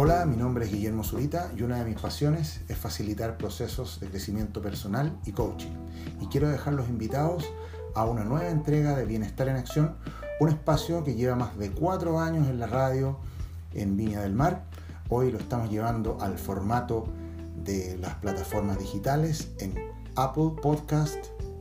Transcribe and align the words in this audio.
Hola, 0.00 0.24
mi 0.26 0.36
nombre 0.36 0.64
es 0.64 0.70
Guillermo 0.70 1.02
Zurita 1.02 1.50
y 1.56 1.64
una 1.64 1.80
de 1.80 1.84
mis 1.84 2.00
pasiones 2.00 2.60
es 2.68 2.78
facilitar 2.78 3.36
procesos 3.36 3.98
de 3.98 4.06
crecimiento 4.06 4.62
personal 4.62 5.18
y 5.26 5.32
coaching. 5.32 5.72
Y 6.20 6.26
quiero 6.26 6.48
dejar 6.48 6.74
los 6.74 6.88
invitados 6.88 7.52
a 7.96 8.04
una 8.04 8.22
nueva 8.22 8.48
entrega 8.48 8.94
de 8.94 9.04
Bienestar 9.04 9.48
en 9.48 9.56
Acción, 9.56 9.96
un 10.38 10.50
espacio 10.50 11.02
que 11.02 11.16
lleva 11.16 11.34
más 11.34 11.58
de 11.58 11.72
cuatro 11.72 12.20
años 12.20 12.46
en 12.46 12.60
la 12.60 12.68
radio 12.68 13.18
en 13.74 13.96
Viña 13.96 14.20
del 14.20 14.34
Mar. 14.34 14.66
Hoy 15.08 15.32
lo 15.32 15.38
estamos 15.38 15.68
llevando 15.68 16.16
al 16.20 16.38
formato 16.38 17.08
de 17.64 17.98
las 17.98 18.14
plataformas 18.18 18.78
digitales 18.78 19.50
en 19.58 19.74
Apple 20.14 20.52
Podcast, 20.62 21.18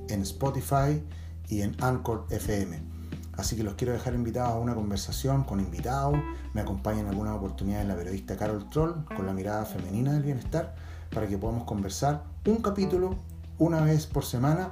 en 0.10 0.22
Spotify 0.22 1.02
y 1.50 1.62
en 1.62 1.76
Anchor 1.82 2.28
FM. 2.30 2.97
Así 3.38 3.56
que 3.56 3.64
los 3.64 3.76
quiero 3.76 3.94
dejar 3.94 4.16
invitados 4.16 4.54
a 4.54 4.58
una 4.58 4.74
conversación 4.74 5.44
con 5.44 5.60
invitados. 5.60 6.18
Me 6.54 6.62
acompaña 6.62 7.02
en 7.02 7.08
algunas 7.08 7.36
oportunidades 7.36 7.88
la 7.88 7.96
periodista 7.96 8.36
Carol 8.36 8.70
Troll 8.70 9.06
con 9.16 9.26
la 9.28 9.34
mirada 9.34 9.64
femenina 9.66 10.14
del 10.14 10.24
bienestar 10.24 10.76
para 11.14 11.28
que 11.28 11.38
podamos 11.38 11.64
conversar 11.66 12.24
un 12.46 12.58
capítulo 12.58 13.16
una 13.60 13.82
vez 13.82 14.08
por 14.08 14.26
semana 14.26 14.72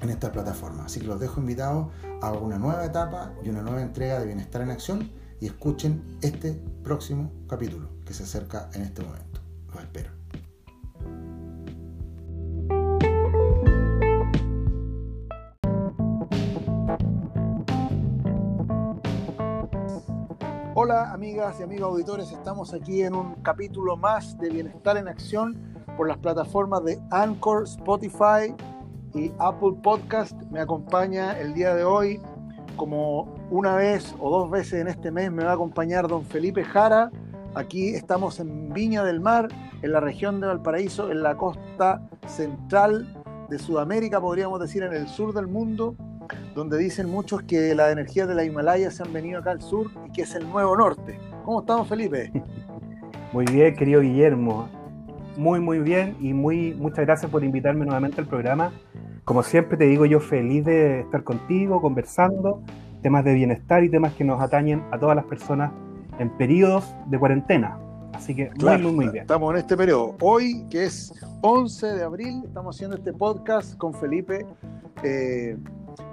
en 0.00 0.10
esta 0.10 0.32
plataforma. 0.32 0.86
Así 0.86 1.00
que 1.00 1.06
los 1.06 1.20
dejo 1.20 1.40
invitados 1.40 1.88
a 2.22 2.32
una 2.32 2.58
nueva 2.58 2.84
etapa 2.84 3.32
y 3.44 3.50
una 3.50 3.62
nueva 3.62 3.82
entrega 3.82 4.18
de 4.18 4.26
Bienestar 4.26 4.62
en 4.62 4.70
Acción 4.70 5.10
y 5.40 5.46
escuchen 5.46 6.18
este 6.22 6.52
próximo 6.82 7.30
capítulo 7.46 7.88
que 8.06 8.14
se 8.14 8.24
acerca 8.24 8.70
en 8.74 8.82
este 8.82 9.02
momento. 9.02 9.40
Los 9.72 9.82
espero. 9.82 10.21
Hola 20.84 21.12
amigas 21.12 21.60
y 21.60 21.62
amigos 21.62 21.92
auditores, 21.92 22.32
estamos 22.32 22.74
aquí 22.74 23.04
en 23.04 23.14
un 23.14 23.36
capítulo 23.36 23.96
más 23.96 24.36
de 24.38 24.50
Bienestar 24.50 24.96
en 24.96 25.06
Acción 25.06 25.56
por 25.96 26.08
las 26.08 26.18
plataformas 26.18 26.82
de 26.82 27.00
Anchor, 27.12 27.62
Spotify 27.62 28.52
y 29.14 29.30
Apple 29.38 29.76
Podcast. 29.80 30.32
Me 30.50 30.58
acompaña 30.58 31.38
el 31.38 31.54
día 31.54 31.76
de 31.76 31.84
hoy, 31.84 32.20
como 32.74 33.32
una 33.48 33.76
vez 33.76 34.12
o 34.18 34.28
dos 34.28 34.50
veces 34.50 34.80
en 34.80 34.88
este 34.88 35.12
mes, 35.12 35.30
me 35.30 35.44
va 35.44 35.52
a 35.52 35.54
acompañar 35.54 36.08
don 36.08 36.24
Felipe 36.24 36.64
Jara. 36.64 37.12
Aquí 37.54 37.90
estamos 37.90 38.40
en 38.40 38.72
Viña 38.72 39.04
del 39.04 39.20
Mar, 39.20 39.46
en 39.82 39.92
la 39.92 40.00
región 40.00 40.40
de 40.40 40.48
Valparaíso, 40.48 41.12
en 41.12 41.22
la 41.22 41.36
costa 41.36 42.02
central 42.26 43.06
de 43.48 43.60
Sudamérica, 43.60 44.20
podríamos 44.20 44.58
decir 44.58 44.82
en 44.82 44.94
el 44.94 45.06
sur 45.06 45.32
del 45.32 45.46
mundo 45.46 45.94
donde 46.54 46.78
dicen 46.78 47.08
muchos 47.08 47.42
que 47.42 47.74
las 47.74 47.92
energías 47.92 48.28
de 48.28 48.34
la 48.34 48.44
Himalaya 48.44 48.90
se 48.90 49.02
han 49.02 49.12
venido 49.12 49.40
acá 49.40 49.52
al 49.52 49.62
sur 49.62 49.90
y 50.06 50.12
que 50.12 50.22
es 50.22 50.34
el 50.34 50.48
nuevo 50.48 50.76
norte. 50.76 51.18
¿Cómo 51.44 51.60
estamos, 51.60 51.88
Felipe? 51.88 52.32
Muy 53.32 53.46
bien, 53.46 53.74
querido 53.74 54.00
Guillermo. 54.00 54.68
Muy, 55.36 55.60
muy 55.60 55.78
bien 55.78 56.14
y 56.20 56.34
muy, 56.34 56.74
muchas 56.74 57.06
gracias 57.06 57.30
por 57.30 57.42
invitarme 57.42 57.86
nuevamente 57.86 58.20
al 58.20 58.26
programa. 58.26 58.70
Como 59.24 59.42
siempre 59.42 59.78
te 59.78 59.84
digo, 59.84 60.04
yo 60.04 60.20
feliz 60.20 60.66
de 60.66 61.00
estar 61.00 61.24
contigo, 61.24 61.80
conversando 61.80 62.62
temas 63.02 63.24
de 63.24 63.34
bienestar 63.34 63.82
y 63.84 63.90
temas 63.90 64.12
que 64.12 64.24
nos 64.24 64.40
atañen 64.40 64.82
a 64.90 64.98
todas 64.98 65.16
las 65.16 65.24
personas 65.24 65.72
en 66.18 66.30
periodos 66.36 66.94
de 67.06 67.18
cuarentena. 67.18 67.78
Así 68.12 68.34
que 68.34 68.50
muy, 68.60 68.78
muy, 68.78 68.92
muy 68.92 69.08
bien. 69.08 69.22
Estamos 69.22 69.52
en 69.52 69.60
este 69.60 69.76
periodo. 69.76 70.16
Hoy, 70.20 70.66
que 70.70 70.84
es 70.84 71.12
11 71.40 71.86
de 71.86 72.04
abril, 72.04 72.42
estamos 72.44 72.76
haciendo 72.76 72.96
este 72.96 73.12
podcast 73.12 73.76
con 73.76 73.94
Felipe. 73.94 74.46
Eh, 75.02 75.56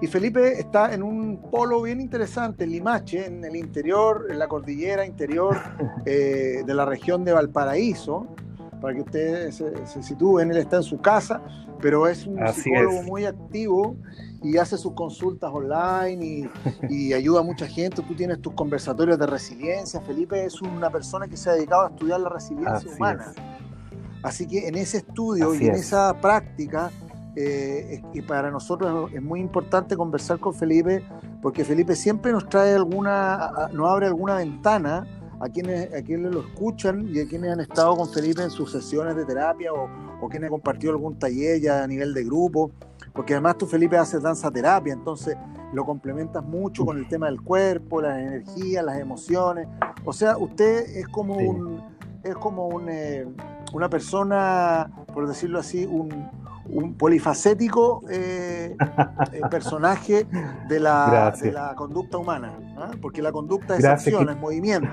y 0.01 0.07
Felipe 0.07 0.59
está 0.59 0.93
en 0.93 1.03
un 1.03 1.37
polo 1.51 1.81
bien 1.81 1.99
interesante, 1.99 2.63
en 2.63 2.71
Limache, 2.71 3.25
en 3.25 3.43
el 3.43 3.55
interior, 3.55 4.27
en 4.29 4.39
la 4.39 4.47
cordillera 4.47 5.05
interior 5.05 5.57
eh, 6.05 6.63
de 6.65 6.73
la 6.73 6.85
región 6.85 7.23
de 7.23 7.33
Valparaíso, 7.33 8.27
para 8.81 8.95
que 8.95 9.01
ustedes 9.01 9.55
se, 9.55 10.03
sitúen. 10.03 10.51
Él 10.51 10.57
está 10.57 10.77
en 10.77 10.83
su 10.83 10.99
casa, 11.01 11.41
pero 11.81 12.07
es 12.07 12.25
un 12.25 12.39
psicólogo 12.53 13.03
muy 13.03 13.25
activo 13.25 13.97
y 14.41 14.57
hace 14.57 14.77
sus 14.77 14.93
consultas 14.93 15.51
online 15.53 16.49
y, 16.89 17.13
ayuda 17.13 17.41
a 17.41 17.43
mucha 17.43 17.67
gente. 17.67 18.01
Tú 18.01 18.15
tienes 18.15 18.41
tus 18.41 18.53
conversatorios 18.53 19.19
de 19.19 19.25
resiliencia. 19.25 19.99
Felipe 20.01 20.45
es 20.45 20.61
una 20.61 20.89
persona 20.89 21.27
que 21.27 21.35
se 21.35 21.49
ha 21.49 21.53
dedicado 21.53 21.87
a 21.87 21.89
estudiar 21.89 22.21
la 22.21 22.29
resiliencia 22.29 22.89
humana. 22.89 23.33
Así 24.23 24.47
que 24.47 24.67
en 24.67 24.75
ese 24.75 24.97
estudio 24.97 25.53
y 25.53 25.65
en 25.65 25.75
esa 25.75 26.13
práctica 26.19 26.91
eh, 27.41 28.01
y 28.13 28.21
para 28.21 28.51
nosotros 28.51 29.09
es 29.13 29.21
muy 29.21 29.39
importante 29.39 29.95
conversar 29.95 30.41
con 30.41 30.53
Felipe, 30.53 31.01
porque 31.41 31.63
Felipe 31.63 31.95
siempre 31.95 32.33
nos 32.33 32.49
trae 32.49 32.75
alguna, 32.75 33.69
nos 33.71 33.89
abre 33.89 34.07
alguna 34.07 34.35
ventana 34.35 35.07
a 35.39 35.47
quienes, 35.47 35.93
a 35.93 36.01
quienes 36.01 36.33
lo 36.33 36.41
escuchan 36.41 37.07
y 37.07 37.21
a 37.21 37.25
quienes 37.25 37.53
han 37.53 37.61
estado 37.61 37.95
con 37.95 38.09
Felipe 38.09 38.43
en 38.43 38.49
sus 38.49 38.73
sesiones 38.73 39.15
de 39.15 39.23
terapia 39.23 39.71
o, 39.71 39.87
o 40.19 40.27
quienes 40.27 40.47
han 40.47 40.51
compartido 40.51 40.91
algún 40.91 41.17
taller 41.17 41.61
ya 41.61 41.81
a 41.81 41.87
nivel 41.87 42.13
de 42.13 42.25
grupo, 42.25 42.71
porque 43.13 43.35
además 43.35 43.57
tú 43.57 43.67
Felipe 43.67 43.97
haces 43.97 44.21
danza 44.21 44.51
terapia, 44.51 44.91
entonces 44.91 45.37
lo 45.71 45.85
complementas 45.85 46.43
mucho 46.43 46.85
con 46.85 46.97
el 46.97 47.07
tema 47.07 47.27
del 47.27 47.41
cuerpo, 47.41 48.01
las 48.01 48.19
energías, 48.19 48.83
las 48.83 48.99
emociones, 48.99 49.65
o 50.03 50.11
sea, 50.11 50.37
usted 50.37 50.89
es 50.93 51.07
como 51.07 51.35
un, 51.35 51.81
es 52.21 52.35
como 52.35 52.67
un, 52.67 52.89
eh, 52.89 53.25
una 53.71 53.89
persona, 53.89 54.91
por 55.13 55.25
decirlo 55.25 55.59
así, 55.59 55.85
un, 55.85 56.37
un 56.71 56.95
polifacético 56.95 58.03
eh, 58.09 58.75
eh, 59.33 59.41
personaje 59.49 60.25
de 60.67 60.79
la, 60.79 61.33
de 61.39 61.51
la, 61.51 61.75
conducta 61.75 62.17
humana, 62.17 62.53
¿ah? 62.77 62.91
porque 63.01 63.21
la 63.21 63.31
conducta 63.31 63.75
es 63.77 63.85
acción, 63.85 64.29
es 64.29 64.37
movimiento. 64.37 64.89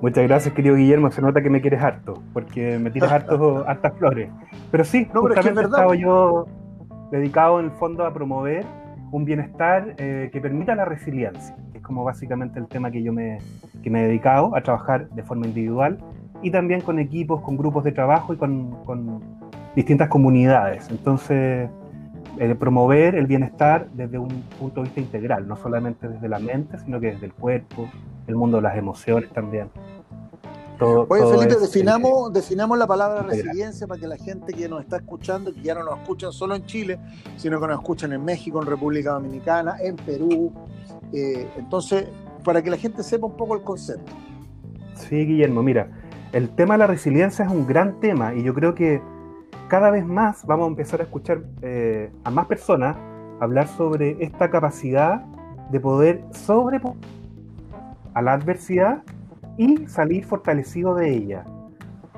Muchas 0.00 0.24
gracias, 0.24 0.52
querido 0.54 0.74
Guillermo. 0.74 1.12
Se 1.12 1.22
nota 1.22 1.42
que 1.42 1.48
me 1.48 1.60
quieres 1.60 1.80
harto, 1.80 2.22
porque 2.32 2.76
me 2.78 2.90
tiras 2.90 3.12
harto, 3.12 3.64
hartas 3.68 3.92
flores. 3.98 4.30
Pero 4.72 4.84
sí, 4.84 5.08
no, 5.14 5.20
justamente 5.20 5.60
he 5.60 5.64
estado 5.64 5.94
yo 5.94 6.46
dedicado 7.12 7.60
en 7.60 7.66
el 7.66 7.72
fondo 7.72 8.04
a 8.04 8.12
promover 8.12 8.66
un 9.12 9.24
bienestar 9.24 9.94
eh, 9.98 10.30
que 10.32 10.40
permita 10.40 10.74
la 10.74 10.86
resiliencia, 10.86 11.54
que 11.70 11.78
es 11.78 11.84
como 11.84 12.02
básicamente 12.02 12.58
el 12.58 12.66
tema 12.66 12.90
que 12.90 13.02
yo 13.02 13.12
me, 13.12 13.38
que 13.82 13.90
me 13.90 14.00
he 14.02 14.08
dedicado 14.08 14.56
a 14.56 14.62
trabajar 14.62 15.08
de 15.10 15.22
forma 15.22 15.46
individual 15.46 15.98
y 16.42 16.50
también 16.50 16.80
con 16.80 16.98
equipos, 16.98 17.40
con 17.42 17.56
grupos 17.56 17.84
de 17.84 17.92
trabajo 17.92 18.34
y 18.34 18.36
con, 18.38 18.82
con 18.84 19.41
distintas 19.74 20.08
comunidades. 20.08 20.88
Entonces, 20.90 21.68
eh, 22.38 22.54
promover 22.54 23.14
el 23.14 23.26
bienestar 23.26 23.88
desde 23.92 24.18
un 24.18 24.42
punto 24.58 24.80
de 24.80 24.84
vista 24.84 25.00
integral, 25.00 25.46
no 25.46 25.56
solamente 25.56 26.08
desde 26.08 26.28
la 26.28 26.38
mente, 26.38 26.78
sino 26.78 26.98
que 26.98 27.12
desde 27.12 27.26
el 27.26 27.34
cuerpo, 27.34 27.88
el 28.26 28.36
mundo 28.36 28.56
de 28.56 28.62
las 28.62 28.76
emociones 28.76 29.30
también. 29.30 29.68
Todo, 30.78 31.06
Oye, 31.10 31.24
Felipe, 31.26 31.60
definamos, 31.60 32.32
definamos 32.32 32.78
la 32.78 32.86
palabra 32.86 33.22
resiliencia 33.22 33.86
para 33.86 34.00
que 34.00 34.06
la 34.06 34.16
gente 34.16 34.52
que 34.52 34.68
nos 34.68 34.80
está 34.80 34.96
escuchando, 34.96 35.52
que 35.52 35.60
ya 35.60 35.74
no 35.74 35.84
nos 35.84 35.98
escuchan 35.98 36.32
solo 36.32 36.56
en 36.56 36.64
Chile, 36.64 36.98
sino 37.36 37.60
que 37.60 37.66
nos 37.66 37.78
escuchan 37.78 38.12
en 38.12 38.24
México, 38.24 38.60
en 38.60 38.66
República 38.66 39.12
Dominicana, 39.12 39.76
en 39.80 39.96
Perú. 39.96 40.52
Eh, 41.12 41.46
entonces, 41.58 42.06
para 42.42 42.62
que 42.62 42.70
la 42.70 42.78
gente 42.78 43.02
sepa 43.02 43.26
un 43.26 43.36
poco 43.36 43.54
el 43.54 43.62
concepto. 43.62 44.10
Sí, 44.94 45.26
Guillermo, 45.26 45.62
mira, 45.62 45.88
el 46.32 46.48
tema 46.50 46.74
de 46.74 46.78
la 46.78 46.86
resiliencia 46.86 47.44
es 47.44 47.50
un 47.50 47.66
gran 47.66 48.00
tema 48.00 48.34
y 48.34 48.42
yo 48.42 48.54
creo 48.54 48.74
que 48.74 49.02
cada 49.72 49.90
vez 49.90 50.04
más 50.04 50.44
vamos 50.44 50.66
a 50.66 50.68
empezar 50.68 51.00
a 51.00 51.04
escuchar 51.04 51.40
eh, 51.62 52.12
a 52.24 52.30
más 52.30 52.44
personas 52.44 52.94
hablar 53.40 53.66
sobre 53.68 54.22
esta 54.22 54.50
capacidad 54.50 55.22
de 55.70 55.80
poder 55.80 56.22
sobreponer 56.30 56.98
a 58.12 58.20
la 58.20 58.34
adversidad 58.34 59.02
y 59.56 59.86
salir 59.86 60.26
fortalecido 60.26 60.94
de 60.94 61.14
ella. 61.14 61.44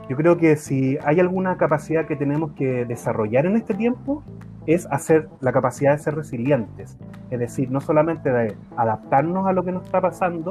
Yo 0.09 0.17
creo 0.17 0.37
que 0.37 0.57
si 0.57 0.99
hay 1.05 1.21
alguna 1.21 1.57
capacidad 1.57 2.09
que 2.09 2.17
tenemos 2.17 2.51
que 2.55 2.87
desarrollar 2.87 3.47
en 3.47 3.55
este 3.55 3.75
tiempo, 3.75 4.25
es 4.67 4.89
hacer 4.91 5.29
la 5.41 5.53
capacidad 5.53 5.93
de 5.93 5.99
ser 5.99 6.17
resilientes. 6.17 6.99
Es 7.31 7.39
decir, 7.39 7.71
no 7.71 7.81
solamente 7.81 8.33
de 8.33 8.57
adaptarnos 8.77 9.47
a 9.47 9.53
lo 9.53 9.65
que 9.65 9.71
nos 9.71 9.85
está 9.85 10.01
pasando, 10.01 10.51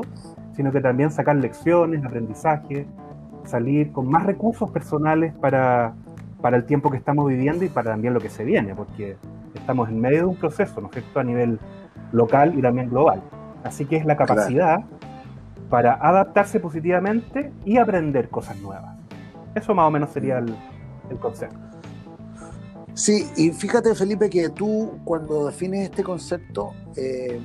sino 0.55 0.71
que 0.71 0.79
también 0.79 1.11
sacar 1.11 1.35
lecciones, 1.35 2.05
aprendizaje, 2.05 2.87
salir 3.43 3.91
con 3.91 4.07
más 4.07 4.25
recursos 4.25 4.71
personales 4.71 5.33
para 5.33 5.95
para 6.43 6.57
el 6.57 6.65
tiempo 6.65 6.91
que 6.91 6.97
estamos 6.97 7.25
viviendo 7.29 7.63
y 7.63 7.69
para 7.69 7.91
también 7.91 8.13
lo 8.13 8.19
que 8.19 8.29
se 8.29 8.43
viene, 8.43 8.75
porque 8.75 9.15
estamos 9.53 9.87
en 9.87 10.01
medio 10.01 10.17
de 10.17 10.25
un 10.25 10.35
proceso, 10.35 10.81
¿no 10.81 10.87
es 10.87 10.93
cierto?, 10.93 11.21
a 11.21 11.23
nivel 11.23 11.57
local 12.11 12.59
y 12.59 12.61
también 12.61 12.89
global. 12.89 13.23
Así 13.63 13.85
que 13.85 13.95
es 13.95 14.05
la 14.05 14.17
capacidad 14.17 14.83
para 15.69 15.93
adaptarse 15.93 16.59
positivamente 16.59 17.53
y 17.63 17.77
aprender 17.77 18.27
cosas 18.27 18.59
nuevas. 18.59 18.93
Eso 19.55 19.73
más 19.73 19.87
o 19.87 19.91
menos 19.91 20.09
sería 20.09 20.39
el, 20.39 20.53
concepto. 21.21 21.57
Sí, 22.93 23.25
y 23.37 23.51
fíjate 23.51 23.95
Felipe 23.95 24.29
que 24.29 24.49
tú 24.49 24.99
cuando 25.05 25.45
defines 25.45 25.91
este 25.91 26.03
concepto 26.03 26.73
eh, 26.97 27.39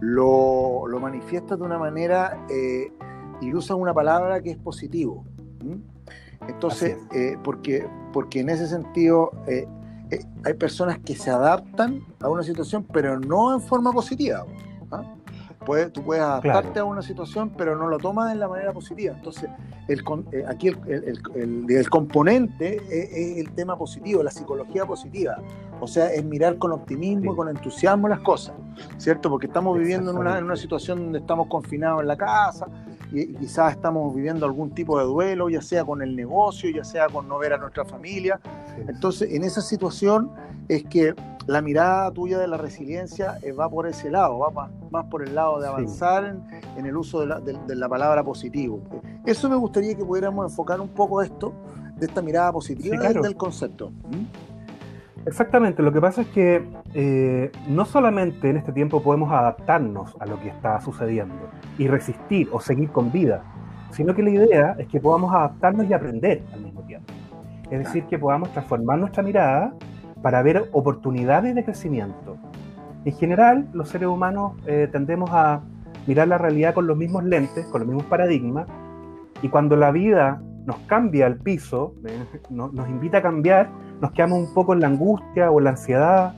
lo, 0.00 0.86
lo, 0.86 1.00
manifiestas 1.00 1.58
de 1.58 1.64
una 1.64 1.78
manera 1.78 2.44
eh, 2.50 2.92
y 3.40 3.54
usas 3.54 3.78
una 3.78 3.94
palabra 3.94 4.42
que 4.42 4.50
es 4.50 4.58
positivo. 4.58 5.24
Entonces, 6.48 6.96
eh, 7.14 7.36
porque, 7.42 7.86
porque 8.12 8.40
en 8.40 8.50
ese 8.50 8.66
sentido 8.66 9.30
eh, 9.46 9.66
eh, 10.10 10.24
hay 10.44 10.54
personas 10.54 10.98
que 10.98 11.14
se 11.14 11.30
adaptan 11.30 12.00
a 12.20 12.28
una 12.28 12.42
situación, 12.42 12.84
pero 12.92 13.18
no 13.18 13.54
en 13.54 13.60
forma 13.60 13.92
positiva. 13.92 14.44
¿ah? 14.90 15.02
tú 15.92 16.02
puedes 16.02 16.22
adaptarte 16.22 16.78
a 16.78 16.84
una 16.84 17.02
situación, 17.02 17.50
pero 17.56 17.76
no 17.76 17.88
lo 17.88 17.98
tomas 17.98 18.32
en 18.32 18.40
la 18.40 18.48
manera 18.48 18.72
positiva. 18.72 19.14
Entonces, 19.14 19.48
el, 19.88 20.02
eh, 20.32 20.44
aquí 20.46 20.68
el, 20.68 21.90
componente 21.90 22.76
es, 22.90 23.38
el 23.38 23.50
tema 23.52 23.76
positivo, 23.76 24.22
la 24.22 24.30
psicología 24.30 24.84
positiva. 24.84 25.38
O 25.80 25.86
sea, 25.86 26.12
es 26.12 26.24
mirar 26.24 26.58
con 26.58 26.72
optimismo 26.72 27.32
y 27.32 27.36
con 27.36 27.48
entusiasmo 27.48 28.08
las 28.08 28.20
cosas, 28.20 28.54
¿cierto? 28.98 29.30
Porque 29.30 29.46
estamos 29.46 29.78
viviendo 29.78 30.10
en 30.10 30.18
una, 30.18 30.38
en 30.38 30.44
una 30.44 30.56
situación 30.56 31.00
donde 31.00 31.18
estamos 31.20 31.48
confinados 31.48 32.02
en 32.02 32.08
la 32.08 32.16
casa 32.16 32.66
y, 33.14 33.34
quizás 33.34 33.72
estamos 33.72 34.14
viviendo 34.14 34.44
algún 34.44 34.70
tipo 34.70 34.98
de 34.98 35.04
duelo, 35.04 35.48
ya 35.48 35.62
sea 35.62 35.84
con 35.84 36.02
el 36.02 36.14
negocio, 36.16 36.70
ya 36.70 36.84
sea 36.84 37.08
con 37.08 37.28
no 37.28 37.38
ver 37.38 37.52
a 37.52 37.58
nuestra 37.58 37.84
familia. 37.84 38.40
Entonces, 38.88 39.32
en 39.32 39.44
esa 39.44 39.60
situación 39.60 40.30
es 40.68 40.84
que 40.84 41.14
la 41.46 41.60
mirada 41.60 42.10
tuya 42.10 42.38
de 42.38 42.48
la 42.48 42.56
resiliencia 42.56 43.38
eh, 43.42 43.52
va 43.52 43.68
por 43.68 43.86
ese 43.86 44.10
lado, 44.10 44.38
va 44.38 44.70
más, 44.90 45.06
por 45.06 45.26
el 45.26 45.34
lado 45.34 45.60
de 45.60 45.68
avanzar 45.68 46.36
en, 46.76 46.86
el 46.86 46.96
uso 46.96 47.20
de 47.20 47.74
la, 47.76 47.88
palabra 47.88 48.24
positivo. 48.24 48.80
Eso 49.26 49.48
me 49.48 49.56
gustaría 49.56 49.94
que 49.94 50.04
pudiéramos 50.04 50.50
enfocar 50.50 50.80
un 50.80 50.88
poco 50.88 51.22
esto, 51.22 51.52
de 51.96 52.06
esta 52.06 52.22
mirada 52.22 52.52
positiva 52.52 52.96
del 52.96 53.36
concepto. 53.36 53.92
Exactamente, 55.26 55.82
lo 55.82 55.90
que 55.90 56.00
pasa 56.00 56.20
es 56.22 56.28
que 56.28 56.62
eh, 56.92 57.50
no 57.68 57.86
solamente 57.86 58.50
en 58.50 58.58
este 58.58 58.72
tiempo 58.72 59.02
podemos 59.02 59.32
adaptarnos 59.32 60.14
a 60.20 60.26
lo 60.26 60.38
que 60.38 60.48
está 60.48 60.80
sucediendo 60.82 61.48
y 61.78 61.88
resistir 61.88 62.48
o 62.52 62.60
seguir 62.60 62.90
con 62.90 63.10
vida, 63.10 63.42
sino 63.90 64.14
que 64.14 64.22
la 64.22 64.30
idea 64.30 64.76
es 64.78 64.86
que 64.88 65.00
podamos 65.00 65.32
adaptarnos 65.34 65.88
y 65.88 65.94
aprender 65.94 66.42
al 66.52 66.60
mismo 66.60 66.82
tiempo. 66.82 67.12
Es 67.70 67.78
decir, 67.78 68.04
que 68.04 68.18
podamos 68.18 68.52
transformar 68.52 68.98
nuestra 68.98 69.22
mirada 69.22 69.72
para 70.20 70.42
ver 70.42 70.68
oportunidades 70.72 71.54
de 71.54 71.64
crecimiento. 71.64 72.36
En 73.04 73.12
general, 73.14 73.66
los 73.72 73.88
seres 73.88 74.08
humanos 74.08 74.52
eh, 74.66 74.88
tendemos 74.92 75.30
a 75.32 75.62
mirar 76.06 76.28
la 76.28 76.36
realidad 76.36 76.74
con 76.74 76.86
los 76.86 76.96
mismos 76.96 77.24
lentes, 77.24 77.64
con 77.66 77.80
los 77.80 77.88
mismos 77.88 78.04
paradigmas, 78.04 78.66
y 79.42 79.48
cuando 79.48 79.76
la 79.76 79.90
vida 79.90 80.42
nos 80.66 80.78
cambia 80.86 81.26
el 81.26 81.36
piso, 81.36 81.94
eh, 82.06 82.24
nos, 82.50 82.88
invita 82.88 83.18
a 83.18 83.22
cambiar, 83.22 83.70
nos 84.00 84.12
quedamos 84.12 84.48
un 84.48 84.54
poco 84.54 84.72
en 84.72 84.80
la 84.80 84.88
angustia 84.88 85.50
o 85.50 85.58
en 85.58 85.64
la 85.64 85.70
ansiedad, 85.70 86.34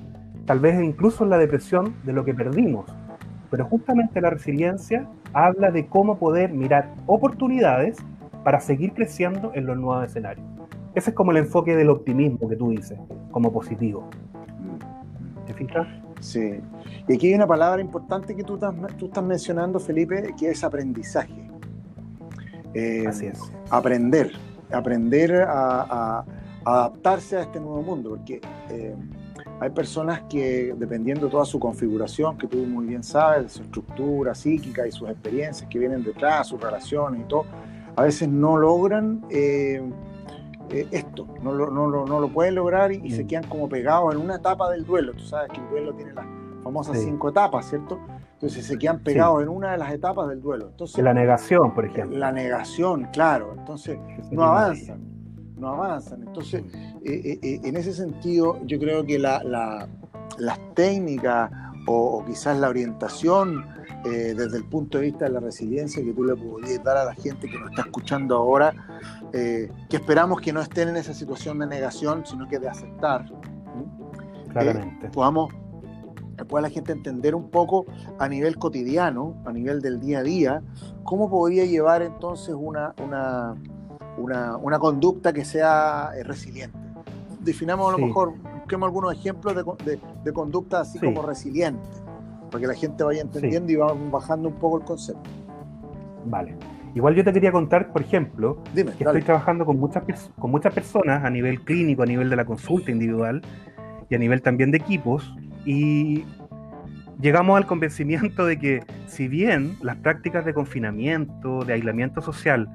tal 0.47 0.61
vez 0.61 0.83
incluso 0.83 1.25
en 1.25 1.31
la 1.31 1.39
depresión 1.39 1.95
de 2.05 2.13
lo 2.13 2.25
que 2.25 2.35
perdimos. 2.35 2.87
Pero 3.51 3.65
justamente 3.67 4.21
la 4.21 4.31
resiliencia 4.31 5.09
habla 5.33 5.71
de 5.71 5.87
cómo 5.87 6.19
poder 6.19 6.53
mirar 6.53 6.93
oportunidades 7.07 7.99
para 8.43 8.61
seguir 8.61 8.93
creciendo 8.93 9.53
en 9.55 9.67
los 9.67 9.77
nuevos 9.77 10.05
escenarios. 10.05 10.47
Ese 10.95 11.11
es 11.11 11.17
como 11.17 11.31
el 11.31 11.39
enfoque 11.39 11.77
del 11.77 11.91
optimismo 11.91 12.49
que 12.49 12.57
tú 12.57 12.71
dices, 12.71 12.99
como 13.31 13.53
positivo. 13.53 14.09
¿Te 15.47 15.53
fijas? 15.53 15.87
Sí. 16.21 16.61
Y 17.07 17.15
aquí 17.15 17.29
hay 17.29 17.35
una 17.35 17.47
palabra 17.47 17.81
importante 17.81 18.35
que 18.35 18.43
tú 18.43 18.55
estás, 18.55 18.75
tú 18.97 19.07
estás 19.07 19.23
mencionando, 19.23 19.79
Felipe, 19.79 20.35
que 20.39 20.51
es 20.51 20.65
aprendizaje. 20.65 21.51
Eh, 22.77 23.07
Así 23.07 23.27
es. 23.27 23.41
Aprender, 23.71 24.33
aprender 24.71 25.35
a, 25.49 26.25
adaptarse 26.65 27.37
a 27.37 27.43
este 27.43 27.59
nuevo 27.59 27.83
mundo, 27.83 28.11
porque 28.11 28.41
eh, 28.69 28.95
hay 29.61 29.71
personas 29.71 30.23
que, 30.29 30.75
dependiendo 30.77 31.27
de 31.27 31.33
toda 31.33 31.47
su 31.47 31.59
configuración, 31.59 32.37
que 32.37 32.47
tú 32.47 32.59
muy 32.59 32.85
bien 32.87 33.03
sabes, 33.03 33.53
su 33.53 33.63
estructura 33.63 34.35
psíquica 34.35 34.87
y 34.87 34.93
sus 34.93 35.09
experiencias 35.09 35.69
que 35.71 35.79
vienen 35.79 36.05
detrás, 36.05 36.49
sus 36.49 36.61
relaciones 36.61 37.23
y 37.23 37.25
todo, 37.25 37.47
a 37.97 38.03
veces 38.03 38.29
no 38.29 38.59
logran 38.59 39.25
eh, 39.31 39.83
eh, 40.71 40.87
esto, 40.91 41.27
no 41.43 41.53
lo, 41.53 41.71
no, 41.71 41.89
no 41.89 42.21
lo 42.21 42.29
pueden 42.29 42.57
lograr 42.57 42.93
y, 42.93 43.11
se 43.11 43.25
mm. 43.25 43.27
quedan 43.27 43.45
como 43.45 43.69
pegados 43.69 44.15
en 44.15 44.21
una 44.21 44.37
etapa 44.37 44.71
del 44.71 44.85
duelo. 44.85 45.13
Tú 45.15 45.23
sabes 45.23 45.51
que 45.51 45.61
el 45.61 45.69
duelo 45.71 45.95
tiene 45.95 46.13
las 46.13 46.27
famosas 46.63 46.99
cinco 47.01 47.31
etapas, 47.31 47.71
¿cierto? 47.71 47.99
Entonces 48.37 48.67
se 48.67 48.79
quedan 48.79 49.01
pegados 49.01 49.43
en 49.43 49.49
una 49.49 49.73
de 49.73 49.79
las 49.79 49.93
etapas 49.93 50.29
del 50.29 50.41
duelo. 50.41 50.69
Entonces, 50.69 51.03
la 51.03 51.15
negación, 51.15 51.75
por 51.75 51.87
ejemplo. 51.87 52.19
La 52.19 52.33
negación, 52.33 53.09
claro. 53.13 53.55
Entonces 53.59 53.99
no 54.31 54.45
avanzan, 54.45 55.01
no 55.57 55.69
avanzan. 55.69 56.23
Entonces, 56.23 56.63
eh, 57.05 57.39
eh, 57.43 57.61
en 57.65 57.77
ese 57.77 57.95
sentido, 57.95 58.61
yo 58.67 58.79
creo 58.79 59.05
que 59.05 59.19
la, 59.19 59.89
las 60.39 60.75
técnicas 60.75 61.51
o, 61.87 62.25
quizás 62.27 62.59
la 62.59 62.69
orientación 62.69 63.65
desde 64.05 64.59
el 64.59 64.65
punto 64.65 64.99
de 64.99 65.05
vista 65.07 65.25
de 65.25 65.33
la 65.33 65.41
resiliencia 65.41 66.01
que 66.01 66.13
tú 66.13 66.23
le 66.23 66.37
podrías 66.37 66.81
dar 66.85 66.97
a 66.97 67.05
la 67.07 67.15
gente 67.15 67.49
que 67.49 67.59
nos 67.59 67.71
está 67.71 67.83
escuchando 67.83 68.37
ahora 68.37 68.73
eh, 69.33 69.71
que 69.89 69.97
esperamos 69.97 70.41
que 70.41 70.53
no 70.53 70.61
estén 70.61 70.89
en 70.89 70.97
esa 70.97 71.13
situación 71.13 71.59
de 71.59 71.67
negación, 71.67 72.25
sino 72.25 72.49
que 72.49 72.59
de 72.59 72.69
aceptar. 72.69 73.27
Claramente. 74.51 75.07
Eh, 75.07 75.11
podamos, 75.13 75.53
pueda 76.45 76.63
la 76.63 76.71
gente 76.71 76.93
entender 76.93 77.35
un 77.35 77.51
poco 77.51 77.87
a 78.19 78.29
nivel 78.29 78.59
cotidiano, 78.59 79.37
a 79.45 79.53
nivel 79.53 79.81
del 79.81 80.01
día 80.01 80.19
a 80.19 80.23
día, 80.23 80.63
cómo 81.03 81.31
podría 81.31 81.65
llevar 81.65 82.03
entonces 82.03 82.55
una, 82.59 82.95
una, 83.03 83.57
una, 84.59 84.79
conducta 84.79 85.33
que 85.33 85.45
sea 85.45 86.11
eh, 86.17 86.23
resiliente. 86.23 86.79
Definamos 87.41 87.89
a 87.89 87.99
lo 87.99 88.07
mejor, 88.07 88.35
busquemos 88.59 88.87
algunos 88.87 89.15
ejemplos 89.15 89.55
de, 89.85 89.99
de, 90.25 90.33
conducta 90.33 90.81
así 90.81 90.99
como 90.99 91.23
resiliente, 91.23 91.89
para 92.51 92.61
que 92.61 92.67
la 92.67 92.75
gente 92.75 93.05
vaya 93.05 93.23
entendiendo 93.23 93.73
y 93.73 93.77
vamos 93.77 94.11
bajando 94.11 94.49
un 94.49 94.57
poco 94.57 94.79
el 94.79 94.85
concepto. 94.85 95.31
Vale. 96.25 96.57
Igual 96.97 97.15
yo 97.15 97.23
te 97.25 97.33
quería 97.33 97.53
contar, 97.53 97.93
por 97.93 98.01
ejemplo, 98.01 98.59
que 98.75 98.81
estoy 98.81 99.21
trabajando 99.21 99.67
con 99.67 99.79
muchas, 99.79 100.03
con 100.39 100.51
muchas 100.51 100.73
personas 100.73 101.25
a 101.25 101.29
nivel 101.29 101.61
clínico, 101.61 102.03
a 102.03 102.07
nivel 102.07 102.31
de 102.31 102.37
la 102.37 102.47
consulta 102.47 102.91
individual 102.91 103.43
y 104.09 104.15
a 104.15 104.19
nivel 104.19 104.41
también 104.41 104.71
de 104.71 104.79
equipos, 104.79 105.37
y 105.67 106.25
llegamos 107.21 107.57
al 107.57 107.67
convencimiento 107.67 108.47
de 108.47 108.59
que 108.59 108.85
si 109.07 109.29
bien 109.29 109.77
las 109.83 109.97
prácticas 109.97 110.45
de 110.45 110.55
confinamiento, 110.55 111.65
de 111.65 111.75
aislamiento 111.75 112.23
social, 112.23 112.69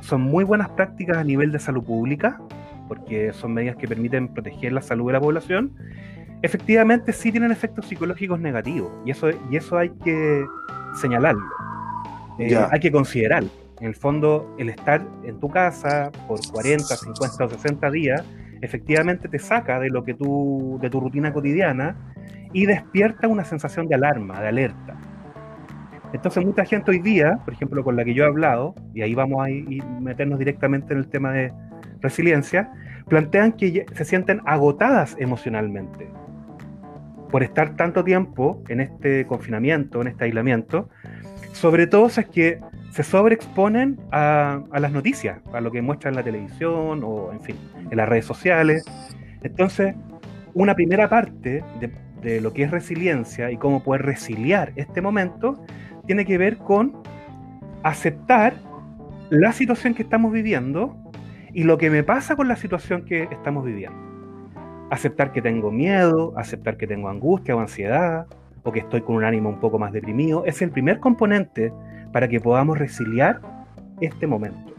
son 0.00 0.22
muy 0.22 0.44
buenas 0.44 0.68
prácticas 0.70 1.18
a 1.18 1.24
nivel 1.24 1.52
de 1.52 1.58
salud 1.58 1.84
pública, 1.84 2.40
porque 2.88 3.32
son 3.32 3.52
medidas 3.52 3.76
que 3.76 3.88
permiten 3.88 4.28
proteger 4.28 4.72
la 4.72 4.80
salud 4.80 5.08
de 5.08 5.14
la 5.14 5.20
población, 5.20 5.72
efectivamente 6.42 7.12
sí 7.12 7.32
tienen 7.32 7.50
efectos 7.50 7.86
psicológicos 7.86 8.38
negativos, 8.38 8.92
y 9.04 9.10
eso, 9.10 9.28
y 9.50 9.56
eso 9.56 9.76
hay 9.76 9.90
que 10.04 10.44
señalarlo. 11.00 11.44
Eh, 12.38 12.56
hay 12.70 12.80
que 12.80 12.92
considerarlo. 12.92 13.48
En 13.80 13.88
el 13.88 13.94
fondo, 13.94 14.54
el 14.58 14.68
estar 14.68 15.02
en 15.24 15.40
tu 15.40 15.48
casa 15.48 16.10
por 16.28 16.38
40, 16.52 16.96
50 16.96 17.44
o 17.44 17.48
60 17.48 17.90
días, 17.90 18.24
efectivamente 18.60 19.28
te 19.28 19.38
saca 19.38 19.80
de 19.80 19.90
lo 19.90 20.04
que 20.04 20.14
tú, 20.14 20.78
de 20.80 20.88
tu 20.88 21.00
rutina 21.00 21.32
cotidiana 21.32 21.96
y 22.56 22.64
despierta 22.64 23.28
una 23.28 23.44
sensación 23.44 23.86
de 23.86 23.96
alarma, 23.96 24.40
de 24.40 24.48
alerta. 24.48 24.96
Entonces 26.14 26.42
mucha 26.42 26.64
gente 26.64 26.90
hoy 26.90 27.00
día, 27.00 27.38
por 27.44 27.52
ejemplo, 27.52 27.84
con 27.84 27.96
la 27.96 28.02
que 28.02 28.14
yo 28.14 28.24
he 28.24 28.26
hablado, 28.26 28.74
y 28.94 29.02
ahí 29.02 29.14
vamos 29.14 29.46
a 29.46 29.50
meternos 30.00 30.38
directamente 30.38 30.94
en 30.94 31.00
el 31.00 31.08
tema 31.08 31.32
de 31.32 31.52
resiliencia, 32.00 32.72
plantean 33.08 33.52
que 33.52 33.84
se 33.92 34.04
sienten 34.06 34.40
agotadas 34.46 35.16
emocionalmente 35.18 36.08
por 37.30 37.42
estar 37.42 37.76
tanto 37.76 38.02
tiempo 38.02 38.62
en 38.70 38.80
este 38.80 39.26
confinamiento, 39.26 40.00
en 40.00 40.06
este 40.06 40.24
aislamiento, 40.24 40.88
sobre 41.52 41.86
todo 41.86 42.06
es 42.06 42.26
que 42.26 42.58
se 42.90 43.02
sobreexponen 43.02 44.00
a, 44.12 44.62
las 44.72 44.92
noticias, 44.92 45.40
a 45.52 45.60
lo 45.60 45.70
que 45.70 45.82
muestran 45.82 46.14
en 46.14 46.16
la 46.16 46.22
televisión 46.22 47.02
o, 47.04 47.32
en 47.32 47.40
fin, 47.42 47.56
en 47.90 47.98
las 47.98 48.08
redes 48.08 48.24
sociales. 48.24 48.82
Entonces, 49.42 49.94
una 50.54 50.74
primera 50.74 51.06
parte 51.10 51.62
de, 51.80 52.05
lo 52.40 52.52
que 52.52 52.64
es 52.64 52.70
resiliencia 52.70 53.50
y 53.50 53.56
cómo 53.56 53.82
poder 53.82 54.02
resiliar 54.02 54.72
este 54.76 55.00
momento 55.00 55.64
tiene 56.06 56.24
que 56.24 56.38
ver 56.38 56.58
con 56.58 57.02
aceptar 57.82 58.54
la 59.30 59.52
situación 59.52 59.94
que 59.94 60.02
estamos 60.02 60.32
viviendo 60.32 60.96
y 61.52 61.62
lo 61.64 61.78
que 61.78 61.90
me 61.90 62.02
pasa 62.02 62.36
con 62.36 62.48
la 62.48 62.56
situación 62.56 63.04
que 63.04 63.28
estamos 63.30 63.64
viviendo. 63.64 63.98
Aceptar 64.90 65.32
que 65.32 65.40
tengo 65.40 65.70
miedo, 65.70 66.32
aceptar 66.36 66.76
que 66.76 66.86
tengo 66.86 67.08
angustia 67.08 67.56
o 67.56 67.60
ansiedad, 67.60 68.26
o 68.62 68.72
que 68.72 68.80
estoy 68.80 69.00
con 69.00 69.16
un 69.16 69.24
ánimo 69.24 69.48
un 69.48 69.60
poco 69.60 69.78
más 69.78 69.92
deprimido, 69.92 70.44
es 70.44 70.60
el 70.60 70.70
primer 70.70 70.98
componente 70.98 71.72
para 72.12 72.28
que 72.28 72.40
podamos 72.40 72.78
resiliar 72.78 73.40
este 74.00 74.26
momento. 74.26 74.74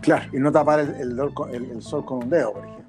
Claro, 0.00 0.24
y 0.32 0.38
no 0.38 0.50
tapar 0.50 0.80
el, 0.80 1.82
sol 1.82 2.04
con 2.04 2.24
un 2.24 2.30
dedo, 2.30 2.54
por 2.54 2.64
ejemplo. 2.64 2.85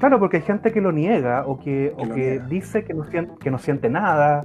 Claro. 0.00 0.18
porque 0.18 0.38
hay 0.38 0.42
gente 0.42 0.72
que 0.72 0.80
lo 0.80 0.90
niega 0.90 1.44
o 1.46 1.58
que, 1.58 1.94
que 2.14 2.40
dice 2.48 2.84
que 2.84 2.94
no, 2.94 3.04
siente, 3.04 3.32
que 3.38 3.50
no 3.50 3.58
siente 3.58 3.88
nada 3.88 4.44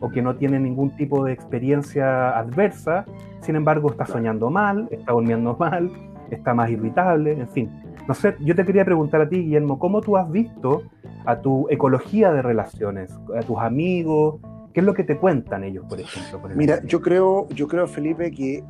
o 0.00 0.08
que 0.08 0.22
no 0.22 0.36
tiene 0.36 0.58
ningún 0.58 0.96
tipo 0.96 1.24
de 1.24 1.32
experiencia 1.32 2.30
adversa, 2.38 3.04
sin 3.40 3.56
embargo 3.56 3.90
está 3.90 4.06
soñando 4.06 4.48
mal, 4.48 4.88
está 4.90 5.12
durmiendo 5.12 5.56
mal, 5.60 5.90
está 6.30 6.54
más 6.54 6.70
irritable, 6.70 7.32
en 7.32 7.48
fin. 7.48 7.70
No 8.08 8.14
sé, 8.14 8.34
yo 8.40 8.54
te 8.56 8.64
quería 8.64 8.84
preguntar 8.84 9.20
a 9.20 9.28
ti, 9.28 9.36
Guillermo, 9.36 9.78
¿cómo 9.78 10.00
tú 10.00 10.16
has 10.16 10.30
visto 10.30 10.82
a 11.24 11.40
tu 11.40 11.68
ecología 11.68 12.32
de 12.32 12.42
relaciones, 12.42 13.12
a 13.36 13.40
tus 13.40 13.58
amigos, 13.58 14.40
¿Qué 14.72 14.80
es 14.80 14.86
lo 14.86 14.94
que 14.94 15.04
te 15.04 15.18
cuentan 15.18 15.64
ellos, 15.64 15.84
por 15.86 16.00
ejemplo? 16.00 16.40
Mira, 16.54 16.82
yo 16.84 17.02
creo, 17.02 17.46
yo 17.50 17.68
creo, 17.68 17.86
Felipe, 17.86 18.30
que 18.30 18.64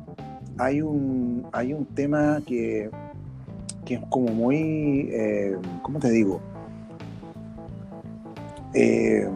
hay 0.57 0.81
un, 0.81 1.47
hay 1.53 1.73
un 1.73 1.85
tema 1.85 2.39
que, 2.45 2.89
que 3.85 3.95
es 3.95 4.01
como 4.09 4.27
muy, 4.29 5.09
eh, 5.11 5.57
¿cómo 5.81 5.99
te 5.99 6.09
digo? 6.09 6.41
Eh, 8.73 9.29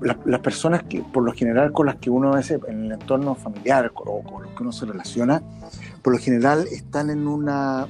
las 0.00 0.40
personas 0.40 0.82
que, 0.84 1.02
por 1.02 1.22
lo 1.22 1.32
general, 1.32 1.72
con 1.72 1.86
las 1.86 1.96
que 1.96 2.08
uno 2.08 2.32
a 2.32 2.36
veces 2.36 2.60
en 2.68 2.86
el 2.86 2.92
entorno 2.92 3.34
familiar 3.34 3.92
o 3.94 4.22
con 4.22 4.42
los 4.42 4.52
que 4.52 4.62
uno 4.62 4.72
se 4.72 4.86
relaciona, 4.86 5.42
por 6.02 6.14
lo 6.14 6.18
general 6.18 6.66
están 6.70 7.10
en 7.10 7.26
una. 7.26 7.86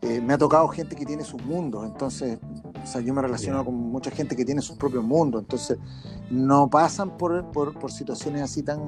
Eh, 0.00 0.20
me 0.20 0.34
ha 0.34 0.38
tocado 0.38 0.68
gente 0.68 0.96
que 0.96 1.04
tiene 1.04 1.24
sus 1.24 1.42
mundos, 1.44 1.84
entonces, 1.84 2.38
o 2.82 2.86
sea, 2.86 3.00
yo 3.00 3.12
me 3.12 3.20
relaciono 3.20 3.64
con 3.64 3.74
mucha 3.74 4.10
gente 4.10 4.36
que 4.36 4.44
tiene 4.44 4.62
sus 4.62 4.76
propios 4.76 5.04
mundos, 5.04 5.42
entonces 5.42 5.76
no 6.30 6.70
pasan 6.70 7.16
por, 7.18 7.50
por, 7.50 7.90
situaciones 7.90 8.42
así 8.42 8.62
tan, 8.62 8.80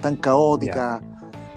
tan 0.00 0.16
caóticas 0.16 1.02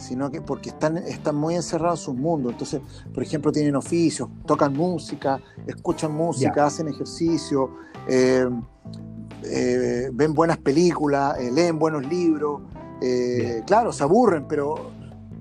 sino 0.02 0.32
que 0.32 0.42
porque 0.42 0.70
están, 0.70 0.98
están 0.98 1.36
muy 1.36 1.56
encerrados 1.56 2.00
en 2.02 2.06
sus 2.06 2.16
mundos. 2.16 2.54
Entonces, 2.54 2.82
por 3.14 3.24
ejemplo, 3.24 3.52
tienen 3.52 3.76
oficios, 3.76 4.30
tocan 4.46 4.74
música, 4.74 5.40
escuchan 5.66 6.12
música, 6.12 6.66
hacen 6.66 6.88
ejercicio, 6.88 7.72
eh, 8.08 8.50
eh, 9.44 10.10
ven 10.14 10.34
buenas 10.34 10.58
películas, 10.58 11.40
eh, 11.40 11.52
leen 11.52 11.80
buenos 11.80 12.06
libros. 12.06 12.62
claro, 13.66 13.92
se 13.92 14.04
aburren, 14.04 14.46
pero 14.48 14.92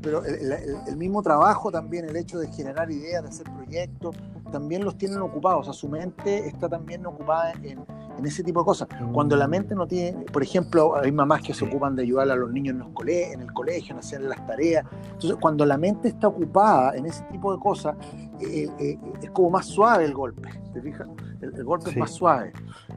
pero 0.00 0.24
el, 0.24 0.96
mismo 0.96 1.22
trabajo 1.22 1.70
también, 1.70 2.08
el 2.08 2.16
hecho 2.16 2.38
de 2.38 2.48
generar 2.48 2.90
ideas, 2.90 3.22
de 3.22 3.28
hacer 3.28 3.46
proyectos, 3.52 4.16
también 4.50 4.84
los 4.84 4.96
tienen 4.96 5.18
ocupados. 5.18 5.60
O 5.60 5.64
sea, 5.64 5.72
su 5.72 5.88
mente 5.88 6.48
está 6.48 6.68
también 6.68 7.04
ocupada 7.06 7.52
en, 7.62 7.84
ese 8.24 8.42
tipo 8.42 8.60
de 8.60 8.64
cosas. 8.64 8.88
Cuando 9.12 9.36
la 9.36 9.48
mente 9.48 9.74
no 9.74 9.86
tiene, 9.86 10.24
por 10.32 10.42
ejemplo, 10.42 10.96
hay 10.96 11.12
mamás 11.12 11.42
que 11.42 11.54
se 11.54 11.64
ocupan 11.64 11.96
de 11.96 12.02
ayudar 12.02 12.30
a 12.30 12.36
los 12.36 12.50
niños 12.50 12.74
en, 12.74 12.80
los 12.80 12.88
cole, 12.90 13.32
en 13.32 13.42
el 13.42 13.52
colegio, 13.52 13.92
en 13.92 13.98
hacer 13.98 14.20
las 14.22 14.44
tareas. 14.46 14.84
Entonces, 15.12 15.36
cuando 15.40 15.64
la 15.64 15.78
mente 15.78 16.08
está 16.08 16.28
ocupada 16.28 16.96
en 16.96 17.06
ese 17.06 17.22
tipo 17.24 17.52
de 17.52 17.60
cosas, 17.60 17.96
eh, 18.40 18.68
eh, 18.78 18.98
es 19.22 19.30
como 19.30 19.50
más 19.50 19.66
suave 19.66 20.04
el 20.04 20.14
golpe. 20.14 20.48
¿Te 20.72 20.80
fijas? 20.80 21.08
El, 21.40 21.64
golpe 21.64 21.90
es 21.90 21.96
más 21.96 22.10
suave. 22.10 22.52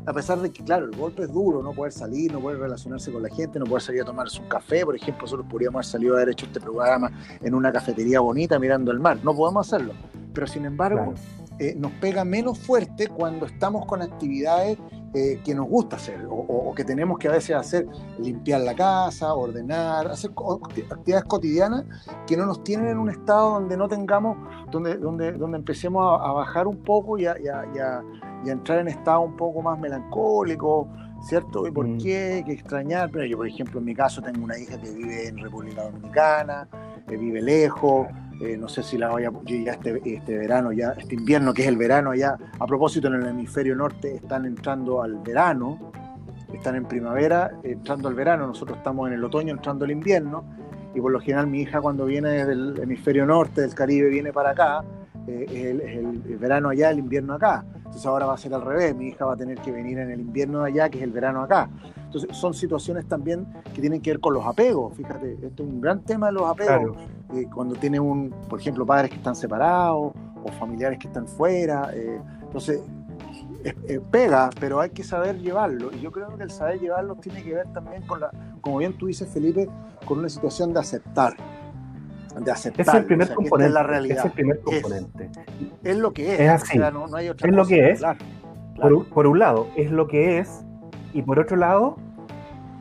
A 0.06 0.14
pesar 0.14 0.40
de 0.40 0.52
que, 0.52 0.64
claro, 0.64 0.86
el 0.86 0.96
golpe 0.96 1.24
es 1.24 1.32
duro, 1.32 1.64
no 1.64 1.72
poder 1.72 1.92
salir, 1.92 2.32
no 2.32 2.40
poder 2.40 2.60
relacionarse 2.60 3.12
con 3.12 3.24
la 3.24 3.30
gente, 3.30 3.58
no 3.58 3.66
poder 3.66 3.82
salir 3.82 4.02
a 4.02 4.06
tomarse 4.06 4.42
un 4.42 4.48
café. 4.48 4.86
Por 4.86 4.96
ejemplo, 4.96 5.24
nosotros 5.24 5.48
podríamos 5.50 5.76
haber 5.76 5.86
salido 5.86 6.14
a 6.14 6.18
haber 6.18 6.30
hecho 6.30 6.46
este 6.46 6.60
programa 6.60 7.12
en 7.42 7.56
una 7.56 7.72
cafetería 7.72 8.20
bonita 8.20 8.60
mirando 8.60 8.92
el 8.92 9.00
mar. 9.00 9.18
No 9.24 9.34
podemos 9.34 9.68
hacerlo. 9.68 9.94
Pero 10.34 10.48
sin 10.48 10.66
embargo, 10.66 11.14
eh, 11.60 11.76
nos 11.78 11.92
pega 11.94 12.26
menos 12.26 12.60
fuerte 12.60 13.08
cuando 13.08 13.46
estamos 13.46 13.86
con 13.86 14.02
actividades 14.02 14.78
eh, 15.14 15.40
que 15.44 15.54
nos 15.54 15.68
gusta 15.68 15.98
hacer 15.98 16.26
o, 16.28 16.74
que 16.76 16.84
tenemos 16.84 17.20
que 17.20 17.28
a 17.28 17.32
veces 17.34 17.56
hacer, 17.56 17.88
limpiar 18.18 18.62
la 18.62 18.74
casa, 18.74 19.36
ordenar, 19.36 20.08
hacer 20.08 20.32
actividades 20.90 21.26
cotidianas 21.26 21.86
que 22.26 22.36
no 22.36 22.48
nos 22.48 22.64
tienen 22.64 22.88
en 22.88 22.98
un 22.98 23.12
estado 23.12 23.52
donde 23.52 23.78
no 23.78 23.88
tengamos, 23.88 24.38
donde, 24.72 24.98
donde, 24.98 25.34
donde 25.34 25.58
empecemos 25.58 26.20
a, 26.20 26.32
bajar 26.32 26.66
un 26.66 26.78
poco 26.78 27.20
y 27.20 27.28
a, 27.28 27.36
entrar 28.44 28.80
en 28.80 28.88
estado 28.88 29.22
un 29.22 29.38
poco 29.38 29.62
más 29.62 29.80
melancólico, 29.80 30.88
¿cierto? 31.22 31.68
¿Y 31.68 31.72
por 31.72 31.88
mm. 31.88 31.98
qué? 32.00 32.44
¿Qué 32.46 32.54
extrañar? 32.54 33.12
Pero 33.12 33.26
yo, 33.26 33.38
por 33.38 33.48
ejemplo, 33.48 33.80
en 33.80 33.86
mi 33.86 33.94
caso 33.94 34.20
tengo 34.20 34.44
una 34.44 34.58
hija 34.58 34.82
que 34.82 34.90
vive 34.90 35.28
en 35.28 35.38
República 35.38 35.84
Dominicana, 35.84 36.68
que 37.08 37.18
vive 37.18 37.40
lejos, 37.40 38.08
eh, 38.44 38.58
no 38.58 38.68
sé 38.68 38.84
si 38.84 38.98
la 38.98 39.10
voy 39.10 39.24
a. 39.24 39.32
Ya 39.46 39.72
este, 39.72 40.02
este, 40.04 40.38
verano, 40.38 40.74
ya 40.74 40.92
este 40.98 41.16
invierno, 41.16 41.54
que 41.54 41.62
es 41.62 41.68
el 41.70 41.78
verano, 41.78 42.14
ya 42.14 42.38
a 42.60 42.68
propósito 42.68 43.08
en 43.08 43.14
el 43.14 43.26
hemisferio 43.26 43.74
norte 43.74 44.16
están 44.16 44.46
entrando 44.46 45.02
al 45.02 45.20
verano, 45.20 45.94
están 46.54 46.76
en 46.76 46.86
primavera, 46.86 47.52
entrando 47.64 48.10
al 48.10 48.16
verano, 48.16 48.46
nosotros 48.46 48.78
estamos 48.78 49.08
en 49.08 49.14
el 49.14 49.24
otoño, 49.24 49.54
entrando 49.54 49.86
al 49.86 49.92
invierno, 49.92 50.44
y 50.94 51.00
por 51.00 51.14
lo 51.14 51.22
general 51.22 51.48
mi 51.48 51.62
hija 51.62 51.80
cuando 51.80 52.06
viene 52.06 52.46
del 52.46 52.78
hemisferio 52.82 53.26
norte, 53.26 53.62
del 53.62 53.74
Caribe, 53.74 54.10
viene 54.10 54.34
para 54.34 54.50
acá, 54.50 54.84
eh, 55.28 55.46
es, 55.48 55.98
el, 55.98 56.38
verano 56.38 56.70
allá, 56.70 56.92
el 56.92 57.00
invierno 57.00 57.36
acá. 57.36 57.64
Entonces 57.94 58.08
ahora 58.08 58.26
va 58.26 58.34
a 58.34 58.38
ser 58.38 58.52
al 58.56 58.64
revés, 58.64 58.96
mi 58.96 59.10
hija 59.10 59.24
va 59.24 59.34
a 59.34 59.38
tener 59.38 59.60
que 59.60 59.72
venir 59.72 60.00
en 60.00 60.10
el 60.10 60.20
invierno 60.20 60.64
de 60.64 60.72
allá, 60.72 60.90
que 60.90 60.98
es 60.98 61.04
el 61.04 61.12
verano 61.12 61.44
acá. 61.44 61.70
Entonces 62.06 62.36
son 62.36 62.56
situaciones 62.56 63.08
también 63.08 63.46
que 63.72 63.82
tienen 63.82 64.02
que 64.02 64.10
ver 64.10 64.20
con 64.20 64.34
los 64.34 64.44
apegos, 64.46 64.98
fíjate, 64.98 65.34
esto 65.34 65.62
es 65.62 65.70
un 65.70 65.80
gran 65.80 66.02
tema 66.02 66.28
de 66.28 66.34
los 66.34 66.44
apegos, 66.44 66.98
eh, 67.36 67.46
cuando 67.54 67.76
tiene 67.76 68.00
un, 68.00 68.34
por 68.50 68.60
ejemplo, 68.60 68.84
padres 68.84 69.12
que 69.12 69.18
están 69.18 69.36
separados 69.36 70.12
o 70.44 70.52
familiares 70.60 70.98
que 70.98 71.06
están 71.06 71.28
fuera, 71.28 71.92
eh, 71.94 72.20
entonces 72.42 72.82
pega, 74.12 74.50
pero 74.60 74.80
hay 74.80 74.90
que 74.90 75.04
saber 75.04 75.38
llevarlo. 75.40 75.92
Y 75.94 76.02
yo 76.02 76.12
creo 76.12 76.36
que 76.36 76.44
el 76.44 76.52
saber 76.52 76.80
llevarlo 76.80 77.16
tiene 77.16 77.44
que 77.44 77.54
ver 77.54 77.68
también 77.74 78.02
con 78.08 78.20
la, 78.20 78.32
como 78.60 78.80
bien 78.80 78.98
tú 78.98 79.06
dices, 79.06 79.30
Felipe, 79.30 79.70
con 80.06 80.18
una 80.18 80.30
situación 80.30 80.74
de 80.74 80.80
aceptar. 80.80 81.36
De 82.40 82.52
aceptar. 82.52 82.88
Es 82.88 82.94
el 82.94 83.06
primer 83.06 83.34
componente. 83.34 83.68
Es 83.68 83.74
la 83.74 83.84
realidad. 83.84 84.18
Es 84.20 84.26
el 84.26 84.32
primer 84.32 84.60
componente. 84.62 85.30
Es, 85.84 85.98
lo 85.98 86.14
que 86.14 86.34
es. 86.34 86.40
Es 86.40 86.50
así. 86.50 86.78
no, 86.78 87.08
hay 87.16 87.30
otra 87.30 87.48
es 87.48 87.56
lo 87.56 87.66
que 87.66 87.92
es. 87.92 88.02
Por, 88.80 89.08
por, 89.10 89.28
un 89.28 89.40
lado, 89.40 89.68
es 89.76 89.92
lo 89.92 90.08
que 90.08 90.40
es 90.40 90.64
y 91.14 91.22
por 91.22 91.40
otro 91.40 91.56
lado, 91.56 91.98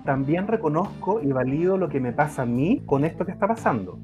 también 0.04 0.48
reconozco 0.48 1.20
y 1.22 1.32
valido 1.32 1.76
lo 1.76 1.88
que 1.88 2.00
me 2.00 2.12
pasa 2.12 2.42
a 2.42 2.46
mí 2.46 2.82
con 2.86 3.04
esto 3.04 3.24
que 3.24 3.32
está 3.32 3.46
pasando. 3.46 3.98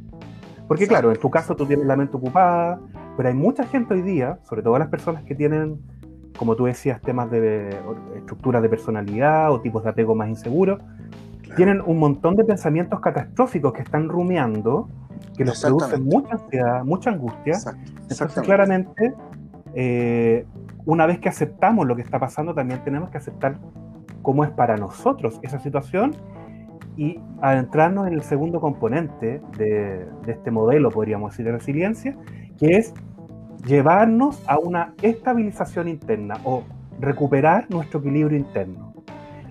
Porque 0.68 0.86
claro, 0.86 1.10
en 1.10 1.18
tu 1.18 1.30
caso 1.30 1.56
tú 1.56 1.66
tienes 1.66 1.86
la 1.86 1.96
mente 1.96 2.16
ocupada, 2.16 2.78
pero 3.16 3.30
hay 3.30 3.34
mucha 3.34 3.64
gente 3.64 3.94
hoy 3.94 4.02
día, 4.02 4.38
sobre 4.44 4.62
todo 4.62 4.78
las 4.78 4.88
personas 4.88 5.24
que 5.24 5.34
tienen, 5.34 5.80
como 6.38 6.56
tú 6.56 6.66
decías, 6.66 7.00
temas 7.00 7.30
de 7.30 7.70
estructura 8.16 8.60
de 8.60 8.68
personalidad 8.68 9.50
o 9.50 9.60
tipos 9.60 9.82
de 9.82 9.90
apego 9.90 10.14
más 10.14 10.28
inseguros, 10.28 10.78
tienen 11.56 11.80
un 11.84 11.98
montón 11.98 12.36
de 12.36 12.44
pensamientos 12.44 13.00
catastróficos 13.00 13.72
que 13.72 13.82
están 13.82 14.08
rumiando, 14.08 14.88
que 15.36 15.44
les 15.44 15.60
producen 15.60 16.04
mucha 16.04 16.34
ansiedad, 16.34 16.84
mucha 16.84 17.10
angustia. 17.10 17.58
Entonces, 18.08 18.42
claramente, 18.42 19.14
eh, 19.74 20.46
una 20.84 21.06
vez 21.06 21.18
que 21.18 21.28
aceptamos 21.28 21.86
lo 21.86 21.96
que 21.96 22.02
está 22.02 22.18
pasando, 22.18 22.54
también 22.54 22.82
tenemos 22.84 23.10
que 23.10 23.18
aceptar 23.18 23.58
cómo 24.22 24.44
es 24.44 24.50
para 24.50 24.76
nosotros 24.76 25.38
esa 25.42 25.58
situación 25.58 26.14
y 26.96 27.20
adentrarnos 27.40 28.08
en 28.08 28.14
el 28.14 28.22
segundo 28.22 28.60
componente 28.60 29.40
de, 29.56 30.06
este 30.26 30.50
modelo, 30.50 30.90
podríamos 30.90 31.30
decir, 31.30 31.46
de 31.46 31.52
resiliencia, 31.52 32.16
que 32.58 32.76
es 32.76 32.92
llevarnos 33.64 34.42
a 34.48 34.58
una 34.58 34.94
estabilización 35.00 35.88
interna 35.88 36.38
o 36.44 36.64
recuperar 36.98 37.66
nuestro 37.70 38.00
equilibrio 38.00 38.36
interno. 38.36 38.92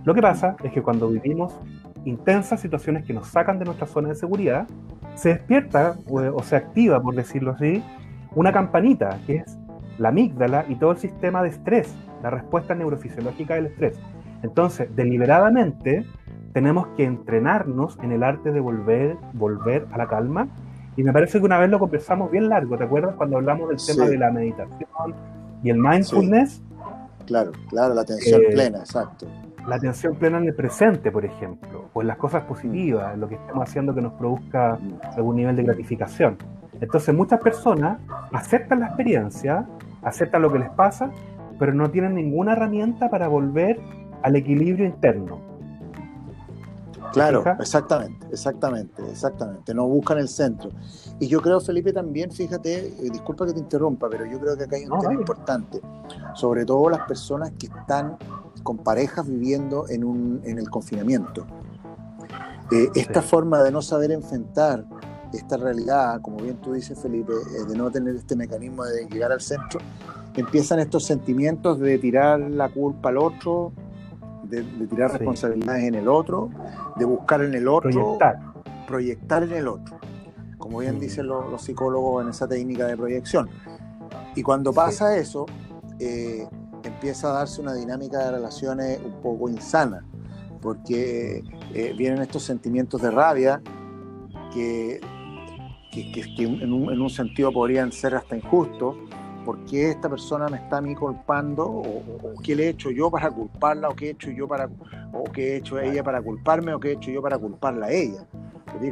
Lo 0.04 0.14
que 0.14 0.22
pasa 0.22 0.58
es 0.64 0.72
que 0.72 0.82
cuando 0.82 1.10
vivimos 1.10 1.58
intensas 2.08 2.62
situaciones 2.62 3.06
que 3.06 3.14
nos 3.14 3.28
sacan 3.28 3.60
de 3.60 3.66
nuestra 3.66 3.86
zona 3.86 4.10
de 4.10 4.16
seguridad, 4.16 4.68
se 5.16 5.30
despierta 5.30 5.98
o, 6.08 6.42
se 6.42 6.56
activa, 6.56 7.02
por 7.02 7.16
decirlo 7.16 7.52
así, 7.52 7.84
una 8.36 8.54
campanita, 8.54 9.20
que 9.26 9.38
es 9.38 9.58
la 9.98 10.10
amígdala 10.10 10.66
y 10.70 10.76
todo 10.76 10.92
el 10.92 10.98
sistema 10.98 11.44
de 11.44 11.50
estrés, 11.50 11.94
la 12.24 12.30
respuesta 12.30 12.76
neurofisiológica 12.76 13.56
del 13.56 13.68
estrés. 13.68 14.00
Entonces, 14.44 14.90
deliberadamente, 14.96 16.06
tenemos 16.54 16.88
que 16.96 17.04
entrenarnos 17.04 17.98
en 18.02 18.12
el 18.12 18.24
arte 18.24 18.52
de 18.52 18.60
volver, 18.60 19.18
volver 19.34 19.86
a 19.92 19.98
la 19.98 20.08
calma. 20.08 20.48
Y 20.96 21.04
me 21.04 21.12
parece 21.12 21.40
que 21.40 21.46
una 21.46 21.60
vez 21.60 21.70
lo 21.70 21.80
conversamos 21.80 22.32
bien 22.32 22.48
largo, 22.50 22.78
¿te 22.78 22.86
acuerdas 22.86 23.16
cuando 23.16 23.38
hablamos 23.38 23.70
del 23.70 23.78
tema 23.86 24.10
de 24.10 24.18
la 24.18 24.32
meditación 24.32 25.14
y 25.62 25.70
el 25.70 25.78
mindfulness? 25.78 26.62
Claro, 27.26 27.52
claro, 27.70 27.94
la 27.94 28.02
atención 28.02 28.42
eh, 28.42 28.54
plena, 28.54 28.80
exacto. 28.80 29.28
La 29.68 29.76
atención 29.76 30.16
plena 30.16 30.38
en 30.38 30.46
el 30.46 30.56
presente, 30.56 31.12
por 31.12 31.26
ejemplo, 31.26 31.90
o 31.94 32.02
en 32.02 32.08
las 32.08 32.18
cosas 32.18 32.44
positivas, 32.46 33.14
en 33.14 33.20
lo 33.20 33.28
que 33.28 33.36
estamos 33.36 33.68
haciendo 33.68 33.94
que 33.94 34.02
nos 34.02 34.14
produzca 34.14 34.78
algún 35.16 35.36
nivel 35.36 35.58
de 35.58 35.64
gratificación. 35.64 36.38
Entonces 36.80 37.14
muchas 37.14 37.42
personas 37.42 38.00
aceptan 38.32 38.80
la 38.80 38.88
experiencia, 38.88 39.68
aceptan 40.04 40.42
lo 40.42 40.54
que 40.54 40.60
les 40.60 40.70
pasa, 40.70 41.12
pero 41.60 41.74
no 41.74 41.92
tienen 41.92 42.16
ninguna 42.16 42.54
herramienta 42.54 43.10
para 43.10 43.28
volver 43.28 43.78
al 44.22 44.38
equilibrio 44.38 44.86
interno. 44.86 45.42
Claro, 47.12 47.44
exactamente, 47.60 48.28
exactamente, 48.32 49.02
exactamente. 49.10 49.74
No 49.74 49.88
buscan 49.88 50.20
el 50.20 50.28
centro. 50.30 50.70
Y 51.20 51.28
yo 51.28 51.42
creo, 51.42 51.60
Felipe, 51.60 51.92
también, 51.92 52.32
fíjate, 52.32 52.88
eh, 52.88 53.10
disculpa 53.12 53.46
que 53.46 53.54
te 53.54 53.60
interrumpa, 53.60 54.10
pero 54.10 54.26
yo 54.26 54.40
creo 54.40 54.56
que 54.56 54.64
acá 54.64 54.76
hay 54.76 54.86
un 54.86 55.00
tema 55.00 55.14
importante. 55.14 55.82
Sobre 56.36 56.64
todo 56.64 56.90
las 56.90 57.02
personas 57.08 57.52
que 57.60 57.68
están 57.68 58.18
con 58.64 58.78
parejas 58.78 59.28
viviendo 59.28 59.88
en, 59.90 60.04
un, 60.04 60.42
en 60.44 60.58
el 60.58 60.70
confinamiento. 60.70 61.46
Eh, 62.72 62.90
esta 62.96 63.22
forma 63.22 63.64
de 63.64 63.72
no 63.72 63.82
saber 63.82 64.12
enfrentar 64.12 64.86
esta 65.34 65.58
realidad, 65.58 66.22
como 66.22 66.38
bien 66.38 66.58
tú 66.58 66.74
dices, 66.74 67.00
Felipe, 67.00 67.34
eh, 67.34 67.66
de 67.68 67.76
no 67.76 67.90
tener 67.92 68.16
este 68.16 68.36
mecanismo 68.36 68.84
de 68.84 69.06
llegar 69.08 69.32
al 69.32 69.42
centro, 69.42 69.80
empiezan 70.36 70.80
estos 70.80 71.06
sentimientos 71.06 71.80
de 71.80 71.98
tirar 71.98 72.40
la 72.40 72.70
culpa 72.70 73.10
al 73.10 73.18
otro, 73.18 73.72
de, 74.44 74.64
tirar 74.88 75.12
responsabilidades 75.12 75.84
en 75.86 75.96
el 75.96 76.08
otro, 76.08 76.50
de 76.96 77.06
buscar 77.06 77.42
en 77.42 77.54
el 77.54 77.68
otro, 77.68 77.90
proyectar, 77.90 78.40
proyectar 78.88 79.44
en 79.44 79.54
el 79.54 79.68
otro, 79.68 79.98
como 80.58 80.80
bien 80.80 81.00
dicen 81.00 81.28
los, 81.28 81.62
psicólogos 81.62 82.24
en 82.24 82.30
esa 82.30 82.48
técnica 82.48 82.86
de 82.86 82.96
proyección. 82.96 83.50
Y 84.36 84.44
cuando 84.44 84.72
pasa 84.72 85.18
eso, 85.18 85.46
eh, 86.00 86.48
empieza 86.88 87.30
a 87.30 87.34
darse 87.34 87.62
una 87.62 87.74
dinámica 87.74 88.20
de 88.26 88.32
relaciones 88.32 89.00
un 89.04 89.22
poco 89.22 89.50
insana, 89.50 90.04
porque 90.62 91.44
eh, 91.74 91.94
vienen 91.98 92.22
estos 92.22 92.44
sentimientos 92.44 93.02
de 93.02 93.12
rabia 93.12 93.62
que, 94.54 95.00
que, 95.92 96.24
en, 96.44 96.74
un, 96.74 96.92
en, 96.92 97.02
un, 97.02 97.10
sentido 97.10 97.52
podrían 97.52 97.92
ser 97.92 98.16
hasta 98.16 98.36
injustos, 98.36 98.96
por 99.48 99.64
qué 99.64 99.92
esta 99.92 100.10
persona 100.10 100.50
me 100.50 100.58
está 100.58 100.80
a 100.80 100.82
mí 100.82 100.94
culpando, 100.94 101.66
o, 101.66 102.04
qué 102.44 102.54
le 102.54 102.66
he 102.66 102.70
hecho 102.70 102.92
yo 102.92 103.10
para 103.10 103.32
culparla, 103.32 103.88
o 103.88 103.96
qué 103.96 104.08
he 104.08 104.10
hecho 104.10 104.30
yo 104.30 104.46
para, 104.46 104.70
o 105.14 105.24
qué 105.24 105.54
he 105.54 105.56
hecho 105.56 105.80
ella 105.80 106.04
para 106.04 106.22
culparme, 106.22 106.74
o 106.74 106.80
qué 106.82 106.90
he 106.90 106.94
hecho 106.94 107.12
yo 107.12 107.22
para 107.22 107.38
culparla 107.38 107.86
a 107.86 107.92
ella. 107.92 108.28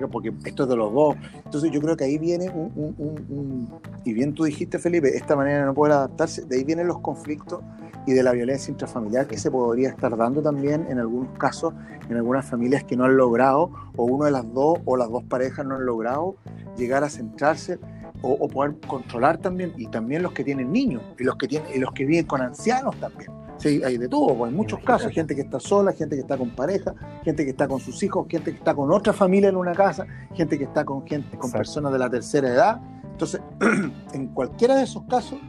Porque 0.10 0.34
esto 0.46 0.64
es 0.64 0.70
de 0.70 0.76
los 0.78 0.94
dos. 0.94 1.16
Entonces 1.44 1.70
yo 1.72 1.82
creo 1.82 1.98
que 1.98 2.06
ahí 2.06 2.18
viene 2.18 2.50
un, 2.50 3.70
y 4.06 4.14
bien 4.14 4.34
tú 4.34 4.46
dijiste, 4.46 4.80
Felipe, 4.80 5.16
esta 5.16 5.36
manera 5.36 5.60
de 5.60 5.66
no 5.66 5.74
poder 5.74 5.92
adaptarse, 5.92 6.46
de 6.46 6.56
ahí 6.56 6.64
vienen 6.64 6.88
los 6.88 7.00
conflictos 7.00 7.60
y 8.06 8.14
de 8.14 8.24
la 8.24 8.32
violencia 8.32 8.72
intrafamiliar 8.72 9.28
que 9.28 9.38
se 9.38 9.50
podría 9.50 9.90
estar 9.90 10.16
dando 10.16 10.42
también 10.42 10.86
en 10.90 11.00
algunos 11.00 11.38
casos, 11.38 11.74
en 12.10 12.18
algunas 12.18 12.46
familias 12.46 12.84
que 12.84 12.96
no 12.96 13.06
han 13.06 13.18
logrado, 13.18 13.72
o 13.96 14.06
uno 14.06 14.26
de 14.26 14.32
las 14.32 14.52
dos, 14.54 14.80
o 14.86 14.98
las 14.98 15.10
dos 15.10 15.24
parejas 15.24 15.66
no 15.66 15.76
han 15.76 15.86
logrado 15.86 16.36
llegar 16.78 17.04
a 17.04 17.10
centrarse 17.10 17.80
o, 18.22 18.48
poder 18.48 18.76
controlar 18.88 19.38
también, 19.38 19.74
y 19.78 19.88
también 19.88 20.24
los 20.24 20.32
que 20.32 20.44
tienen 20.44 20.72
niños, 20.72 21.02
y 21.20 21.24
los 21.24 21.36
que, 21.36 21.48
tienen, 21.48 21.70
y 21.76 21.80
los 21.80 21.92
que 21.92 22.06
viven 22.06 22.26
con 22.26 22.42
ancianos 22.42 22.96
también. 23.00 23.30
Sí, 23.58 23.82
hay 23.84 23.98
de 23.98 24.10
todo, 24.10 24.36
pues, 24.36 24.52
en 24.52 24.58
muchos 24.58 24.80
casos, 24.80 25.12
gente 25.12 25.36
que 25.36 25.42
está 25.42 25.60
sola, 25.60 25.94
gente 25.94 26.16
que 26.16 26.22
está 26.22 26.38
con 26.38 26.50
pareja, 26.50 26.94
gente 27.24 27.44
que 27.46 27.52
está 27.52 27.68
con 27.68 27.80
sus 27.80 28.02
hijos, 28.04 28.26
gente 28.30 28.52
que 28.52 28.58
está 28.58 28.74
con 28.74 28.92
otra 28.92 29.14
familia 29.14 29.50
en 29.50 29.56
una 29.56 29.74
casa, 29.74 30.06
gente 30.34 30.58
que 30.58 30.66
está 30.66 30.84
con 30.84 31.06
gente, 31.06 31.38
con 31.38 31.52
personas 31.52 31.92
de 31.94 32.00
la 32.00 32.10
tercera 32.10 32.50
edad. 32.50 32.82
Entonces, 33.04 33.42
en 34.14 34.28
cualquiera 34.28 34.76
de 34.76 34.84
esos 34.84 35.04
casos, 35.04 35.40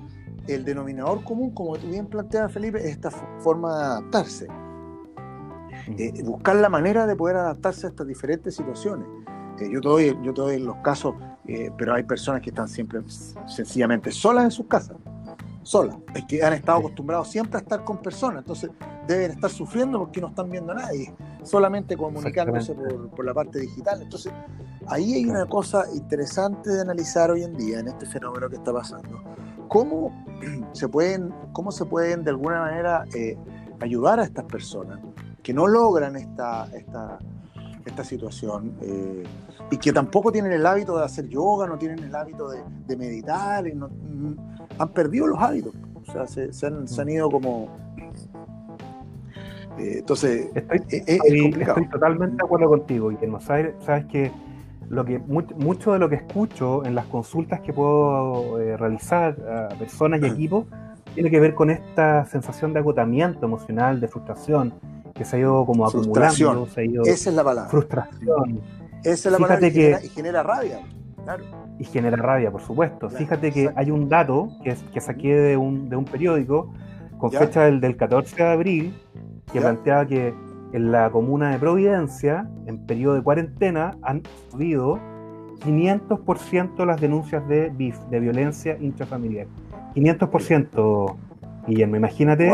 el 0.49 0.65
denominador 0.65 1.23
común, 1.25 1.50
como 1.50 1.76
tú 1.76 1.88
bien 1.88 2.07
planteabas, 2.07 2.53
Felipe, 2.53 2.79
es 2.79 2.87
esta 2.87 3.11
forma 3.11 3.76
de 3.76 3.85
adaptarse. 3.85 4.47
Eh, 5.99 6.23
buscar 6.25 6.57
la 6.57 6.69
manera 6.69 7.07
de 7.07 7.15
poder 7.15 7.37
adaptarse 7.37 7.87
a 7.87 7.91
estas 7.91 8.07
diferentes 8.07 8.55
situaciones. 8.55 9.07
Eh, 9.61 9.69
yo, 9.71 9.81
te 9.81 9.88
doy, 9.88 10.19
yo 10.23 10.35
te 10.35 10.41
doy 10.41 10.59
los 10.59 10.76
casos, 10.76 11.15
eh, 11.47 11.71
pero 11.76 11.95
hay 11.95 12.03
personas 12.03 12.43
que 12.43 12.50
están 12.50 12.69
siempre 12.69 13.00
sencillamente 13.47 14.11
solas 14.11 14.45
en 14.45 14.50
sus 14.50 14.67
casas, 14.67 14.97
solas. 15.67 15.97
Es 16.15 16.25
que 16.25 16.43
han 16.43 16.53
estado 16.53 16.79
acostumbrados 16.79 17.29
siempre 17.29 17.59
a 17.59 17.63
estar 17.63 17.85
con 17.85 17.99
personas, 17.99 18.39
entonces 18.39 18.71
deben 19.07 19.33
estar 19.33 19.51
sufriendo 19.51 19.99
porque 19.99 20.21
no 20.21 20.29
están 20.29 20.51
viendo 20.51 20.73
a 20.73 20.77
nadie, 20.77 21.13
solamente 21.43 21.97
comunicándose 21.97 22.75
por, 22.75 23.11
por 23.11 23.25
la 23.25 23.35
parte 23.35 23.61
digital. 23.61 24.01
Entonces, 24.03 24.33
ahí 24.87 25.15
hay 25.15 25.27
una 25.27 25.47
cosa 25.47 25.85
interesante 25.93 26.71
de 26.71 26.81
analizar 26.81 27.31
hoy 27.31 27.43
en 27.43 27.57
día 27.57 27.81
en 27.81 27.89
este 27.89 28.07
fenómeno 28.07 28.49
que 28.49 28.57
está 28.57 28.73
pasando 28.73 29.21
¿Cómo 29.69 30.13
se 30.73 30.89
pueden, 30.89 31.35
cómo 31.53 31.73
se 31.73 31.85
pueden 31.85 32.23
de 32.23 32.31
alguna 32.31 32.61
manera 32.61 33.05
eh, 33.15 33.37
ayudar 33.81 34.21
a 34.21 34.25
estas 34.25 34.45
personas 34.45 35.01
que 35.43 35.53
no 35.53 35.67
logran 35.67 36.17
esta, 36.17 36.69
esta, 36.75 37.19
esta 37.87 38.05
situación 38.05 38.75
eh, 38.83 39.23
y 39.71 39.76
que 39.78 39.93
tampoco 39.93 40.31
tienen 40.33 40.52
el 40.52 40.66
hábito 40.66 40.99
de 40.99 41.05
hacer 41.05 41.28
yoga, 41.28 41.66
no 41.66 41.78
tienen 41.78 42.00
el 42.00 42.14
hábito 42.14 42.50
de, 42.50 42.97
meditar, 42.97 43.66
y 43.66 43.75
no, 43.75 43.88
mm, 43.88 44.35
han 44.78 44.88
perdido 44.90 45.26
los 45.26 45.40
hábitos, 45.40 45.75
o 45.95 46.12
sea, 46.12 46.26
se, 46.26 46.66
han, 46.66 47.09
ido 47.09 47.31
como... 47.31 47.69
Eh, 49.78 49.99
entonces, 49.99 50.49
estoy, 50.55 50.81
estoy, 50.90 51.88
totalmente 51.90 52.37
de 52.37 52.45
acuerdo 52.45 52.69
contigo, 52.69 53.12
y 53.12 53.16
que 53.16 53.26
no 53.26 53.40
sabes, 53.40 53.75
sabes 53.85 54.07
que 54.07 54.33
lo 54.88 55.05
que 55.05 55.19
mucho 55.19 55.93
de 55.93 55.99
lo 55.99 56.09
que 56.09 56.16
escucho 56.16 56.85
en 56.85 56.95
las 56.95 57.07
consultas 57.07 57.61
que 57.61 57.73
puedo 57.73 58.61
eh, 58.61 58.76
realizar 58.76 59.37
a 59.73 59.75
personas 59.76 60.21
y 60.23 60.26
equipos 60.26 60.66
tiene 61.14 61.31
que 61.31 61.40
ver 61.40 61.55
con 61.55 61.71
esta 61.71 62.25
sensación 62.26 62.73
de 62.73 62.81
agotamiento 62.81 63.47
emocional, 63.47 64.00
de 64.00 64.07
frustración, 64.07 64.75
que 65.17 65.25
se 65.25 65.37
ha 65.37 65.39
ido 65.41 65.65
como 65.65 65.87
acumulando. 65.87 66.67
Se 66.67 66.85
Esa 66.85 67.31
es 67.31 67.37
la 67.37 67.45
palabra. 67.45 67.71
Frustración. 67.71 68.61
Esa 69.03 69.29
es 69.29 69.33
la 69.33 69.39
palabra. 69.39 69.71
Que, 69.71 69.99
y, 70.03 70.09
genera, 70.09 70.43
rabia. 70.43 70.81
Claro. 71.25 71.45
Y 71.79 71.85
genera 71.85 72.17
rabia, 72.17 72.51
por 72.51 72.63
supuesto. 72.63 73.09
Fíjate 73.09 73.53
que 73.53 73.71
hay 73.75 73.91
un 73.91 74.09
dato 74.09 74.49
que, 74.63 74.77
que 74.93 75.01
saqué 75.01 75.35
de 75.35 75.57
un, 75.57 75.89
de 75.89 75.97
un 75.97 76.05
periódico 76.05 76.73
con 77.19 77.31
fecha 77.33 77.63
del, 77.63 77.81
del 77.81 77.97
14 77.97 78.37
de 78.37 78.43
abril 78.45 78.95
que 79.53 79.61
planteaba 79.61 80.07
que 80.07 80.35
en 80.73 80.93
la 80.93 81.11
comuna 81.11 81.51
de 81.51 81.59
Providencia, 81.59 82.49
en 82.67 82.87
periodo 82.87 83.15
de 83.15 83.23
cuarentena, 83.23 83.97
han 84.03 84.23
subido 84.51 84.99
500% 85.65 86.85
las 86.85 87.00
denuncias 87.00 87.47
de 87.49 87.71
BIF, 87.71 87.99
de 88.11 88.21
violencia 88.21 88.76
intrafamiliar. 88.79 89.47
500%, 89.95 91.17
Guillermo. 91.67 91.97
Imagínate 91.97 92.52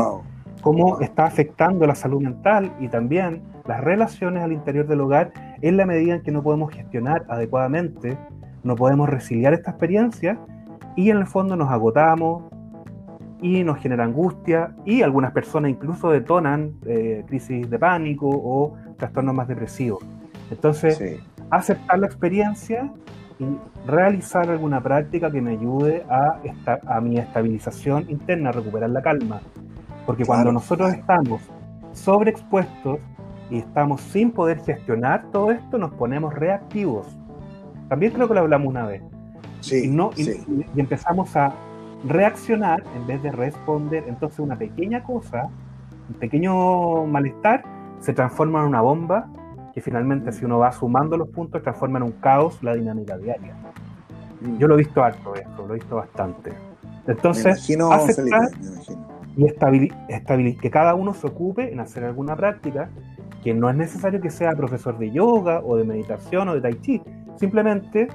cómo 0.62 1.00
está 1.00 1.26
afectando 1.26 1.86
la 1.86 1.94
salud 1.94 2.22
mental 2.22 2.72
y 2.80 2.88
también 2.88 3.42
las 3.66 3.82
relaciones 3.82 4.42
al 4.42 4.52
interior 4.52 4.86
del 4.86 5.02
hogar 5.02 5.32
en 5.60 5.76
la 5.76 5.84
medida 5.84 6.14
en 6.14 6.22
que 6.22 6.32
no 6.32 6.42
podemos 6.42 6.72
gestionar 6.72 7.24
adecuadamente, 7.28 8.16
no 8.62 8.74
podemos 8.74 9.08
resiliar 9.08 9.52
esta 9.52 9.72
experiencia 9.72 10.38
y 10.96 11.10
en 11.10 11.18
el 11.18 11.26
fondo 11.26 11.56
nos 11.56 11.70
agotamos, 11.70 12.44
y 13.42 13.64
nos 13.64 13.78
genera 13.78 14.04
angustia 14.04 14.74
y 14.86 15.02
algunas 15.02 15.32
personas 15.32 15.72
incluso 15.72 16.10
detonan 16.10 16.74
eh, 16.86 17.24
crisis 17.26 17.68
de 17.68 17.78
pánico 17.78 18.28
o 18.30 18.76
trastornos 18.96 19.34
más 19.34 19.48
depresivos. 19.48 20.02
Entonces, 20.50 21.20
aceptar 21.50 21.98
la 21.98 22.06
experiencia 22.06 22.90
y 23.38 23.46
realizar 23.86 24.48
alguna 24.48 24.80
práctica 24.80 25.30
que 25.30 25.40
me 25.42 25.52
ayude 25.52 26.04
a, 26.08 26.38
a 26.86 27.00
mi 27.00 27.18
estabilización 27.18 28.08
interna, 28.08 28.50
a 28.50 28.52
recuperar 28.52 28.90
la 28.90 29.02
calma. 29.02 29.40
Porque 30.06 30.24
cuando 30.24 30.52
nosotros 30.52 30.92
estamos 30.92 31.42
sobreexpuestos 31.92 33.00
y 33.50 33.58
estamos 33.58 34.00
sin 34.00 34.30
poder 34.30 34.60
gestionar 34.60 35.24
todo 35.30 35.50
esto, 35.50 35.78
nos 35.78 35.92
ponemos 35.92 36.34
reactivos. 36.34 37.06
También 37.88 38.12
creo 38.12 38.26
que 38.28 38.34
lo 38.34 38.40
hablamos 38.40 38.68
una 38.68 38.86
vez. 38.86 39.02
Sí, 39.60 39.86
no, 39.88 40.10
y 40.16 40.80
empezamos 40.80 41.36
a 41.36 41.52
reaccionar 42.04 42.82
en 42.96 43.06
vez 43.06 43.22
de 43.22 43.30
responder. 43.30 44.04
Entonces 44.08 44.40
una 44.40 44.56
pequeña 44.56 45.02
cosa, 45.04 45.48
un 46.08 46.14
pequeño 46.16 47.06
malestar, 47.06 47.62
se 48.00 48.12
transforma 48.12 48.60
en 48.60 48.66
una 48.66 48.80
bomba 48.80 49.28
que 49.72 49.80
finalmente 49.80 50.32
si 50.32 50.44
uno 50.44 50.58
va 50.58 50.72
sumando 50.72 51.16
los 51.16 51.28
puntos 51.28 51.62
transforma 51.62 51.98
en 51.98 52.04
un 52.04 52.12
caos 52.12 52.62
la 52.62 52.74
dinámica 52.74 53.16
diaria. 53.16 53.54
Mm. 54.40 54.58
Yo 54.58 54.66
lo 54.66 54.74
he 54.74 54.78
visto 54.78 55.02
harto 55.02 55.34
esto, 55.34 55.66
lo 55.66 55.74
he 55.74 55.78
visto 55.78 55.96
bastante. 55.96 56.52
Entonces, 57.06 57.68
aceptar 57.90 58.48
y 59.36 59.46
estabilizar 59.46 60.60
que 60.60 60.70
cada 60.70 60.94
uno 60.94 61.14
se 61.14 61.26
ocupe 61.26 61.72
en 61.72 61.80
hacer 61.80 62.04
alguna 62.04 62.36
práctica, 62.36 62.90
que 63.42 63.54
no 63.54 63.68
es 63.70 63.76
necesario 63.76 64.20
que 64.20 64.30
sea 64.30 64.52
profesor 64.52 64.98
de 64.98 65.10
yoga 65.10 65.60
o 65.64 65.76
de 65.76 65.84
meditación 65.84 66.48
o 66.48 66.54
de 66.54 66.60
tai 66.60 66.74
chi, 66.80 67.02
simplemente 67.36 68.08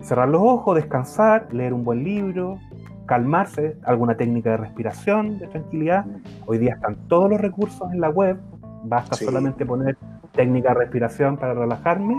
cerrar 0.00 0.28
los 0.28 0.42
ojos, 0.42 0.76
descansar, 0.76 1.48
leer 1.52 1.72
un 1.72 1.84
buen 1.84 2.04
libro, 2.04 2.58
calmarse, 3.06 3.76
alguna 3.84 4.16
técnica 4.16 4.50
de 4.50 4.56
respiración, 4.58 5.38
de 5.38 5.48
tranquilidad. 5.48 6.04
Hoy 6.46 6.58
día 6.58 6.74
están 6.74 6.96
todos 7.08 7.30
los 7.30 7.40
recursos 7.40 7.90
en 7.92 8.00
la 8.00 8.10
web, 8.10 8.38
basta 8.84 9.16
solamente 9.16 9.66
poner 9.66 9.96
técnica 10.32 10.68
de 10.70 10.74
respiración 10.80 11.36
para 11.36 11.54
relajarme 11.54 12.16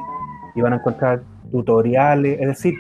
y 0.56 0.62
van 0.62 0.74
a 0.74 0.78
encontrar 0.78 1.22
tutoriales, 1.52 2.40
es 2.42 2.48
decir, 2.48 2.76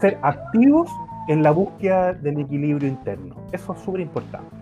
ser 0.00 0.18
activos 0.22 0.90
en 1.28 1.42
la 1.42 1.50
búsqueda 1.50 2.14
del 2.14 2.40
equilibrio 2.40 2.88
interno. 2.88 3.36
Eso 3.52 3.74
es 3.74 3.80
súper 3.80 4.00
importante. 4.00 4.55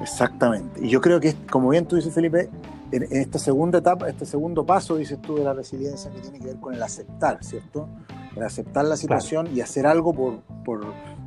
Exactamente. 0.00 0.84
Y 0.84 0.88
yo 0.88 1.00
creo 1.00 1.20
que, 1.20 1.34
como 1.50 1.68
bien 1.70 1.86
tú 1.86 1.96
dices, 1.96 2.12
Felipe, 2.12 2.50
en, 2.92 3.04
esta 3.10 3.38
segunda 3.38 3.78
etapa, 3.78 4.08
este 4.08 4.26
segundo 4.26 4.64
paso, 4.64 4.96
dices 4.96 5.20
tú, 5.22 5.36
de 5.36 5.44
la 5.44 5.52
resiliencia 5.52 6.10
que 6.10 6.20
tiene 6.20 6.38
que 6.38 6.46
ver 6.46 6.60
con 6.60 6.74
el 6.74 6.82
aceptar, 6.82 7.42
¿cierto? 7.42 7.88
El 8.36 8.42
aceptar 8.42 8.84
la 8.84 8.96
situación 8.96 9.48
y 9.54 9.60
hacer 9.60 9.86
algo 9.86 10.12
por, 10.12 10.40
por 10.64 10.84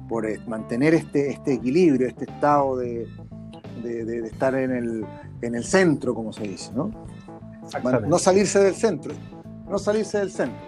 por 0.08 0.26
eh, 0.26 0.40
mantener 0.48 0.94
este, 0.94 1.30
este 1.30 1.54
equilibrio, 1.54 2.08
este 2.08 2.26
estado 2.26 2.78
de, 2.78 3.08
estar 4.26 4.56
en 4.56 4.72
el, 4.72 5.06
en 5.42 5.56
el 5.56 5.64
centro, 5.64 6.14
como 6.14 6.34
se 6.34 6.44
dice, 6.44 6.72
¿no? 6.74 6.92
No 8.08 8.18
salirse 8.18 8.60
del 8.60 8.76
centro, 8.76 9.14
no 9.68 9.78
salirse 9.78 10.20
del 10.20 10.32
centro. 10.32 10.66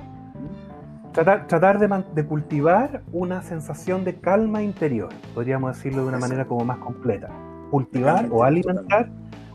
Tratar, 1.13 1.47
tratar 1.47 1.79
de, 2.13 2.25
cultivar 2.25 3.01
una 3.11 3.41
sensación 3.41 4.03
de 4.03 4.19
calma 4.19 4.61
interior, 4.61 5.09
podríamos 5.33 5.75
decirlo 5.75 6.03
de 6.03 6.09
una 6.09 6.19
manera 6.19 6.45
como 6.45 6.65
más 6.65 6.77
completa. 6.77 7.29
Cultivar 7.69 8.27
o 8.31 8.43
alimentar 8.43 9.09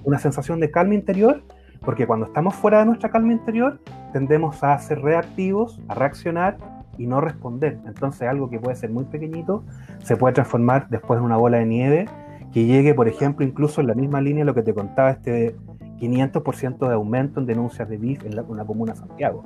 una 0.04 0.18
sensación 0.18 0.60
de 0.60 0.70
calma 0.70 0.94
interior, 0.94 1.42
porque 1.80 2.06
cuando 2.06 2.26
estamos 2.26 2.54
fuera 2.54 2.80
de 2.80 2.86
nuestra 2.86 3.10
calma 3.10 3.32
interior, 3.32 3.80
tendemos 4.12 4.62
a 4.62 4.78
ser 4.78 5.00
reactivos, 5.00 5.80
a 5.88 5.94
reaccionar 5.94 6.56
y 6.98 7.06
no 7.06 7.20
responder. 7.20 7.78
Entonces 7.86 8.28
algo 8.28 8.48
que 8.48 8.60
puede 8.60 8.76
ser 8.76 8.90
muy 8.90 9.04
pequeñito 9.04 9.64
se 10.02 10.16
puede 10.16 10.34
transformar 10.34 10.88
después 10.88 11.18
en 11.18 11.24
una 11.24 11.36
bola 11.36 11.58
de 11.58 11.66
nieve 11.66 12.06
que 12.52 12.66
llegue, 12.66 12.94
por 12.94 13.08
ejemplo, 13.08 13.44
incluso 13.44 13.80
en 13.80 13.88
la 13.88 13.94
misma 13.94 14.20
línea 14.20 14.44
lo 14.44 14.54
que 14.54 14.62
te 14.62 14.72
contaba, 14.72 15.10
este 15.10 15.56
500% 15.98 16.86
de 16.86 16.94
aumento 16.94 17.40
en 17.40 17.46
denuncias 17.46 17.88
de 17.88 17.96
BIF 17.96 18.24
en 18.24 18.36
la, 18.36 18.42
comuna 18.42 18.92
de 18.92 18.98
Santiago. 18.98 19.42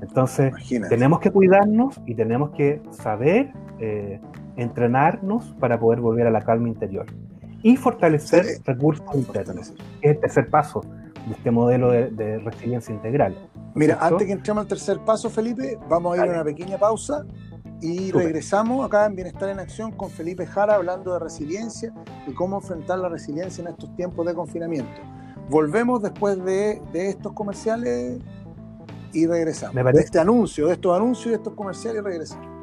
Entonces, 0.00 0.54
tenemos 0.88 1.20
que 1.20 1.30
cuidarnos 1.30 2.00
y 2.06 2.14
tenemos 2.14 2.50
que 2.50 2.80
saber 2.90 3.52
eh, 3.78 4.20
entrenarnos 4.56 5.54
para 5.58 5.78
poder 5.78 6.00
volver 6.00 6.26
a 6.26 6.30
la 6.30 6.42
calma 6.42 6.68
interior 6.68 7.06
y 7.66 7.76
fortalecer 7.76 8.60
recursos 8.64 9.04
internos. 9.12 9.72
Es 10.00 10.12
el 10.12 10.20
tercer 10.20 10.48
paso 10.48 10.82
de 11.26 11.32
este 11.32 11.50
modelo 11.50 11.90
de 11.90 12.38
resiliencia 12.38 12.94
integral. 12.94 13.36
Mira, 13.74 13.98
antes 14.00 14.24
que 14.24 14.32
entremos 14.32 14.62
al 14.62 14.68
tercer 14.68 15.00
paso, 15.00 15.28
Felipe, 15.28 15.76
vamos 15.88 16.16
a 16.16 16.24
ir 16.24 16.30
a 16.30 16.34
una 16.34 16.44
pequeña 16.44 16.78
pausa 16.78 17.26
y 17.80 18.12
regresamos 18.12 18.86
acá 18.86 19.06
en 19.06 19.16
Bienestar 19.16 19.48
en 19.48 19.58
Acción 19.58 19.90
con 19.90 20.10
Felipe 20.10 20.46
Jara 20.46 20.76
hablando 20.76 21.12
de 21.14 21.18
resiliencia 21.18 21.92
y 22.28 22.34
cómo 22.34 22.58
enfrentar 22.58 23.00
la 23.00 23.08
resiliencia 23.08 23.62
en 23.62 23.68
estos 23.68 23.92
tiempos 23.96 24.24
de 24.26 24.34
confinamiento. 24.34 25.02
Volvemos 25.50 26.00
después 26.00 26.42
de, 26.44 26.80
de 26.92 27.08
estos 27.08 27.32
comerciales 27.32 28.20
y 29.12 29.26
regresamos. 29.26 29.74
De 29.92 30.00
este 30.00 30.20
anuncio, 30.20 30.68
de 30.68 30.74
estos 30.74 30.94
anuncios 30.94 31.26
y 31.26 31.30
de 31.30 31.36
estos 31.36 31.54
comerciales 31.54 32.00
y 32.00 32.04
regresamos. 32.04 32.55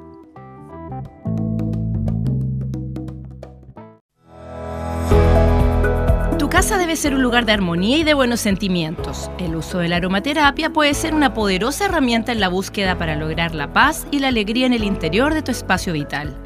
Casa 6.53 6.77
debe 6.77 6.95
ser 6.95 7.15
un 7.15 7.23
lugar 7.23 7.47
de 7.47 7.51
armonía 7.51 7.97
y 7.97 8.03
de 8.03 8.13
buenos 8.13 8.39
sentimientos. 8.39 9.31
El 9.39 9.55
uso 9.55 9.79
de 9.79 9.87
la 9.87 9.95
aromaterapia 9.95 10.69
puede 10.69 10.93
ser 10.93 11.15
una 11.15 11.33
poderosa 11.33 11.85
herramienta 11.85 12.31
en 12.31 12.39
la 12.39 12.47
búsqueda 12.47 12.95
para 12.95 13.15
lograr 13.15 13.55
la 13.55 13.73
paz 13.73 14.05
y 14.11 14.19
la 14.19 14.27
alegría 14.27 14.67
en 14.67 14.73
el 14.73 14.83
interior 14.83 15.33
de 15.33 15.41
tu 15.41 15.49
espacio 15.49 15.93
vital. 15.93 16.37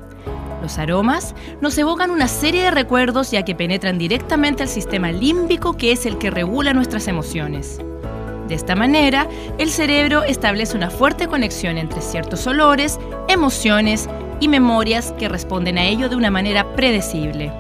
Los 0.62 0.78
aromas 0.78 1.36
nos 1.60 1.78
evocan 1.78 2.10
una 2.10 2.30
serie 2.30 2.64
de 2.64 2.72
recuerdos 2.72 3.32
ya 3.32 3.44
que 3.44 3.54
penetran 3.54 3.98
directamente 3.98 4.64
al 4.64 4.70
sistema 4.70 5.12
límbico 5.12 5.76
que 5.76 5.92
es 5.92 6.06
el 6.06 6.18
que 6.18 6.32
regula 6.32 6.72
nuestras 6.72 7.10
emociones. 7.10 7.82
De 8.48 8.56
esta 8.56 8.78
manera, 8.78 9.28
el 9.58 9.70
cerebro 9.70 10.24
establece 10.24 10.78
una 10.78 10.90
fuerte 10.90 11.28
conexión 11.28 11.78
entre 11.78 12.00
ciertos 12.00 12.48
olores, 12.48 12.98
emociones 13.28 14.08
y 14.40 14.48
memorias 14.48 15.14
que 15.20 15.28
responden 15.28 15.78
a 15.78 15.84
ello 15.84 16.08
de 16.08 16.16
una 16.16 16.32
manera 16.32 16.66
predecible. 16.78 17.52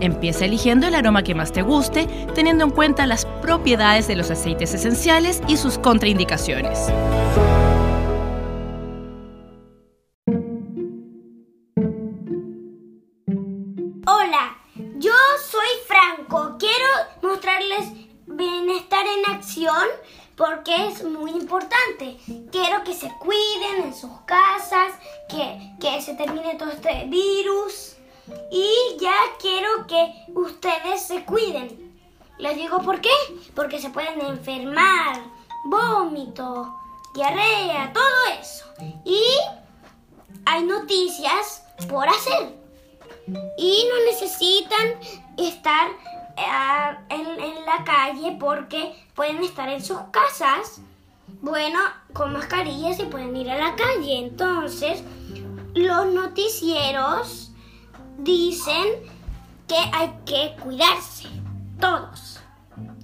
Empieza 0.00 0.44
eligiendo 0.44 0.86
el 0.86 0.94
aroma 0.94 1.22
que 1.22 1.34
más 1.34 1.52
te 1.52 1.62
guste, 1.62 2.06
teniendo 2.34 2.64
en 2.64 2.70
cuenta 2.70 3.06
las 3.06 3.26
propiedades 3.42 4.06
de 4.06 4.16
los 4.16 4.30
aceites 4.30 4.74
esenciales 4.74 5.42
y 5.48 5.56
sus 5.56 5.78
contraindicaciones. 5.78 6.78
Hola, 14.06 14.56
yo 14.96 15.12
soy 15.50 15.68
Franco. 15.86 16.56
Quiero 16.58 16.86
mostrarles 17.22 17.92
bienestar 18.26 19.04
en 19.06 19.34
acción 19.34 19.86
porque 20.36 20.86
es 20.86 21.02
muy 21.02 21.32
importante. 21.32 22.16
Quiero 22.52 22.84
que 22.84 22.94
se 22.94 23.10
cuiden 23.18 23.86
en 23.86 23.94
sus 23.94 24.20
casas, 24.20 24.92
que, 25.28 25.72
que 25.80 26.00
se 26.00 26.14
termine 26.14 26.54
todo 26.54 26.70
este 26.70 27.06
virus. 27.06 27.37
Y 28.50 28.96
ya 29.00 29.14
quiero 29.40 29.86
que 29.86 30.26
ustedes 30.34 31.06
se 31.06 31.24
cuiden. 31.24 31.96
Les 32.38 32.56
digo 32.56 32.80
por 32.82 33.00
qué. 33.00 33.10
Porque 33.54 33.80
se 33.80 33.90
pueden 33.90 34.20
enfermar, 34.20 35.20
vómito, 35.64 36.74
diarrea, 37.14 37.92
todo 37.92 38.40
eso. 38.40 38.64
Y 39.04 39.22
hay 40.44 40.64
noticias 40.64 41.64
por 41.88 42.08
hacer. 42.08 42.56
Y 43.58 43.86
no 43.88 44.04
necesitan 44.06 44.98
estar 45.36 45.88
eh, 46.36 46.96
en, 47.10 47.26
en 47.40 47.66
la 47.66 47.84
calle 47.84 48.36
porque 48.40 48.94
pueden 49.14 49.42
estar 49.42 49.68
en 49.68 49.84
sus 49.84 49.98
casas. 50.10 50.80
Bueno, 51.42 51.78
con 52.14 52.32
mascarillas 52.32 52.98
y 52.98 53.04
pueden 53.04 53.36
ir 53.36 53.50
a 53.50 53.58
la 53.58 53.76
calle. 53.76 54.18
Entonces, 54.18 55.02
los 55.74 56.06
noticieros 56.06 57.47
dicen 58.18 58.86
que 59.66 59.76
hay 59.92 60.12
que 60.26 60.56
cuidarse, 60.62 61.28
todos, 61.80 62.40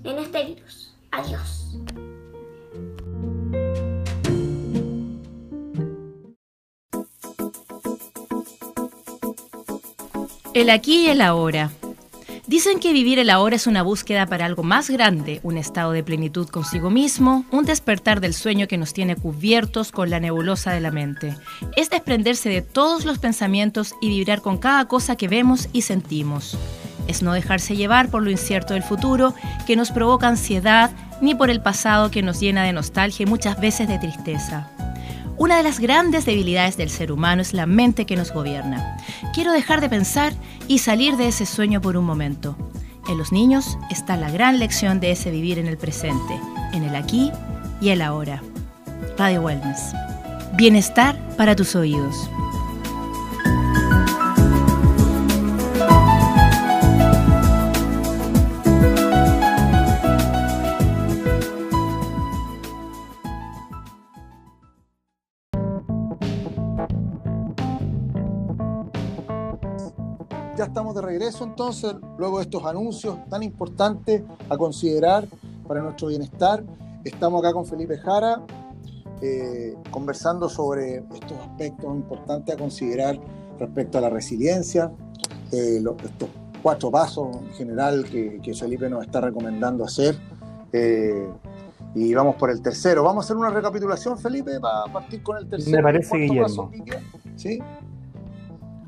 en 0.03 0.19
este 0.19 0.45
virus. 0.45 0.95
Adiós. 1.11 1.77
El 10.53 10.71
aquí 10.71 11.07
y 11.07 11.09
el 11.09 11.21
ahora. 11.21 11.71
Dicen 12.47 12.79
que 12.79 12.93
vivir 12.93 13.19
el 13.19 13.31
ahora 13.31 13.57
es 13.57 13.67
una 13.67 13.83
búsqueda 13.83 14.27
para 14.27 14.45
algo 14.45 14.63
más 14.63 14.91
grande, 14.91 15.41
un 15.43 15.57
estado 15.57 15.93
de 15.93 16.05
plenitud 16.05 16.47
consigo 16.47 16.91
mismo, 16.91 17.47
un 17.51 17.65
despertar 17.65 18.21
del 18.21 18.35
sueño 18.35 18.69
que 18.69 18.77
nos 18.77 18.93
tiene 18.93 19.17
cubiertos 19.17 19.91
con 19.91 20.11
la 20.11 20.21
nebulosa 20.21 20.71
de 20.73 20.81
la 20.81 20.91
mente. 20.91 21.35
Es 21.75 21.89
desprenderse 21.89 22.51
de 22.51 22.61
todos 22.61 23.07
los 23.07 23.19
pensamientos 23.19 23.95
y 24.03 24.09
vibrar 24.09 24.43
con 24.43 24.59
cada 24.59 24.87
cosa 24.89 25.17
que 25.17 25.27
vemos 25.27 25.71
y 25.73 25.83
sentimos. 25.83 26.59
Es 27.09 27.23
no 27.23 27.33
dejarse 27.33 27.77
llevar 27.77 28.11
por 28.11 28.23
lo 28.23 28.31
incierto 28.31 28.75
del 28.75 28.83
futuro 28.83 29.35
que 29.67 29.77
nos 29.77 29.91
provoca 29.91 30.29
ansiedad, 30.29 30.91
ni 31.23 31.35
por 31.35 31.49
el 31.49 31.63
pasado 31.63 32.11
que 32.11 32.23
nos 32.23 32.41
llena 32.41 32.65
de 32.65 32.75
nostalgia 32.75 33.23
y 33.23 33.27
muchas 33.27 33.59
veces 33.59 33.89
de 33.89 33.99
tristeza. 33.99 34.74
Una 35.37 35.57
de 35.57 35.65
las 35.65 35.81
grandes 35.81 36.27
debilidades 36.27 36.77
del 36.77 36.91
ser 36.91 37.11
humano 37.11 37.43
es 37.43 37.55
la 37.55 37.67
mente 37.67 38.07
que 38.07 38.17
nos 38.17 38.33
gobierna. 38.33 38.97
Quiero 39.33 39.53
dejar 39.53 39.81
de 39.81 39.89
pensar 39.89 40.33
y 40.69 40.79
salir 40.79 41.17
de 41.17 41.27
ese 41.27 41.45
sueño 41.45 41.81
por 41.81 41.97
un 41.97 42.05
momento. 42.05 42.57
En 43.09 43.19
los 43.19 43.33
niños 43.33 43.77
está 43.91 44.17
la 44.17 44.31
gran 44.31 44.61
lección 44.61 45.01
de 45.01 45.11
ese 45.11 45.31
vivir 45.31 45.59
en 45.59 45.67
el 45.67 45.77
presente, 45.77 46.41
en 46.73 46.85
el 46.85 46.95
aquí 46.95 47.33
y 47.81 47.89
el 47.89 48.01
ahora. 48.01 48.43
Radio 49.19 49.43
Wellness. 49.43 49.93
Bienestar 50.55 51.19
para 51.37 51.57
tus 51.57 51.75
oídos. 51.75 52.31
Regreso 71.15 71.45
entonces, 71.45 71.95
luego 72.19 72.39
de 72.39 72.45
estos 72.45 72.65
anuncios 72.65 73.17
tan 73.31 73.43
importantes 73.43 74.23
a 74.49 74.57
considerar 74.57 75.27
para 75.67 75.81
nuestro 75.81 76.09
bienestar. 76.09 76.65
Estamos 77.05 77.41
acá 77.41 77.53
con 77.53 77.65
Felipe 77.67 77.97
Jara, 77.99 78.43
eh, 79.23 79.77
conversando 79.93 80.49
sobre 80.49 80.97
estos 80.97 81.39
aspectos 81.39 81.95
importantes 81.95 82.55
a 82.55 82.59
considerar 82.59 83.19
respecto 83.61 83.99
a 83.99 84.01
la 84.01 84.11
resiliencia, 84.11 84.91
eh, 85.53 85.81
estos 86.05 86.29
cuatro 86.63 86.91
pasos 86.91 87.29
en 87.37 87.53
general 87.53 88.05
que, 88.11 88.55
Felipe 88.59 88.89
nos 88.91 89.05
está 89.05 89.21
recomendando 89.21 89.85
hacer. 89.85 90.17
Eh, 90.73 91.29
y 91.95 92.13
vamos 92.13 92.35
por 92.35 92.51
el 92.51 92.61
tercero. 92.61 93.05
Vamos 93.05 93.25
a 93.25 93.27
hacer 93.27 93.37
una 93.37 93.51
recapitulación, 93.51 94.19
Felipe, 94.19 94.59
para 94.59 94.93
partir 94.93 95.23
con 95.23 95.37
el 95.37 95.49
tercero. 95.49 95.77
Me 95.77 95.83
parece, 95.83 96.17
Guillermo. 96.19 96.73
¿Sí? 97.37 97.61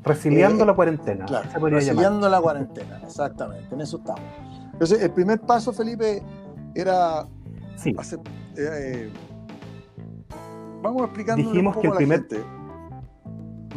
Resiliando 0.07 0.63
eh, 0.63 0.67
la 0.67 0.73
cuarentena. 0.73 1.25
Claro, 1.25 1.67
resiliando 1.67 2.29
la 2.29 2.41
cuarentena, 2.41 3.01
exactamente, 3.03 3.73
en 3.73 3.81
eso 3.81 3.97
estamos. 3.97 4.21
Entonces, 4.73 5.01
el 5.01 5.11
primer 5.11 5.39
paso, 5.41 5.73
Felipe, 5.73 6.21
era... 6.75 7.25
Sí. 7.75 7.95
Hacer, 7.97 8.19
eh, 8.55 9.09
eh, 9.09 9.09
vamos 10.81 11.03
explicando 11.03 11.43
Dijimos 11.43 11.75
un 11.75 11.81
que 11.81 11.87
el 11.87 11.93
primer... 11.93 12.27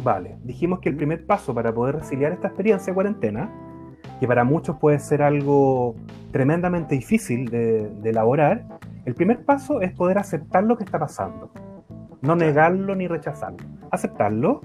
Vale, 0.03 0.37
dijimos 0.43 0.79
que 0.79 0.89
el 0.89 0.95
primer 0.95 1.25
paso 1.25 1.53
para 1.53 1.73
poder 1.73 1.97
resiliar 1.97 2.31
esta 2.31 2.47
experiencia 2.47 2.91
de 2.91 2.95
cuarentena, 2.95 3.51
que 4.19 4.27
para 4.27 4.43
muchos 4.43 4.77
puede 4.77 4.99
ser 4.99 5.21
algo 5.21 5.95
tremendamente 6.31 6.95
difícil 6.95 7.49
de, 7.49 7.91
elaborar, 8.03 8.65
el 9.05 9.15
primer 9.15 9.43
paso 9.45 9.81
es 9.81 9.93
poder 9.93 10.17
aceptar 10.17 10.63
lo 10.63 10.77
que 10.77 10.83
está 10.83 10.99
pasando. 10.99 11.51
No 12.21 12.35
negarlo 12.35 12.95
ni 12.95 13.07
rechazarlo. 13.07 13.65
Aceptarlo 13.89 14.61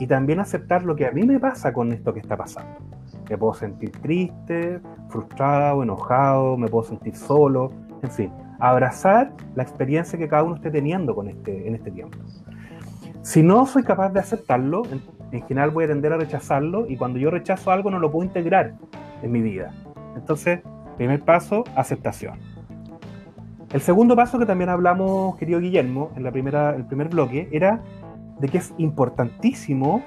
y 0.00 0.06
también 0.06 0.40
aceptar 0.40 0.82
lo 0.82 0.96
que 0.96 1.06
a 1.06 1.12
mí 1.12 1.22
me 1.24 1.38
pasa 1.38 1.72
con 1.72 1.92
esto 1.92 2.12
que 2.12 2.20
está 2.20 2.36
pasando. 2.36 2.72
Me 3.28 3.36
puedo 3.36 3.54
sentir 3.54 3.92
triste, 3.92 4.80
frustrado, 5.08 5.82
enojado, 5.82 6.56
me 6.56 6.68
puedo 6.68 6.84
sentir 6.84 7.14
solo, 7.14 7.70
en 8.02 8.10
fin, 8.10 8.32
abrazar 8.58 9.32
la 9.54 9.62
experiencia 9.62 10.18
que 10.18 10.26
cada 10.26 10.42
uno 10.42 10.56
esté 10.56 10.70
teniendo 10.70 11.14
con 11.14 11.28
este, 11.28 11.68
en 11.68 11.74
este 11.74 11.90
tiempo. 11.90 12.18
Si 13.22 13.42
no 13.42 13.66
soy 13.66 13.84
capaz 13.84 14.08
de 14.08 14.20
aceptarlo, 14.20 14.82
en, 14.90 15.02
en 15.32 15.46
general 15.46 15.70
voy 15.70 15.84
a 15.84 15.88
tender 15.88 16.14
a 16.14 16.16
rechazarlo 16.16 16.86
y 16.88 16.96
cuando 16.96 17.18
yo 17.18 17.30
rechazo 17.30 17.70
algo 17.70 17.90
no 17.90 17.98
lo 17.98 18.10
puedo 18.10 18.24
integrar 18.24 18.74
en 19.22 19.30
mi 19.30 19.42
vida. 19.42 19.70
Entonces, 20.16 20.60
primer 20.96 21.20
paso, 21.20 21.64
aceptación. 21.76 22.38
El 23.72 23.80
segundo 23.82 24.16
paso 24.16 24.38
que 24.38 24.46
también 24.46 24.70
hablamos, 24.70 25.36
querido 25.36 25.60
Guillermo, 25.60 26.10
en 26.16 26.24
la 26.24 26.32
primera, 26.32 26.74
el 26.74 26.86
primer 26.86 27.08
bloque, 27.08 27.48
era 27.52 27.80
de 28.40 28.48
que 28.48 28.58
es 28.58 28.74
importantísimo 28.78 30.02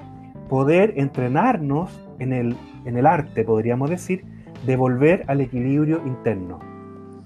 poder 0.48 0.94
entrenarnos 0.96 1.90
en 2.18 2.32
el, 2.32 2.56
en 2.84 2.96
el 2.96 3.06
arte, 3.06 3.44
podríamos 3.44 3.90
decir, 3.90 4.24
de 4.66 4.76
volver 4.76 5.24
al 5.28 5.40
equilibrio 5.40 6.00
interno. 6.06 6.58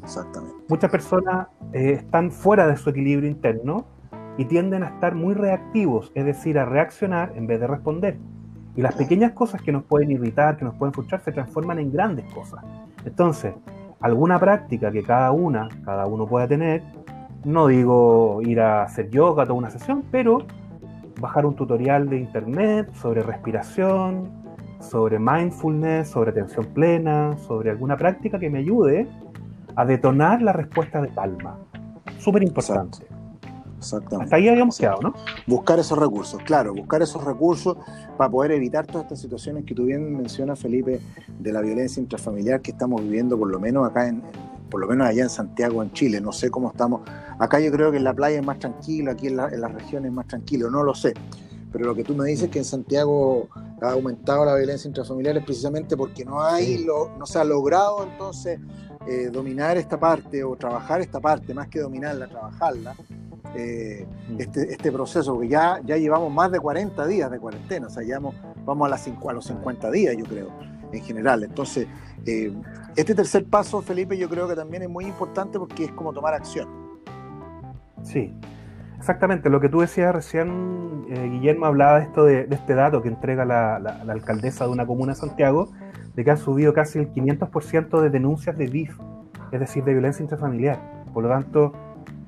Exactamente. 0.02 0.56
Muchas 0.68 0.90
personas 0.90 1.48
eh, 1.72 1.92
están 1.92 2.30
fuera 2.30 2.66
de 2.66 2.76
su 2.76 2.90
equilibrio 2.90 3.28
interno 3.28 3.86
y 4.36 4.44
tienden 4.44 4.82
a 4.82 4.88
estar 4.88 5.14
muy 5.14 5.34
reactivos, 5.34 6.12
es 6.14 6.24
decir, 6.24 6.58
a 6.58 6.64
reaccionar 6.64 7.32
en 7.36 7.46
vez 7.46 7.60
de 7.60 7.66
responder. 7.66 8.16
Y 8.76 8.82
las 8.82 8.94
pequeñas 8.94 9.32
cosas 9.32 9.60
que 9.60 9.72
nos 9.72 9.82
pueden 9.82 10.10
irritar, 10.10 10.56
que 10.56 10.64
nos 10.64 10.74
pueden 10.74 10.92
frustrar, 10.92 11.20
se 11.20 11.32
transforman 11.32 11.80
en 11.80 11.90
grandes 11.92 12.32
cosas. 12.32 12.64
Entonces, 13.04 13.52
alguna 14.00 14.38
práctica 14.38 14.92
que 14.92 15.02
cada 15.02 15.32
una, 15.32 15.68
cada 15.84 16.06
uno 16.06 16.26
pueda 16.26 16.46
tener, 16.46 16.82
no 17.44 17.66
digo 17.66 18.40
ir 18.42 18.60
a 18.60 18.84
hacer 18.84 19.10
yoga, 19.10 19.44
toda 19.44 19.58
una 19.58 19.70
sesión, 19.70 20.04
pero 20.10 20.46
bajar 21.20 21.46
un 21.46 21.54
tutorial 21.54 22.08
de 22.08 22.18
internet 22.18 22.92
sobre 22.94 23.22
respiración, 23.22 24.30
sobre 24.80 25.18
mindfulness, 25.18 26.08
sobre 26.08 26.30
atención 26.30 26.66
plena, 26.66 27.36
sobre 27.38 27.70
alguna 27.70 27.96
práctica 27.96 28.38
que 28.38 28.48
me 28.50 28.58
ayude 28.60 29.08
a 29.74 29.84
detonar 29.84 30.42
la 30.42 30.52
respuesta 30.52 31.00
de 31.00 31.08
calma. 31.08 31.58
Súper 32.18 32.42
importante. 32.42 32.98
Exactamente. 33.78 34.24
Hasta 34.24 34.36
ahí 34.36 34.48
habíamos 34.48 34.76
quedado, 34.76 35.00
¿no? 35.00 35.14
Buscar 35.46 35.78
esos 35.78 35.96
recursos, 35.96 36.42
claro, 36.42 36.74
buscar 36.74 37.00
esos 37.00 37.22
recursos 37.22 37.76
para 38.16 38.28
poder 38.28 38.50
evitar 38.52 38.86
todas 38.86 39.04
estas 39.04 39.20
situaciones 39.20 39.64
que 39.64 39.74
tú 39.74 39.84
bien 39.84 40.16
mencionas, 40.16 40.58
Felipe, 40.58 41.00
de 41.38 41.52
la 41.52 41.60
violencia 41.60 42.00
intrafamiliar 42.00 42.60
que 42.60 42.72
estamos 42.72 43.00
viviendo, 43.02 43.38
por 43.38 43.48
lo 43.48 43.60
menos 43.60 43.88
acá 43.88 44.08
en, 44.08 44.22
por 44.70 44.80
lo 44.80 44.88
menos 44.88 45.06
allá 45.06 45.22
en 45.22 45.30
Santiago, 45.30 45.82
en 45.82 45.92
Chile. 45.92 46.20
No 46.20 46.32
sé 46.32 46.50
cómo 46.50 46.70
estamos. 46.70 47.02
Acá 47.38 47.60
yo 47.60 47.70
creo 47.70 47.90
que 47.90 47.96
en 47.98 48.04
la 48.04 48.14
playa 48.14 48.38
es 48.38 48.46
más 48.46 48.58
tranquilo, 48.58 49.12
aquí 49.12 49.28
en, 49.28 49.36
la, 49.36 49.48
en 49.48 49.60
las 49.60 49.72
regiones 49.72 50.10
es 50.10 50.14
más 50.14 50.26
tranquilo, 50.26 50.70
no 50.70 50.82
lo 50.82 50.94
sé. 50.94 51.14
Pero 51.72 51.84
lo 51.84 51.94
que 51.94 52.04
tú 52.04 52.14
me 52.14 52.24
dices 52.26 52.44
es 52.44 52.50
que 52.50 52.58
en 52.58 52.64
Santiago 52.64 53.48
ha 53.82 53.90
aumentado 53.90 54.44
la 54.44 54.54
violencia 54.54 54.88
intrafamiliar 54.88 55.36
es 55.36 55.44
precisamente 55.44 55.96
porque 55.96 56.24
no 56.24 56.42
hay, 56.42 56.84
lo, 56.84 57.10
no 57.18 57.26
se 57.26 57.38
ha 57.38 57.44
logrado 57.44 58.04
entonces 58.04 58.58
eh, 59.06 59.30
dominar 59.30 59.76
esta 59.76 59.98
parte 59.98 60.42
o 60.42 60.56
trabajar 60.56 61.00
esta 61.00 61.20
parte, 61.20 61.54
más 61.54 61.68
que 61.68 61.80
dominarla, 61.80 62.28
trabajarla. 62.28 62.94
Eh, 63.54 64.06
este, 64.38 64.72
este 64.72 64.92
proceso, 64.92 65.32
porque 65.32 65.48
ya, 65.48 65.80
ya 65.84 65.96
llevamos 65.96 66.32
más 66.32 66.52
de 66.52 66.60
40 66.60 67.06
días 67.06 67.30
de 67.30 67.38
cuarentena, 67.38 67.86
o 67.86 67.90
sea, 67.90 68.02
ya 68.02 68.16
vamos, 68.16 68.34
vamos 68.64 68.86
a, 68.86 68.90
las 68.90 69.08
a 69.08 69.32
los 69.32 69.46
50 69.46 69.90
días, 69.90 70.14
yo 70.16 70.26
creo, 70.26 70.50
en 70.92 71.02
general. 71.02 71.44
Entonces, 71.44 71.86
eh, 72.26 72.52
este 72.96 73.14
tercer 73.14 73.44
paso, 73.46 73.82
Felipe, 73.82 74.16
yo 74.16 74.28
creo 74.28 74.48
que 74.48 74.54
también 74.54 74.82
es 74.82 74.88
muy 74.88 75.04
importante 75.04 75.58
porque 75.58 75.84
es 75.84 75.92
como 75.92 76.12
tomar 76.12 76.34
acción. 76.34 76.68
Sí, 78.02 78.34
exactamente. 78.98 79.50
Lo 79.50 79.60
que 79.60 79.68
tú 79.68 79.80
decías 79.80 80.14
recién, 80.14 81.06
eh, 81.08 81.28
Guillermo, 81.30 81.66
hablaba 81.66 81.98
de, 81.98 82.04
esto 82.04 82.24
de, 82.24 82.48
este 82.50 82.74
dato 82.74 83.02
que 83.02 83.08
entrega 83.08 83.44
la, 83.44 83.76
alcaldesa 84.08 84.64
de 84.64 84.70
una 84.70 84.86
comuna 84.86 85.12
de 85.12 85.18
Santiago, 85.18 85.70
de 86.14 86.24
que 86.24 86.30
ha 86.30 86.36
subido 86.36 86.72
casi 86.72 86.98
el 86.98 87.12
500% 87.12 88.00
de 88.00 88.10
denuncias 88.10 88.56
de 88.56 88.66
DIF, 88.66 88.98
es 89.52 89.60
decir, 89.60 89.84
de 89.84 89.92
violencia 89.92 90.22
intrafamiliar. 90.22 91.04
Por 91.12 91.22
lo 91.22 91.28
tanto, 91.28 91.72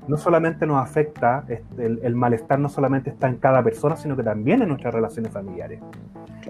no 0.07 0.16
solamente 0.16 0.66
nos 0.66 0.83
afecta, 0.83 1.44
este, 1.49 1.87
el, 1.87 2.14
malestar 2.14 2.59
no 2.59 2.68
solamente 2.68 3.11
está 3.11 3.29
en 3.29 3.37
cada 3.37 3.62
persona, 3.62 3.96
sino 3.96 4.16
que 4.16 4.23
también 4.23 4.62
en 4.62 4.68
nuestras 4.68 4.94
relaciones 4.94 5.33
familiares. 5.33 5.81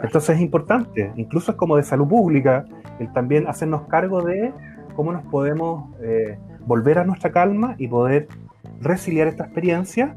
Entonces 0.03 0.37
es 0.37 0.43
importante, 0.43 1.13
incluso 1.17 1.53
es 1.53 1.57
como 1.57 1.77
de 1.77 1.83
salud 1.83 2.09
pública, 2.09 2.65
el 2.99 3.13
también 3.13 3.47
hacernos 3.47 3.83
cargo 3.83 4.23
de 4.23 4.53
cómo 4.95 5.13
nos 5.13 5.23
podemos 5.25 5.91
eh, 6.01 6.39
volver 6.67 6.99
a 6.99 7.05
nuestra 7.05 7.31
calma 7.31 7.75
y 7.79 7.89
poder 7.89 8.29
resiliar 8.81 9.29
esta 9.29 9.45
experiencia. 9.45 10.17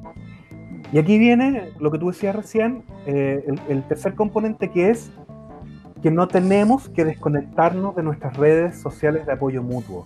Y 0.91 0.99
aquí 0.99 1.17
viene 1.17 1.69
lo 1.79 1.91
que 1.91 1.97
tú 1.97 2.09
decías 2.09 2.35
recién, 2.35 2.83
eh, 3.05 3.43
el, 3.47 3.59
el 3.67 3.83
tercer 3.83 4.15
componente 4.15 4.69
que 4.69 4.89
es 4.89 5.11
que 6.01 6.11
no 6.11 6.27
tenemos 6.27 6.89
que 6.89 7.05
desconectarnos 7.05 7.95
de 7.95 8.03
nuestras 8.03 8.35
redes 8.35 8.77
sociales 8.79 9.25
de 9.25 9.31
apoyo 9.31 9.63
mutuo. 9.63 10.05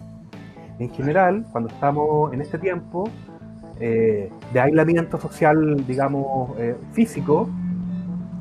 En 0.80 0.92
general, 0.92 1.46
cuando 1.52 1.70
estamos 1.70 2.32
en 2.34 2.42
este 2.42 2.60
tiempo 2.60 3.10
eh, 3.80 4.32
de 4.54 4.60
aislamiento 4.60 5.18
social, 5.20 5.86
digamos, 5.88 6.52
eh, 6.60 6.76
físico, 6.94 7.50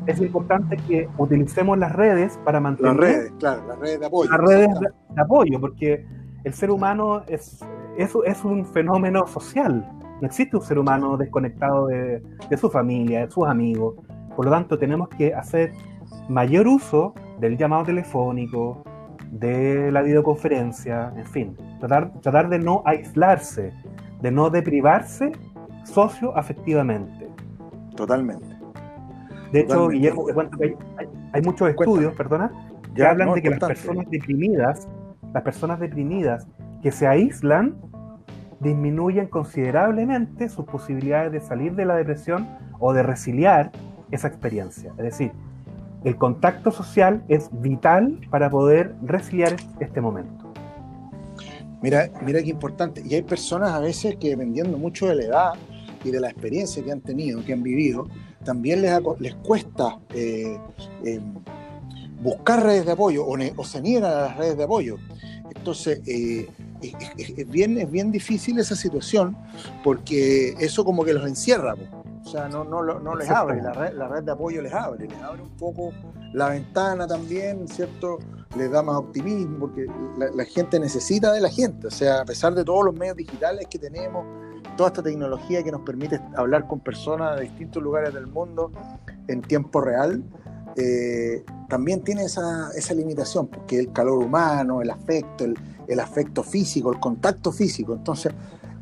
es 0.07 0.21
importante 0.21 0.77
que 0.77 1.09
utilicemos 1.19 1.79
las 1.79 1.92
redes 1.92 2.38
para 2.45 2.61
mantener... 2.61 2.92
Las 2.92 3.01
redes, 3.01 3.33
claro, 3.38 3.66
las 3.66 3.79
redes 3.79 4.01
de 4.01 4.07
apoyo. 4.07 4.31
Las 4.31 4.40
redes 4.40 4.81
de, 4.81 4.88
de 5.14 5.21
apoyo, 5.21 5.61
porque 5.61 6.07
el 6.45 6.55
ser 6.55 6.71
humano 6.71 7.23
es, 7.27 7.61
es, 7.99 8.12
es, 8.25 8.45
un 8.45 8.64
fenómeno 8.64 9.27
social. 9.27 9.85
No 10.21 10.27
existe 10.27 10.57
un 10.57 10.62
ser 10.62 10.79
humano 10.79 11.16
desconectado 11.16 11.88
de, 11.88 12.23
de 12.49 12.57
su 12.57 12.71
familia, 12.71 13.27
de 13.27 13.31
sus 13.31 13.47
amigos. 13.47 13.97
Por 14.35 14.45
lo 14.45 14.51
tanto, 14.51 14.79
tenemos 14.79 15.09
que 15.09 15.35
hacer 15.35 15.73
mayor 16.29 16.66
uso 16.69 17.14
del 17.40 17.57
llamado 17.57 17.85
telefónico, 17.85 18.85
de 19.31 19.90
la 19.90 20.03
videoconferencia, 20.03 21.12
en 21.16 21.27
fin, 21.27 21.57
tratar, 21.81 22.12
tratar 22.21 22.49
de 22.49 22.59
no 22.59 22.83
aislarse, 22.85 23.73
de 24.23 24.31
no 24.31 24.51
deprivarse 24.51 25.33
socioafectivamente. 25.85 27.29
Totalmente. 27.97 28.56
De 29.53 29.61
hecho. 29.61 29.89
Guillermo, 29.89 30.27
te 30.27 30.35
cuento 30.35 30.59
que 30.59 30.65
hay, 30.65 30.75
hay, 30.99 31.07
hay 31.33 31.43
muchos 31.43 31.69
estudios, 31.69 32.15
perdona, 32.15 32.51
que 32.95 33.03
ya, 33.03 33.11
hablan 33.11 33.29
no, 33.29 33.35
de 33.35 33.43
que 33.43 33.51
las 33.51 33.61
personas 33.61 34.11
deprimidas, 34.11 34.89
las 35.33 35.43
personas 35.43 35.81
deprimidas 35.81 36.47
que 36.83 36.91
se 36.91 37.07
aíslan, 37.07 37.77
disminuyen 38.61 39.27
considerablemente 39.27 40.49
sus 40.49 40.65
posibilidades 40.65 41.33
de 41.33 41.41
salir 41.41 41.75
de 41.75 41.85
la 41.85 41.97
depresión 41.97 42.49
o 42.79 42.93
de 42.93 43.03
resiliar 43.03 43.71
esa 44.11 44.29
experiencia. 44.29 44.93
Es 44.97 45.05
decir, 45.05 45.33
el 46.05 46.17
contacto 46.17 46.71
social 46.71 47.23
es 47.29 47.51
vital 47.61 48.21
para 48.31 48.49
poder 48.49 48.95
resiliar 49.03 49.57
este 49.81 50.01
momento. 50.01 50.53
Mira, 51.83 52.11
mira 52.25 52.43
qué 52.43 52.51
importante. 52.51 53.03
Y 53.05 53.15
hay 53.15 53.23
personas 53.23 53.73
a 53.73 53.81
veces 53.81 54.17
que 54.17 54.31
dependiendo 54.31 54.79
mucho 54.79 55.07
de 55.07 55.17
la 55.17 55.25
edad 55.25 55.53
y 56.05 56.11
de 56.11 56.21
la 56.21 56.31
experiencia 56.31 56.83
que 56.83 56.93
han 56.93 57.01
tenido, 57.01 57.45
que 57.45 57.53
han 57.53 57.63
vivido, 57.63 58.07
también 58.47 58.81
les, 58.81 58.93
les 59.19 59.35
cuesta 59.35 59.99
eh, 60.15 60.57
eh, 61.05 61.21
buscar 62.23 62.63
redes 62.63 62.87
de 62.87 62.93
apoyo 62.93 63.27
o, 63.27 63.37
o, 63.57 63.65
se 63.65 63.81
niegan 63.83 64.05
a 64.05 64.21
las 64.23 64.37
redes 64.39 64.57
de 64.57 64.65
apoyo. 64.65 64.97
Entonces, 65.55 66.01
eh, 66.07 66.49
es, 66.81 66.95
es, 67.37 67.51
bien, 67.51 67.77
es 67.77 67.91
bien 67.91 68.13
difícil 68.13 68.59
esa 68.59 68.77
situación 68.77 69.37
porque 69.83 70.55
eso 70.61 70.85
como 70.85 71.05
que 71.05 71.13
los 71.13 71.27
encierra. 71.27 71.75
O 72.25 72.29
sea, 72.29 72.49
no, 72.49 72.65
no, 72.65 72.83
no 72.83 73.15
les 73.15 73.29
abre, 73.31 73.61
la 73.61 73.73
red, 73.73 73.95
la 73.95 74.09
red 74.09 74.23
de 74.23 74.33
apoyo 74.33 74.63
les 74.63 74.73
abre, 74.73 75.07
les 75.07 75.23
abre 75.23 75.43
un 75.43 75.57
poco 75.57 75.93
la 76.33 76.49
ventana 76.49 77.07
también, 77.07 77.69
¿cierto? 77.69 78.19
Les 78.57 78.71
da 78.71 78.83
más 78.83 78.97
optimismo 78.97 79.59
porque 79.59 79.87
la, 80.19 80.31
la, 80.35 80.45
gente 80.45 80.81
necesita 80.81 81.33
de 81.33 81.41
la 81.41 81.51
gente. 81.51 81.87
O 81.87 81.91
sea, 81.91 82.21
a 82.23 82.25
pesar 82.25 82.55
de 82.55 82.65
todos 82.65 82.85
los 82.85 82.95
medios 82.95 83.17
digitales 83.17 83.67
que 83.69 83.79
tenemos, 83.79 84.25
toda 84.77 84.89
esta 84.91 85.03
tecnología 85.03 85.62
que 85.62 85.73
nos 85.73 85.81
permite 85.83 86.21
hablar 86.37 86.67
con 86.67 86.81
personas 86.81 87.37
de 87.37 87.43
distintos 87.43 87.83
lugares 87.83 88.15
del 88.15 88.27
mundo 88.27 88.71
en 89.29 89.43
tiempo 89.43 89.81
real, 89.81 90.23
eh, 90.77 91.43
también 91.69 92.03
tiene 92.03 92.25
esa, 92.25 92.71
esa, 92.77 92.93
limitación, 92.95 93.49
porque 93.49 93.79
el 93.79 93.93
calor 93.93 94.19
humano, 94.19 94.83
el 94.83 94.91
afecto, 94.91 95.45
el, 95.45 95.59
el 95.89 96.01
afecto 96.01 96.43
físico, 96.43 96.93
el 96.93 97.01
contacto 97.01 97.51
físico. 97.51 97.95
Entonces, 97.95 98.33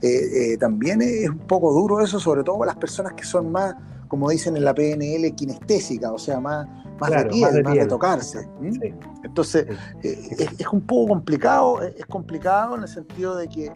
eh, 0.03 0.53
eh, 0.53 0.57
también 0.59 1.01
es 1.03 1.31
un 1.31 1.39
poco 1.39 1.73
duro 1.73 2.01
eso, 2.01 2.19
sobre 2.19 2.43
todo 2.43 2.59
para 2.59 2.73
las 2.73 2.81
personas 2.81 3.13
que 3.13 3.25
son 3.25 3.53
más, 3.53 3.77
como 4.09 4.29
dicen 4.29 4.57
en 4.57 4.65
la 4.65 4.75
PNL, 4.75 5.35
kinestésicas, 5.37 6.11
o 6.11 6.19
sea, 6.19 6.41
más, 6.41 6.67
más, 6.99 7.11
claro, 7.11 7.25
de, 7.25 7.31
piel, 7.31 7.43
más, 7.43 7.55
de, 7.55 7.63
más 7.63 7.75
de 7.75 7.87
tocarse. 7.87 8.49
Sí. 8.61 8.95
Entonces, 9.23 9.67
es, 10.03 10.67
un 10.73 10.81
poco 10.81 11.09
complicado, 11.09 11.81
es 11.81 12.07
complicado 12.07 12.75
en 12.75 12.83
el 12.83 12.89
sentido 12.89 13.37
de 13.37 13.49
que, 13.49 13.73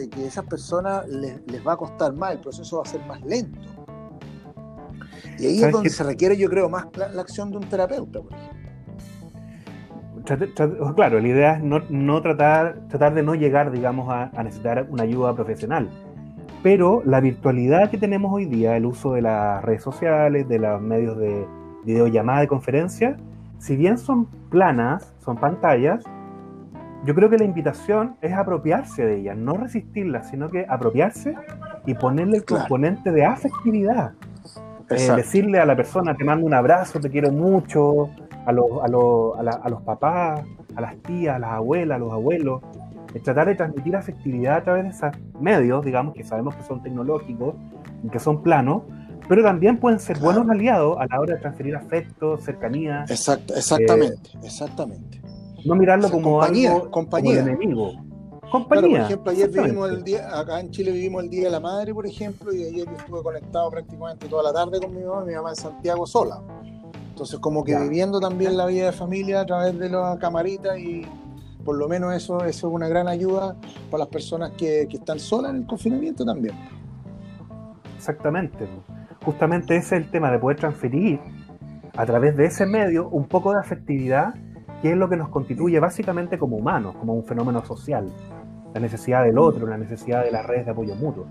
de 0.00 0.08
que 0.08 0.26
esas 0.26 0.44
personas 0.46 1.06
les, 1.08 1.40
les 1.46 1.66
va 1.66 1.74
a 1.74 1.76
costar 1.76 2.14
más, 2.14 2.32
el 2.32 2.40
proceso 2.40 2.78
va 2.78 2.82
a 2.82 2.86
ser 2.86 3.04
más 3.06 3.20
lento. 3.22 3.60
Y 5.38 5.46
ahí 5.46 5.62
es 5.62 5.72
donde 5.72 5.90
se 5.90 6.02
requiere, 6.04 6.36
yo 6.36 6.48
creo, 6.48 6.68
más 6.68 6.86
la, 6.96 7.08
la 7.08 7.22
acción 7.22 7.50
de 7.50 7.58
un 7.58 7.68
terapeuta, 7.68 8.20
por 8.20 8.32
ejemplo. 8.32 8.60
Claro, 10.94 11.20
la 11.20 11.28
idea 11.28 11.56
es 11.56 11.62
no, 11.62 11.80
no, 11.88 12.22
tratar, 12.22 12.86
tratar 12.88 13.14
de 13.14 13.22
no 13.22 13.34
llegar, 13.34 13.70
digamos, 13.72 14.08
a, 14.10 14.30
a, 14.34 14.42
necesitar 14.42 14.86
una 14.90 15.02
ayuda 15.02 15.34
profesional. 15.34 15.88
Pero 16.62 17.02
la 17.04 17.20
virtualidad 17.20 17.90
que 17.90 17.98
tenemos 17.98 18.32
hoy 18.32 18.44
día, 18.44 18.76
el 18.76 18.86
uso 18.86 19.12
de 19.14 19.22
las 19.22 19.62
redes 19.64 19.82
sociales, 19.82 20.48
de 20.48 20.58
los 20.58 20.80
medios 20.80 21.16
de 21.18 21.46
videollamada, 21.84 22.40
de 22.40 22.48
conferencia, 22.48 23.16
si 23.58 23.76
bien 23.76 23.98
son 23.98 24.26
planas, 24.50 25.12
son 25.18 25.36
pantallas, 25.36 26.04
yo 27.04 27.14
creo 27.14 27.30
que 27.30 27.38
la 27.38 27.44
invitación 27.44 28.16
es 28.20 28.32
apropiarse 28.32 29.04
de 29.04 29.20
ellas, 29.20 29.36
no 29.36 29.54
resistirlas, 29.54 30.28
sino 30.28 30.48
que 30.48 30.66
apropiarse 30.68 31.34
y 31.86 31.94
ponerle 31.94 32.38
el 32.38 32.44
claro. 32.44 32.64
componente 32.64 33.10
de 33.10 33.24
afectividad. 33.24 34.12
Eh, 34.90 35.10
decirle 35.14 35.60
a 35.60 35.66
la 35.66 35.76
persona, 35.76 36.16
te 36.16 36.24
mando 36.24 36.44
un 36.44 36.52
abrazo, 36.52 36.98
te 37.00 37.10
quiero 37.10 37.30
mucho, 37.30 38.10
a 38.44 38.52
los, 38.52 38.82
a, 38.82 38.88
los, 38.88 39.38
a, 39.38 39.42
la, 39.42 39.52
a 39.52 39.68
los 39.68 39.82
papás, 39.82 40.42
a 40.74 40.80
las 40.80 40.96
tías, 41.02 41.36
a 41.36 41.38
las 41.38 41.52
abuelas, 41.52 41.96
a 41.96 41.98
los 41.98 42.12
abuelos, 42.12 42.62
es 43.14 43.22
tratar 43.22 43.46
de 43.48 43.54
transmitir 43.54 43.96
afectividad 43.96 44.56
a 44.56 44.64
través 44.64 44.84
de 44.84 44.90
esos 44.90 45.40
medios, 45.40 45.84
digamos, 45.84 46.14
que 46.14 46.24
sabemos 46.24 46.54
que 46.56 46.62
son 46.64 46.82
tecnológicos 46.82 47.54
y 48.02 48.08
que 48.08 48.18
son 48.18 48.42
planos, 48.42 48.82
pero 49.28 49.42
también 49.42 49.78
pueden 49.78 50.00
ser 50.00 50.18
buenos 50.18 50.48
aliados 50.48 50.98
a 50.98 51.06
la 51.06 51.20
hora 51.20 51.34
de 51.34 51.40
transferir 51.40 51.76
afecto, 51.76 52.38
cercanía. 52.38 53.04
Exacto, 53.08 53.54
exactamente, 53.54 54.30
eh, 54.34 54.40
exactamente. 54.42 55.19
No 55.64 55.74
mirarlo 55.74 56.06
o 56.06 56.08
sea, 56.08 56.18
como 56.18 56.38
compañía, 56.38 56.72
algo 56.72 56.90
compañía. 56.90 57.38
como 57.40 57.48
enemigo. 57.48 57.92
Compañía. 58.50 59.06
Claro, 59.06 59.22
por 59.22 59.32
ejemplo, 59.32 59.32
ayer 59.32 59.50
vivimos 59.50 59.90
el 59.90 60.04
día, 60.04 60.38
acá 60.38 60.60
en 60.60 60.70
Chile 60.70 60.90
vivimos 60.92 61.22
el 61.22 61.30
Día 61.30 61.44
de 61.44 61.50
la 61.50 61.60
Madre, 61.60 61.94
por 61.94 62.06
ejemplo, 62.06 62.52
y 62.52 62.64
ayer 62.64 62.86
yo 62.86 62.96
estuve 62.96 63.22
conectado 63.22 63.70
prácticamente 63.70 64.26
toda 64.28 64.42
la 64.42 64.52
tarde 64.52 64.80
con 64.80 64.94
mi 64.94 65.02
mamá, 65.02 65.24
mi 65.24 65.34
mamá 65.34 65.50
en 65.50 65.56
Santiago 65.56 66.06
sola. 66.06 66.42
Entonces, 67.10 67.38
como 67.38 67.62
que 67.62 67.72
ya. 67.72 67.80
viviendo 67.80 68.18
también 68.18 68.56
la 68.56 68.66
vida 68.66 68.86
de 68.86 68.92
familia 68.92 69.42
a 69.42 69.46
través 69.46 69.78
de 69.78 69.88
la 69.88 70.16
camarita 70.18 70.78
y 70.78 71.06
por 71.64 71.76
lo 71.76 71.88
menos 71.88 72.14
eso, 72.14 72.44
eso 72.44 72.68
es 72.68 72.74
una 72.74 72.88
gran 72.88 73.06
ayuda 73.06 73.54
para 73.90 74.04
las 74.04 74.08
personas 74.08 74.52
que, 74.52 74.86
que 74.88 74.96
están 74.96 75.20
solas 75.20 75.50
en 75.52 75.58
el 75.58 75.66
confinamiento 75.66 76.24
también. 76.24 76.54
Exactamente. 78.00 78.66
justamente 79.22 79.76
ese 79.76 79.96
es 79.96 80.02
el 80.04 80.10
tema 80.10 80.32
de 80.32 80.38
poder 80.38 80.56
transferir 80.56 81.20
a 81.94 82.06
través 82.06 82.34
de 82.34 82.46
ese 82.46 82.64
medio 82.64 83.08
un 83.10 83.28
poco 83.28 83.52
de 83.52 83.60
afectividad, 83.60 84.34
que 84.82 84.92
es 84.92 84.96
lo 84.96 85.08
que 85.08 85.16
nos 85.16 85.28
constituye 85.28 85.78
básicamente 85.78 86.38
como 86.38 86.56
humanos, 86.56 86.96
como 86.96 87.14
un 87.14 87.24
fenómeno 87.24 87.64
social. 87.64 88.10
La 88.74 88.80
necesidad 88.80 89.24
del 89.24 89.38
otro, 89.38 89.66
la 89.66 89.76
necesidad 89.76 90.24
de 90.24 90.30
las 90.30 90.46
redes 90.46 90.64
de 90.66 90.72
apoyo 90.72 90.94
mutuo. 90.94 91.26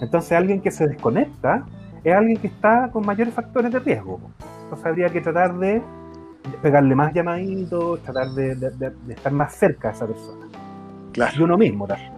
Entonces 0.00 0.32
alguien 0.32 0.60
que 0.60 0.70
se 0.70 0.86
desconecta 0.86 1.64
es 2.02 2.14
alguien 2.14 2.36
que 2.36 2.48
está 2.48 2.90
con 2.92 3.04
mayores 3.06 3.32
factores 3.32 3.72
de 3.72 3.78
riesgo. 3.78 4.20
Entonces 4.64 4.86
habría 4.86 5.08
que 5.08 5.20
tratar 5.20 5.56
de 5.58 5.82
pegarle 6.62 6.94
más 6.94 7.12
llamaditos, 7.12 8.02
tratar 8.02 8.28
de, 8.30 8.92
estar 9.08 9.32
más 9.32 9.54
cerca 9.54 9.88
a 9.88 9.92
esa 9.92 10.06
persona. 10.06 10.46
Claro. 11.12 11.32
Y 11.38 11.42
uno 11.42 11.56
mismo 11.56 11.86
también. 11.86 12.12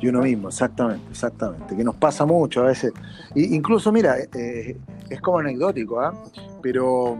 Y 0.00 0.08
uno 0.08 0.22
mismo, 0.22 0.48
exactamente, 0.48 1.04
exactamente. 1.10 1.76
Que 1.76 1.84
nos 1.84 1.94
pasa 1.96 2.24
mucho 2.24 2.62
a 2.62 2.66
veces. 2.66 2.92
Y 3.34 3.54
incluso, 3.54 3.92
mira, 3.92 4.16
eh, 4.18 4.78
es 5.10 5.20
como 5.20 5.38
anecdótico, 5.38 6.00
¿ah? 6.00 6.14
Pero 6.62 7.16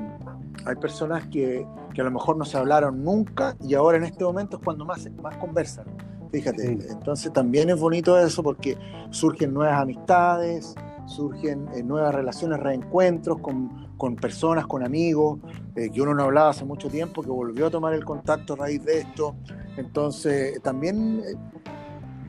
hay 0.65 0.77
personas 0.77 1.27
que, 1.27 1.67
que, 1.95 2.01
a 2.01 2.05
lo 2.05 2.11
mejor 2.11 2.37
no 2.37 2.45
se 2.45 2.57
hablaron 2.59 3.05
nunca 3.05 3.57
y 3.61 3.75
ahora 3.75 3.99
en 3.99 4.05
este 4.05 4.25
momento 4.25 4.57
es 4.57 4.63
cuando 4.65 4.85
más, 4.85 5.09
más 5.23 5.37
conversan. 5.37 5.87
Fíjate, 6.31 6.79
entonces 6.91 7.33
también 7.33 7.71
es 7.71 7.81
bonito 7.81 8.19
eso 8.19 8.43
porque 8.43 8.79
surgen 9.11 9.53
nuevas 9.53 9.81
amistades, 9.81 10.77
surgen 11.11 11.69
eh, 11.75 11.83
nuevas 11.83 12.15
relaciones, 12.15 12.61
reencuentros 12.61 13.39
con, 13.41 13.89
con 13.97 14.17
personas, 14.17 14.67
con 14.67 14.85
amigos, 14.85 15.41
eh, 15.75 15.91
que 15.91 16.01
uno 16.01 16.15
no 16.15 16.25
hablaba 16.25 16.51
hace 16.51 16.65
mucho 16.65 16.89
tiempo, 16.89 17.23
que 17.23 17.29
volvió 17.29 17.67
a 17.67 17.71
tomar 17.71 17.95
el 17.95 18.05
contacto 18.05 18.55
a 18.55 18.57
raíz 18.57 18.85
de 18.85 19.01
esto. 19.01 19.35
Entonces, 19.77 20.63
también 20.63 21.21
eh, 21.27 21.35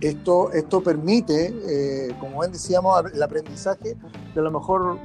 esto, 0.02 0.52
esto 0.52 0.82
permite, 0.82 1.54
como 2.20 2.40
bien 2.40 2.52
decíamos, 2.52 3.04
el 3.14 3.22
aprendizaje 3.22 3.96
de 4.34 4.40
a 4.40 4.42
lo 4.42 4.50
mejor 4.50 4.98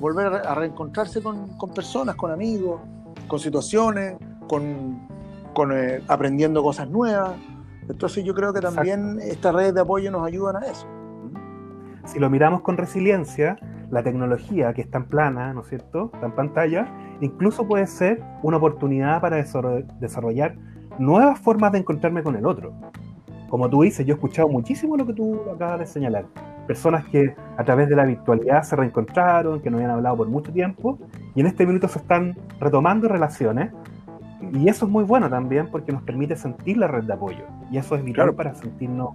volver 0.00 0.26
a 0.26 0.52
reencontrarse 0.52 1.22
con, 1.22 1.56
con, 1.56 1.70
personas, 1.70 2.16
con 2.16 2.32
amigos, 2.32 2.80
con 3.28 3.38
situaciones, 3.38 4.16
con, 4.48 5.08
con 5.54 5.72
aprendiendo 6.08 6.62
cosas 6.62 6.88
nuevas. 6.88 7.32
Entonces 7.88 8.24
yo 8.24 8.34
creo 8.34 8.52
que 8.52 8.60
también 8.60 9.18
estas 9.20 9.54
redes 9.54 9.74
de 9.74 9.80
apoyo 9.80 10.10
nos 10.10 10.26
ayudan 10.26 10.56
a 10.56 10.66
eso. 10.66 10.86
Si 12.04 12.18
lo 12.18 12.30
miramos 12.30 12.62
con 12.62 12.76
resiliencia, 12.76 13.58
la 13.90 14.02
tecnología 14.02 14.72
que 14.74 14.82
está 14.82 14.98
en 14.98 15.06
plana, 15.06 15.52
¿no 15.52 15.60
es 15.60 15.68
cierto?, 15.68 16.10
está 16.14 16.26
en 16.26 16.34
pantalla, 16.34 16.86
incluso 17.20 17.66
puede 17.66 17.86
ser 17.86 18.22
una 18.42 18.56
oportunidad 18.56 19.20
para 19.20 19.36
desarrollar 19.36 20.56
nuevas 20.98 21.38
formas 21.38 21.72
de 21.72 21.78
encontrarme 21.78 22.22
con 22.22 22.36
el 22.36 22.46
otro. 22.46 22.72
Como 23.48 23.70
tú 23.70 23.82
dices, 23.82 24.04
yo 24.04 24.14
he 24.14 24.16
escuchado 24.16 24.48
muchísimo 24.48 24.96
lo 24.96 25.06
que 25.06 25.12
tú 25.12 25.40
acabas 25.54 25.80
de 25.80 25.86
señalar. 25.86 26.26
Personas 26.66 27.04
que 27.06 27.34
a 27.56 27.64
través 27.64 27.88
de 27.88 27.96
la 27.96 28.04
virtualidad 28.04 28.62
se 28.62 28.74
reencontraron, 28.74 29.60
que 29.60 29.70
no 29.70 29.76
habían 29.76 29.92
hablado 29.92 30.16
por 30.16 30.28
mucho 30.28 30.52
tiempo, 30.52 30.98
y 31.34 31.40
en 31.40 31.46
este 31.46 31.64
minuto 31.64 31.86
se 31.88 32.00
están 32.00 32.36
retomando 32.58 33.08
relaciones 33.08 33.72
y 34.52 34.68
eso 34.68 34.86
es 34.86 34.90
muy 34.90 35.04
bueno 35.04 35.28
también 35.28 35.68
porque 35.70 35.92
nos 35.92 36.02
permite 36.02 36.36
sentir 36.36 36.76
la 36.76 36.88
red 36.88 37.04
de 37.04 37.12
apoyo. 37.12 37.44
Y 37.70 37.78
eso 37.78 37.96
es 37.96 38.04
vital 38.04 38.34
para 38.34 38.54
sentirnos. 38.54 39.10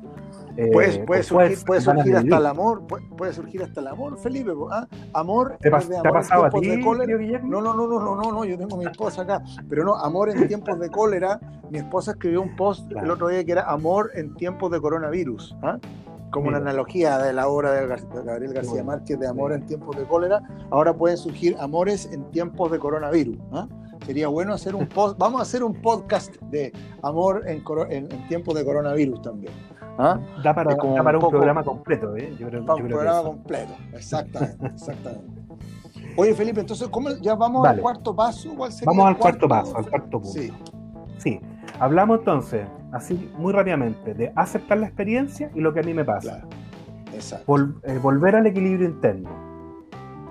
Eh, 0.57 0.69
puede, 0.71 1.23
surgir, 1.23 1.65
puede 1.65 1.81
surgir 1.81 2.15
hasta 2.15 2.37
el 2.37 2.45
amor, 2.45 2.83
puede, 2.87 3.33
surgir 3.33 3.63
hasta 3.63 3.79
el 3.79 3.87
amor, 3.87 4.17
Felipe. 4.17 4.51
¿ah? 4.69 4.87
Amor 5.13 5.57
¿Te, 5.61 5.69
amor 5.69 6.07
ha 6.07 6.11
pasado 6.11 6.45
a 6.45 6.49
ti, 6.49 6.67
de 6.67 6.81
cólera. 6.81 7.39
No, 7.43 7.61
no, 7.61 7.73
no, 7.73 7.87
no, 7.87 7.99
no, 7.99 8.15
no, 8.15 8.31
no, 8.31 8.45
yo 8.45 8.57
tengo 8.57 8.75
a 8.75 8.79
mi 8.79 8.85
esposa 8.85 9.21
acá. 9.21 9.41
Pero 9.69 9.83
no, 9.83 9.95
amor 9.95 10.29
en 10.29 10.47
tiempos 10.47 10.79
de 10.79 10.89
cólera. 10.89 11.39
Mi 11.69 11.77
esposa 11.77 12.11
escribió 12.11 12.41
un 12.41 12.55
post 12.55 12.91
el 12.91 13.09
otro 13.09 13.29
día 13.29 13.43
que 13.45 13.53
era 13.53 13.63
amor 13.63 14.11
en 14.15 14.35
tiempos 14.35 14.71
de 14.71 14.81
coronavirus. 14.81 15.55
¿ah? 15.63 15.77
como 16.31 16.47
una 16.47 16.57
analogía 16.57 17.17
de 17.19 17.33
la 17.33 17.47
obra 17.49 17.73
de 17.73 17.87
Gabriel 18.23 18.53
García 18.53 18.83
Márquez 18.83 19.19
de 19.19 19.27
Amor 19.27 19.51
en 19.51 19.65
tiempos 19.65 19.97
de 19.97 20.05
cólera, 20.05 20.41
ahora 20.71 20.93
pueden 20.93 21.17
surgir 21.17 21.55
amores 21.59 22.09
en 22.11 22.23
tiempos 22.31 22.71
de 22.71 22.79
coronavirus. 22.79 23.37
¿ah? 23.51 23.67
Sería 24.05 24.27
bueno 24.27 24.53
hacer 24.53 24.75
un 24.75 24.87
post, 24.87 25.17
vamos 25.17 25.39
a 25.39 25.43
hacer 25.43 25.63
un 25.63 25.79
podcast 25.81 26.35
de 26.43 26.73
amor 27.03 27.43
en, 27.47 27.63
en, 27.89 28.27
tiempos 28.27 28.55
de 28.55 28.65
coronavirus 28.65 29.21
también. 29.21 29.53
¿ah? 29.97 30.19
Da 30.43 30.55
para, 30.55 30.75
un, 30.75 31.29
programa 31.29 31.63
completo, 31.63 32.15
¿eh? 32.17 32.35
Yo 32.39 32.47
creo, 32.47 32.61
un 32.61 32.65
programa 32.65 33.23
completo, 33.23 33.73
exactamente, 33.93 34.65
exactamente. 34.67 35.41
Oye, 36.17 36.33
Felipe, 36.33 36.61
entonces, 36.61 36.87
¿cómo, 36.89 37.09
ya 37.21 37.35
vamos 37.35 37.65
al 37.65 37.79
cuarto 37.79 38.15
paso? 38.15 38.49
vamos 38.85 39.05
al 39.05 39.17
cuarto, 39.17 39.47
paso, 39.47 39.77
al 39.77 39.89
cuarto 39.89 40.19
punto. 40.19 40.27
Sí. 40.27 40.51
sí. 41.17 41.39
Hablamos 41.79 42.19
entonces, 42.19 42.67
así 42.91 43.31
muy 43.37 43.53
rápidamente, 43.53 44.13
de 44.13 44.33
aceptar 44.35 44.79
la 44.79 44.87
experiencia 44.87 45.51
y 45.55 45.61
lo 45.61 45.73
que 45.73 45.79
a 45.79 45.83
mí 45.83 45.93
me 45.93 46.03
pasa. 46.03 46.43
Exacto. 47.13 47.55
Eh, 47.83 47.97
volver 48.01 48.35
al 48.35 48.45
equilibrio 48.47 48.87
interno. 48.87 49.29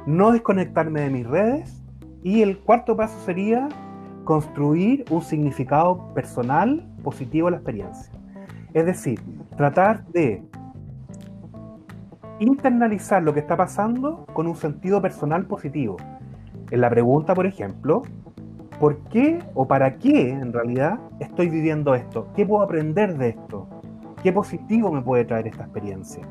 No 0.07 0.33
desconectarme 0.33 1.03
de 1.03 1.11
mis 1.11 1.27
redes 1.27 1.80
y 2.23 2.43
el 2.43 2.59
cuarto 2.59 2.97
paso 2.97 3.19
sería 3.25 3.69
construir 4.25 5.05
un 5.11 5.23
significado 5.23 6.13
personal 6.15 6.87
positivo 7.03 7.49
a 7.49 7.53
la 7.53 7.57
experiencia. 7.57 8.13
Es 8.75 8.87
decir, 8.87 9.21
tratar 9.57 10.07
de 10.09 10.43
internalizar 12.39 13.23
lo 13.23 13.35
que 13.35 13.41
está 13.41 13.57
pasando 13.57 14.27
con 14.33 14.47
un 14.47 14.57
sentido 14.57 15.03
personal 15.03 15.47
positivo. 15.47 15.97
En 16.71 16.81
la 16.81 16.89
pregunta, 16.89 17.35
por 17.35 17.47
ejemplo, 17.47 18.03
¿por 18.79 18.99
qué 19.05 19.39
o 19.55 19.67
para 19.67 19.99
qué 19.99 20.31
en 20.31 20.53
realidad 20.53 20.99
estoy 21.19 21.49
viviendo 21.49 21.95
esto? 21.95 22.29
¿Qué 22.35 22.47
puedo 22.47 22.63
aprender 22.63 23.17
de 23.19 23.31
esto? 23.31 23.67
¿Qué 24.23 24.33
positivo 24.33 24.93
me 24.93 25.03
puede 25.03 25.25
traer 25.25 25.49
esta 25.49 25.65
experiencia? 25.65 26.23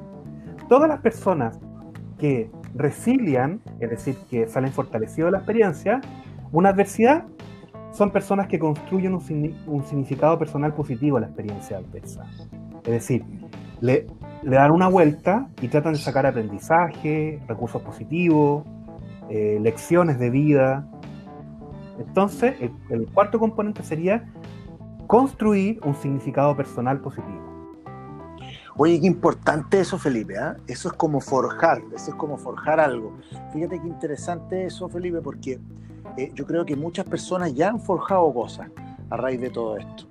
Todas 0.67 0.87
las 0.87 0.99
personas 1.01 1.59
que 2.17 2.49
resilian, 2.75 3.61
es 3.79 3.89
decir, 3.89 4.15
que 4.29 4.47
salen 4.47 4.71
fortalecidos 4.71 5.27
de 5.27 5.31
la 5.31 5.37
experiencia, 5.39 6.01
una 6.51 6.69
adversidad, 6.69 7.25
son 7.91 8.11
personas 8.11 8.47
que 8.47 8.59
construyen 8.59 9.13
un, 9.13 9.83
significado 9.85 10.37
personal 10.37 10.73
positivo 10.73 11.17
a 11.17 11.21
la 11.21 11.27
experiencia 11.27 11.77
adversa. 11.77 12.25
Es 12.83 12.91
decir, 12.91 13.25
le, 13.81 14.05
dan 14.43 14.71
una 14.71 14.87
vuelta 14.87 15.49
y 15.61 15.67
tratan 15.67 15.93
de 15.93 15.99
sacar 15.99 16.25
aprendizaje, 16.25 17.39
recursos 17.47 17.81
positivos, 17.81 18.63
eh, 19.29 19.57
lecciones 19.61 20.19
de 20.19 20.29
vida. 20.29 20.87
Entonces, 21.97 22.55
el 22.89 23.07
cuarto 23.07 23.39
componente 23.39 23.83
sería 23.83 24.31
construir 25.07 25.79
un 25.83 25.95
significado 25.95 26.55
personal 26.55 26.99
positivo. 27.01 27.48
Oye, 28.81 28.97
qué 29.01 29.07
importante 29.07 29.81
eso, 29.81 29.99
Felipe. 29.99 30.35
¿eh? 30.35 30.53
Eso 30.67 30.87
es 30.87 30.93
como 30.93 31.19
forjar, 31.19 31.81
eso 31.93 32.11
es 32.11 32.15
como 32.15 32.37
forjar 32.37 32.79
algo. 32.79 33.11
Fíjate 33.51 33.77
qué 33.77 33.85
interesante 33.85 34.67
eso, 34.67 34.87
Felipe, 34.87 35.19
porque 35.21 35.59
eh, 36.15 36.31
yo 36.33 36.45
creo 36.45 36.65
que 36.65 36.77
muchas 36.77 37.05
personas 37.05 37.53
ya 37.53 37.67
han 37.67 37.81
forjado 37.81 38.33
cosas 38.33 38.69
a 39.09 39.17
raíz 39.17 39.41
de 39.41 39.49
todo 39.49 39.75
esto. 39.75 40.05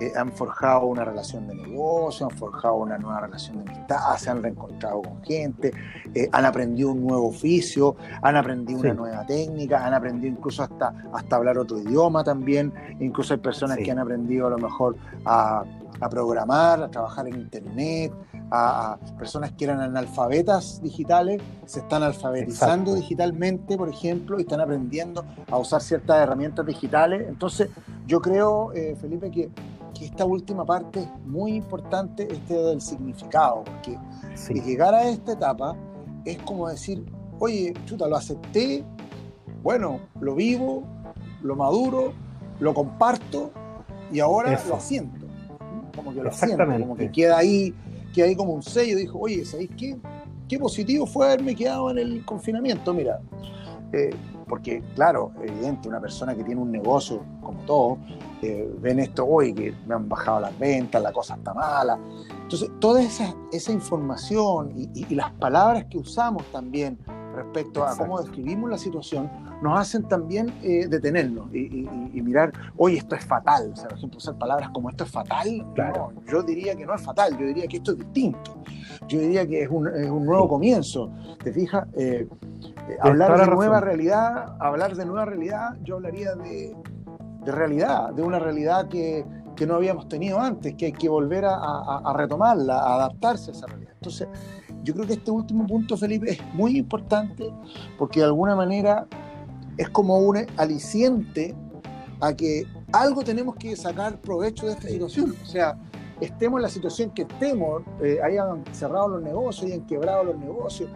Eh, 0.00 0.12
han 0.16 0.32
forjado 0.32 0.86
una 0.86 1.04
relación 1.04 1.46
de 1.46 1.54
negocio, 1.54 2.26
han 2.30 2.34
forjado 2.34 2.76
una 2.76 2.96
nueva 2.96 3.20
relación 3.20 3.62
de 3.62 3.70
amistad, 3.70 4.16
se 4.16 4.30
han 4.30 4.42
reencontrado 4.42 5.02
con 5.02 5.22
gente, 5.22 5.72
eh, 6.14 6.26
han 6.32 6.46
aprendido 6.46 6.92
un 6.92 7.06
nuevo 7.06 7.28
oficio, 7.28 7.96
han 8.22 8.36
aprendido 8.36 8.80
una 8.80 8.94
nueva 8.94 9.26
técnica, 9.26 9.84
han 9.84 9.92
aprendido 9.92 10.32
incluso 10.32 10.62
hasta, 10.62 10.94
hasta 11.12 11.36
hablar 11.36 11.58
otro 11.58 11.78
idioma 11.78 12.24
también. 12.24 12.72
Incluso 13.00 13.34
hay 13.34 13.40
personas 13.40 13.76
que 13.76 13.90
han 13.90 13.98
aprendido 13.98 14.46
a 14.46 14.50
lo 14.50 14.58
mejor 14.58 14.96
a, 15.26 15.64
a 16.00 16.08
programar, 16.08 16.82
a 16.82 16.90
trabajar 16.90 17.28
en 17.28 17.34
internet, 17.34 18.12
a, 18.50 18.98
personas 19.18 19.52
que 19.52 19.64
eran 19.64 19.80
analfabetas 19.80 20.82
digitales, 20.82 21.40
se 21.66 21.80
están 21.80 22.02
alfabetizando 22.02 22.94
digitalmente, 22.94 23.76
por 23.76 23.88
ejemplo, 23.88 24.38
y 24.38 24.42
están 24.42 24.60
aprendiendo 24.60 25.24
a 25.50 25.58
usar 25.58 25.80
ciertas 25.80 26.18
herramientas 26.18 26.66
digitales. 26.66 27.26
Entonces, 27.28 27.70
yo 28.06 28.20
creo, 28.20 28.72
eh, 28.72 28.96
Felipe, 29.00 29.30
que, 29.30 29.50
que, 29.94 30.04
esta 30.04 30.24
última 30.24 30.64
parte 30.64 31.00
es 31.00 31.08
muy 31.26 31.54
importante, 31.54 32.28
este 32.30 32.54
del 32.54 32.80
significado, 32.80 33.64
porque 33.64 33.98
llegar 34.62 34.94
a 34.94 35.04
esta 35.04 35.32
etapa 35.32 35.76
es 36.24 36.38
como 36.38 36.68
decir, 36.68 37.04
oye, 37.38 37.74
chuta, 37.84 38.06
lo 38.08 38.16
acepté, 38.16 38.84
bueno, 39.62 40.00
lo 40.20 40.34
vivo, 40.34 40.82
lo 41.42 41.56
maduro, 41.56 42.12
lo 42.60 42.74
comparto 42.74 43.50
y 44.12 44.20
ahora 44.20 44.60
lo 44.68 44.80
siento. 44.80 45.23
Como 45.94 46.12
que 46.12 46.22
lo 46.22 46.32
siento, 46.32 46.64
como 46.66 46.96
que 46.96 47.10
queda 47.10 47.38
ahí 47.38 47.74
que 48.14 48.22
ahí 48.22 48.36
como 48.36 48.52
un 48.52 48.62
sello, 48.62 48.96
dijo, 48.96 49.18
oye, 49.18 49.44
¿sabéis 49.44 49.70
qué? 49.76 49.98
Qué 50.48 50.58
positivo 50.58 51.04
fue 51.04 51.26
haberme 51.26 51.54
quedado 51.54 51.90
en 51.90 51.98
el 51.98 52.24
confinamiento, 52.24 52.94
mira. 52.94 53.20
Eh, 53.92 54.10
porque, 54.48 54.82
claro, 54.94 55.32
evidente, 55.42 55.88
una 55.88 56.00
persona 56.00 56.34
que 56.34 56.44
tiene 56.44 56.60
un 56.60 56.70
negocio 56.70 57.22
como 57.42 57.60
todo, 57.60 57.98
eh, 58.42 58.70
ven 58.80 59.00
esto 59.00 59.26
hoy, 59.26 59.52
que 59.52 59.74
me 59.86 59.94
han 59.94 60.08
bajado 60.08 60.40
las 60.40 60.58
ventas, 60.58 61.02
la 61.02 61.12
cosa 61.12 61.34
está 61.34 61.54
mala. 61.54 61.98
Entonces, 62.42 62.70
toda 62.78 63.02
esa, 63.02 63.34
esa 63.52 63.72
información 63.72 64.72
y, 64.76 65.14
las 65.14 65.32
palabras 65.32 65.86
que 65.86 65.98
usamos 65.98 66.44
también 66.52 66.98
respecto 67.34 67.84
a 67.84 67.96
cómo 67.96 68.20
describimos 68.20 68.70
la 68.70 68.78
situación, 68.78 69.30
nos 69.62 69.78
hacen 69.78 70.04
también 70.08 70.52
eh, 70.62 70.86
detenernos 70.88 71.52
y, 71.54 71.88
mirar, 72.22 72.52
oye, 72.76 72.98
esto 72.98 73.14
es 73.14 73.24
fatal. 73.24 73.70
O 73.72 73.76
sea, 73.76 73.88
por 73.88 73.98
ejemplo, 73.98 74.18
usar 74.18 74.38
palabras 74.38 74.70
como 74.70 74.88
esto 74.88 75.04
es 75.04 75.10
fatal, 75.10 75.66
claro. 75.74 76.12
yo 76.26 76.42
diría 76.42 76.74
que 76.74 76.86
no 76.86 76.94
es 76.94 77.02
fatal, 77.02 77.36
yo 77.38 77.46
diría 77.46 77.66
que 77.66 77.76
esto 77.78 77.92
es 77.92 77.98
distinto. 77.98 78.56
Yo 79.08 79.18
diría 79.18 79.46
que 79.46 79.62
es 79.62 79.68
un, 79.68 79.84
nuevo 80.24 80.48
comienzo. 80.48 81.10
¿Te 81.42 81.52
fijas? 81.52 81.86
Eh, 81.94 82.26
Eh, 82.88 82.98
hablar 83.00 83.38
de 83.38 83.46
nueva 83.46 83.80
realidad, 83.80 84.56
hablar 84.60 84.94
de 84.94 85.06
nueva 85.06 85.24
realidad, 85.24 85.76
yo 85.82 85.96
hablaría 85.96 86.34
de, 86.34 86.76
realidad, 87.46 88.12
de 88.12 88.22
una 88.22 88.38
realidad 88.38 88.88
que, 88.88 89.24
no 89.66 89.76
habíamos 89.76 90.08
tenido 90.08 90.40
antes, 90.40 90.74
que 90.74 90.86
hay 90.86 90.92
que 90.92 91.08
volver 91.08 91.44
a, 91.46 92.12
retomarla, 92.14 92.78
a 92.78 92.96
adaptarse 92.96 93.50
a 93.50 93.54
esa 93.54 93.66
realidad. 93.66 93.92
Entonces, 93.94 94.28
yo 94.84 94.94
creo 94.94 95.06
que 95.06 95.14
este 95.14 95.30
último 95.30 95.66
punto, 95.66 95.96
Felipe, 95.96 96.32
es 96.32 96.54
muy 96.54 96.76
importante 96.76 97.50
porque 97.98 98.20
de 98.20 98.26
alguna 98.26 98.54
manera 98.54 99.06
es 99.78 99.88
como 99.88 100.18
un 100.18 100.46
aliciente 100.56 101.54
a 102.20 102.34
que 102.34 102.64
algo 102.92 103.24
tenemos 103.24 103.56
que 103.56 103.74
sacar 103.74 104.20
provecho 104.20 104.66
de 104.66 104.72
esta 104.72 104.88
situación. 104.88 105.34
O 105.42 105.46
sea, 105.46 105.76
estemos 106.20 106.58
en 106.58 106.62
la 106.62 106.68
situación 106.68 107.10
que 107.10 107.22
estemos, 107.22 107.82
eh, 108.02 108.18
hayan 108.22 108.62
cerrado 108.72 109.08
los 109.08 109.22
negocios, 109.22 109.72
hayan 109.72 109.86
quebrado 109.86 110.24
los 110.24 110.38
negocios, 110.38 110.90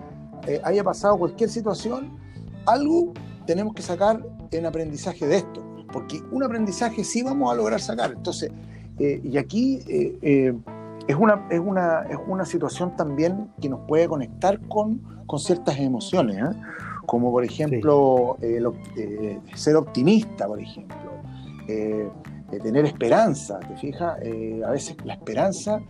eh, 0.47 0.61
haya 0.63 0.85
pasado 0.85 1.19
cualquier 1.19 1.51
situación, 1.51 2.17
algo 2.67 3.13
tenemos 3.47 3.75
que 3.75 3.83
sacar 3.83 4.23
en 4.51 4.67
aprendizaje 4.67 5.27
de 5.27 5.39
esto, 5.39 5.65
porque 5.93 6.21
un 6.31 6.45
aprendizaje 6.45 7.03
sí 7.03 7.23
vamos 7.23 7.51
a 7.51 7.55
lograr 7.55 7.81
sacar. 7.81 8.13
Entonces, 8.13 8.51
eh, 8.99 9.21
y 9.25 9.39
aquí 9.39 9.81
es, 11.09 11.17
una, 11.17 11.47
es, 11.51 11.59
una, 11.59 12.03
es 12.03 12.19
una 12.27 12.45
situación 12.45 12.95
también 12.97 13.51
que 13.61 13.69
nos 13.69 13.81
puede 13.89 14.07
conectar 14.07 14.61
con, 14.69 15.01
con 15.27 15.41
ciertas 15.41 15.79
emociones, 15.79 16.39
como 17.07 17.33
por 17.33 17.45
ejemplo 17.45 18.37
ser 19.55 19.77
optimista, 19.77 20.47
por 20.47 20.61
ejemplo. 20.61 21.11
tener 21.67 22.85
esperanza, 22.85 23.59
¿te 23.61 23.77
fijas? 23.77 24.19
a 24.65 24.71
veces 24.71 24.97
la 25.05 25.15
esperanza 25.15 25.81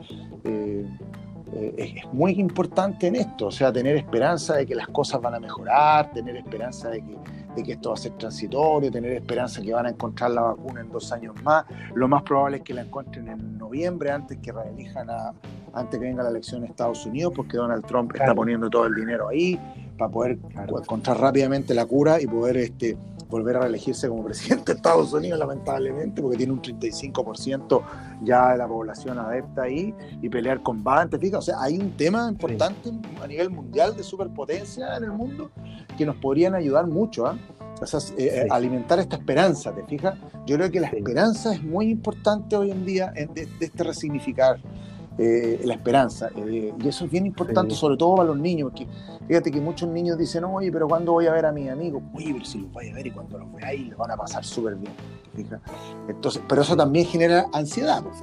eh, 1.52 1.74
es, 1.78 2.12
muy 2.12 2.32
importante 2.32 3.06
en 3.06 3.16
esto, 3.16 3.46
o 3.46 3.50
sea, 3.50 3.72
tener 3.72 3.96
esperanza 3.96 4.56
de 4.56 4.66
que 4.66 4.74
las 4.74 4.88
cosas 4.88 5.20
van 5.20 5.34
a 5.34 5.40
mejorar, 5.40 6.12
tener 6.12 6.36
esperanza 6.36 6.90
de 6.90 7.00
que, 7.00 7.16
de 7.54 7.62
que 7.62 7.72
esto 7.72 7.90
va 7.90 7.94
a 7.94 7.98
ser 7.98 8.12
transitorio, 8.12 8.90
tener 8.90 9.12
esperanza 9.12 9.60
que 9.62 9.72
van 9.72 9.86
a 9.86 9.90
encontrar 9.90 10.30
la 10.30 10.42
vacuna 10.42 10.80
en 10.80 10.90
dos 10.90 11.12
años 11.12 11.34
más. 11.42 11.64
Lo 11.94 12.08
más 12.08 12.22
probable 12.22 12.58
es 12.58 12.62
que 12.62 12.74
la 12.74 12.82
encuentren 12.82 13.28
en 13.28 13.58
noviembre, 13.58 14.10
antes 14.10 14.38
que 14.38 14.52
reelijan 14.52 15.10
a, 15.10 15.32
antes 15.72 15.98
que 15.98 16.06
venga 16.06 16.22
la 16.22 16.30
elección 16.30 16.64
en 16.64 16.70
Estados 16.70 17.04
Unidos, 17.06 17.32
porque 17.34 17.56
Donald 17.56 17.84
Trump 17.86 18.12
está 18.14 18.34
poniendo 18.34 18.68
todo 18.70 18.86
el 18.86 18.94
dinero 18.94 19.28
ahí 19.28 19.58
para 19.96 20.10
poder 20.10 20.38
encontrar 20.56 21.18
rápidamente 21.18 21.74
la 21.74 21.84
cura 21.86 22.20
y 22.20 22.26
poder 22.26 22.56
este, 22.58 22.96
volver 23.28 23.56
a 23.56 23.60
reelegirse 23.60 24.08
como 24.08 24.24
presidente 24.26 24.72
de 24.72 24.76
Estados 24.76 25.12
Unidos, 25.12 25.38
lamentablemente, 25.38 26.22
porque 26.22 26.36
tiene 26.36 26.52
un 26.52 26.62
35% 26.62 27.82
ya 28.22 28.52
de 28.52 28.58
la 28.58 28.66
población 28.66 29.18
adepta 29.18 29.62
ahí, 29.62 29.94
y 30.20 30.28
pelear 30.28 30.62
con 30.62 30.82
Biden, 30.82 31.10
¿te 31.10 31.18
fijas? 31.18 31.38
O 31.38 31.42
sea, 31.42 31.60
hay 31.60 31.78
un 31.78 31.96
tema 31.96 32.28
importante 32.28 32.90
a 33.22 33.26
nivel 33.26 33.50
mundial 33.50 33.96
de 33.96 34.02
superpotencia 34.02 34.96
en 34.96 35.04
el 35.04 35.12
mundo 35.12 35.50
que 35.96 36.06
nos 36.06 36.16
podrían 36.16 36.54
ayudar 36.54 36.86
mucho 36.86 37.26
¿ah? 37.26 37.36
O 37.80 37.86
sea, 37.86 38.00
eh, 38.16 38.48
alimentar 38.50 38.98
esta 38.98 39.14
esperanza, 39.14 39.72
¿te 39.72 39.84
fijas? 39.84 40.18
Yo 40.46 40.56
creo 40.56 40.68
que 40.68 40.80
la 40.80 40.88
esperanza 40.88 41.54
es 41.54 41.62
muy 41.62 41.90
importante 41.90 42.56
hoy 42.56 42.72
en 42.72 42.84
día 42.84 43.12
de, 43.12 43.26
de 43.26 43.64
este 43.64 43.84
resignificar 43.84 44.58
eh, 45.18 45.60
la 45.64 45.74
esperanza. 45.74 46.30
Eh, 46.36 46.72
y 46.78 46.88
eso 46.88 47.04
es 47.04 47.10
bien 47.10 47.26
importante, 47.26 47.74
sobre 47.74 47.96
todo 47.96 48.16
para 48.16 48.28
los 48.28 48.38
niños, 48.38 48.70
porque 48.70 48.86
fíjate 49.26 49.50
que 49.50 49.60
muchos 49.60 49.88
niños 49.88 50.16
dicen, 50.16 50.44
oye, 50.44 50.70
pero 50.70 50.86
¿cuándo 50.86 51.12
voy 51.12 51.26
a 51.26 51.32
ver 51.32 51.46
a 51.46 51.52
mis 51.52 51.68
amigos? 51.68 52.02
Oye, 52.14 52.32
pero 52.32 52.44
si 52.44 52.58
los 52.58 52.72
voy 52.72 52.88
a 52.88 52.94
ver 52.94 53.06
y 53.08 53.10
cuando 53.10 53.38
los 53.38 53.52
veáis 53.52 53.88
los 53.88 53.98
van 53.98 54.12
a 54.12 54.16
pasar 54.16 54.44
súper 54.44 54.76
bien. 54.76 54.92
Entonces, 56.08 56.42
pero 56.48 56.62
eso 56.62 56.76
también 56.76 57.04
genera 57.06 57.46
ansiedad, 57.52 58.02
pues, 58.02 58.22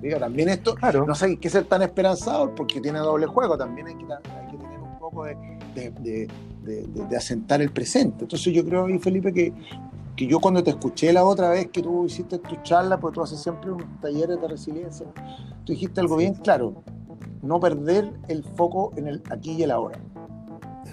Fíjate, 0.00 0.20
también 0.20 0.48
esto, 0.50 0.74
no 1.06 1.14
sé, 1.14 1.24
hay 1.24 1.36
que 1.38 1.48
ser 1.48 1.64
tan 1.64 1.82
esperanzador 1.82 2.54
porque 2.54 2.80
tiene 2.80 2.98
doble 2.98 3.26
juego, 3.26 3.56
también 3.56 3.86
hay 3.86 3.94
que, 3.94 4.04
hay 4.04 4.50
que 4.50 4.58
tener 4.58 4.78
un 4.78 4.98
poco 4.98 5.24
de, 5.24 5.36
de, 5.74 6.28
de, 6.62 7.16
asentar 7.16 7.62
el 7.62 7.70
presente. 7.70 8.24
Entonces 8.24 8.52
yo 8.52 8.64
creo, 8.64 8.86
Felipe, 9.00 9.32
que 9.32 9.52
que 10.16 10.26
yo 10.26 10.40
cuando 10.40 10.64
te 10.64 10.70
escuché 10.70 11.12
la 11.12 11.24
otra 11.24 11.50
vez 11.50 11.68
que 11.68 11.82
tú 11.82 12.06
hiciste 12.06 12.38
tu 12.38 12.56
charla, 12.62 12.98
pues 12.98 13.12
tú 13.12 13.22
haces 13.22 13.38
siempre 13.38 13.70
unos 13.70 13.86
talleres 14.00 14.40
de 14.40 14.48
resiliencia, 14.48 15.06
tú 15.64 15.72
dijiste 15.72 16.00
algo 16.00 16.16
bien 16.16 16.34
claro, 16.34 16.82
no 17.42 17.60
perder 17.60 18.10
el 18.28 18.42
foco 18.42 18.92
en 18.96 19.08
el 19.08 19.22
aquí 19.30 19.52
y 19.52 19.62
el 19.62 19.70
ahora. 19.70 19.98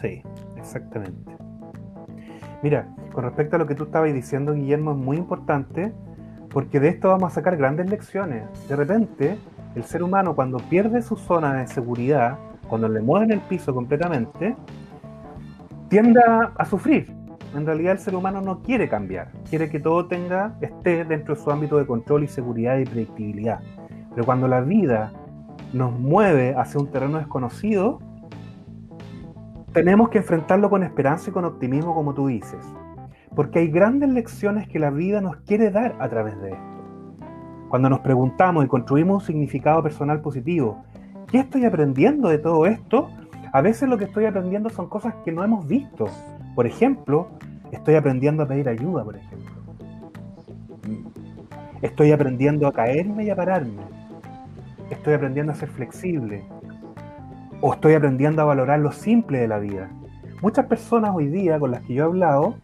Sí, 0.02 0.22
exactamente. 0.58 1.38
Mira, 2.62 2.94
con 3.14 3.24
respecto 3.24 3.56
a 3.56 3.60
lo 3.60 3.66
que 3.66 3.76
tú 3.76 3.86
estabas 3.86 4.14
diciendo, 4.14 4.54
Guillermo, 4.54 4.92
es 4.92 4.98
muy 4.98 5.18
importante 5.18 5.94
porque 6.50 6.80
de 6.80 6.90
esto 6.90 7.08
vamos 7.08 7.32
a 7.32 7.36
sacar 7.36 7.56
grandes 7.56 7.90
lecciones. 7.90 8.44
De 8.68 8.76
repente, 8.76 9.38
el 9.76 9.84
ser 9.86 10.04
humano 10.04 10.36
cuando 10.36 10.58
pierde 10.58 11.02
su 11.02 11.16
zona 11.16 11.56
de 11.56 11.68
seguridad, 11.68 12.38
cuando 12.68 12.90
le 12.90 13.02
mueven 13.02 13.32
el 13.32 13.40
piso 13.42 13.74
completamente, 13.74 14.56
tiende 15.90 16.22
a 16.24 16.66
sufrir, 16.66 17.23
en 17.56 17.66
realidad 17.66 17.94
el 17.94 18.00
ser 18.00 18.16
humano 18.16 18.42
no 18.42 18.62
quiere 18.62 18.90
cambiar, 18.90 19.32
quiere 19.50 19.70
que 19.70 19.80
todo 19.80 20.08
tenga, 20.08 20.56
esté 20.62 21.06
dentro 21.06 21.36
de 21.36 21.42
su 21.42 21.52
ámbito 21.52 21.78
de 21.78 21.86
control 21.86 22.24
y 22.24 22.28
seguridad 22.28 22.78
y 22.78 22.86
predictibilidad. 22.86 23.60
Pero 24.10 24.26
cuando 24.26 24.48
la 24.48 24.62
vida 24.62 25.12
nos 25.72 25.98
mueve 25.98 26.56
hacia 26.56 26.80
un 26.80 26.90
terreno 26.90 27.18
desconocido, 27.18 28.00
tenemos 29.72 30.10
que 30.10 30.20
enfrentarlo 30.20 30.70
con 30.70 30.84
esperanza 30.84 31.30
y 31.30 31.34
con 31.34 31.46
optimismo, 31.46 31.96
como 31.96 32.14
tú 32.14 32.28
dices. 32.28 32.64
Porque 33.36 33.60
hay 33.60 33.68
grandes 33.70 34.10
lecciones 34.10 34.68
que 34.68 34.78
la 34.78 34.92
vida 34.92 35.20
nos 35.22 35.38
quiere 35.38 35.72
dar 35.72 35.96
a 36.00 36.10
través 36.10 36.40
de 36.42 36.52
esto. 36.52 36.64
Cuando 37.70 37.90
nos 37.90 38.02
preguntamos 38.02 38.64
y 38.64 38.68
construimos 38.68 39.24
un 39.24 39.28
significado 39.28 39.82
personal 39.82 40.22
positivo, 40.22 40.84
¿qué 41.32 41.40
estoy 41.40 41.66
aprendiendo 41.66 42.30
de 42.30 42.38
todo 42.38 42.68
esto? 42.68 43.10
A 43.54 43.62
veces 43.62 43.88
lo 43.88 44.00
que 44.00 44.06
estoy 44.06 44.26
aprendiendo 44.26 44.72
son 44.72 44.90
cosas 44.90 45.14
que 45.24 45.32
no 45.32 45.44
hemos 45.44 45.68
visto, 45.68 46.08
por 46.56 46.66
ejemplo, 46.66 47.28
estoy 47.72 47.94
aprendiendo 47.94 48.42
a 48.42 48.48
pedir 48.48 48.68
ayuda, 48.68 49.04
por 49.04 49.16
ejemplo. 49.16 49.54
Estoy 51.84 52.12
aprendiendo 52.12 52.66
a 52.68 52.74
caerme 52.74 53.26
y 53.26 53.30
a 53.30 53.36
pararme. 53.36 53.84
Estoy 54.90 55.14
aprendiendo 55.14 55.52
a 55.52 55.56
ser 55.56 55.70
flexible. 55.70 56.44
O 57.62 57.74
estoy 57.74 57.94
aprendiendo 57.94 58.42
a 58.42 58.46
valorar 58.46 58.80
lo 58.80 58.92
simple 58.92 59.38
de 59.38 59.48
la 59.48 59.60
vida. 59.60 59.88
Muchas 60.42 60.66
personas 60.66 61.12
hoy 61.14 61.28
día 61.28 61.60
con 61.60 61.70
las 61.70 61.84
que 61.84 61.94
yo 61.94 62.06
he 62.06 62.08
hablado 62.08 62.56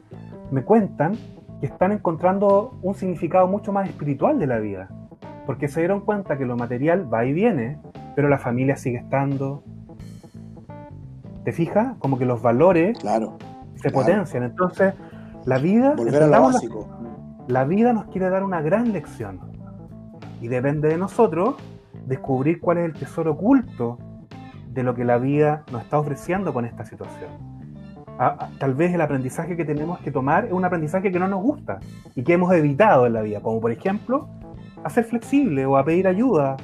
me 0.49 0.63
cuentan 0.63 1.15
que 1.59 1.67
están 1.67 1.91
encontrando 1.91 2.79
un 2.81 2.95
significado 2.95 3.47
mucho 3.47 3.71
más 3.71 3.87
espiritual 3.87 4.39
de 4.39 4.47
la 4.47 4.57
vida. 4.57 4.89
Porque 5.45 5.67
se 5.67 5.81
dieron 5.81 6.01
cuenta 6.01 6.35
que 6.39 6.45
lo 6.45 6.57
material 6.57 7.13
va 7.13 7.25
y 7.25 7.33
viene, 7.33 7.77
pero 8.15 8.27
la 8.27 8.39
familia 8.39 8.75
sigue 8.75 8.97
estando. 8.97 9.63
¿Te 11.49 11.53
fijas? 11.53 11.95
Como 11.97 12.19
que 12.19 12.25
los 12.25 12.43
valores 12.43 12.95
claro 12.99 13.39
se 13.73 13.89
potencian. 13.89 14.43
Entonces, 14.43 14.93
la 15.45 15.57
vida. 15.57 15.95
La, 17.47 17.63
vida 17.63 17.91
nos 17.91 18.05
quiere 18.05 18.29
dar 18.29 18.43
una 18.43 18.61
gran 18.61 18.93
lección. 18.93 19.39
Y 20.41 20.47
depende 20.47 20.89
de 20.89 20.97
nosotros 20.97 21.55
descubrir 22.05 22.61
cuál 22.61 22.77
es 22.77 22.85
el 22.85 22.93
tesoro 22.93 23.31
oculto 23.31 23.97
de 24.67 24.83
lo 24.83 24.93
que 24.93 25.03
la 25.03 25.17
vida 25.17 25.63
nos 25.71 25.81
está 25.81 25.97
ofreciendo 25.97 26.53
con 26.53 26.65
esta 26.65 26.85
situación. 26.85 27.31
tal 28.59 28.75
vez 28.75 28.93
el 28.93 29.01
aprendizaje 29.01 29.57
que 29.57 29.65
tenemos 29.65 29.97
que 30.01 30.11
tomar 30.11 30.45
es 30.45 30.51
un 30.51 30.65
aprendizaje 30.65 31.11
que 31.11 31.17
no 31.17 31.27
nos 31.27 31.41
gusta 31.41 31.79
y 32.13 32.21
que 32.21 32.33
hemos 32.33 32.53
evitado 32.53 33.07
en 33.07 33.13
la 33.13 33.23
vida, 33.23 33.41
como 33.41 33.59
por 33.59 33.71
ejemplo 33.71 34.29
a 34.83 34.89
ser 34.91 35.05
flexible 35.05 35.65
o 35.65 35.77
a 35.77 35.83
pedir 35.83 36.07
ayuda 36.07 36.57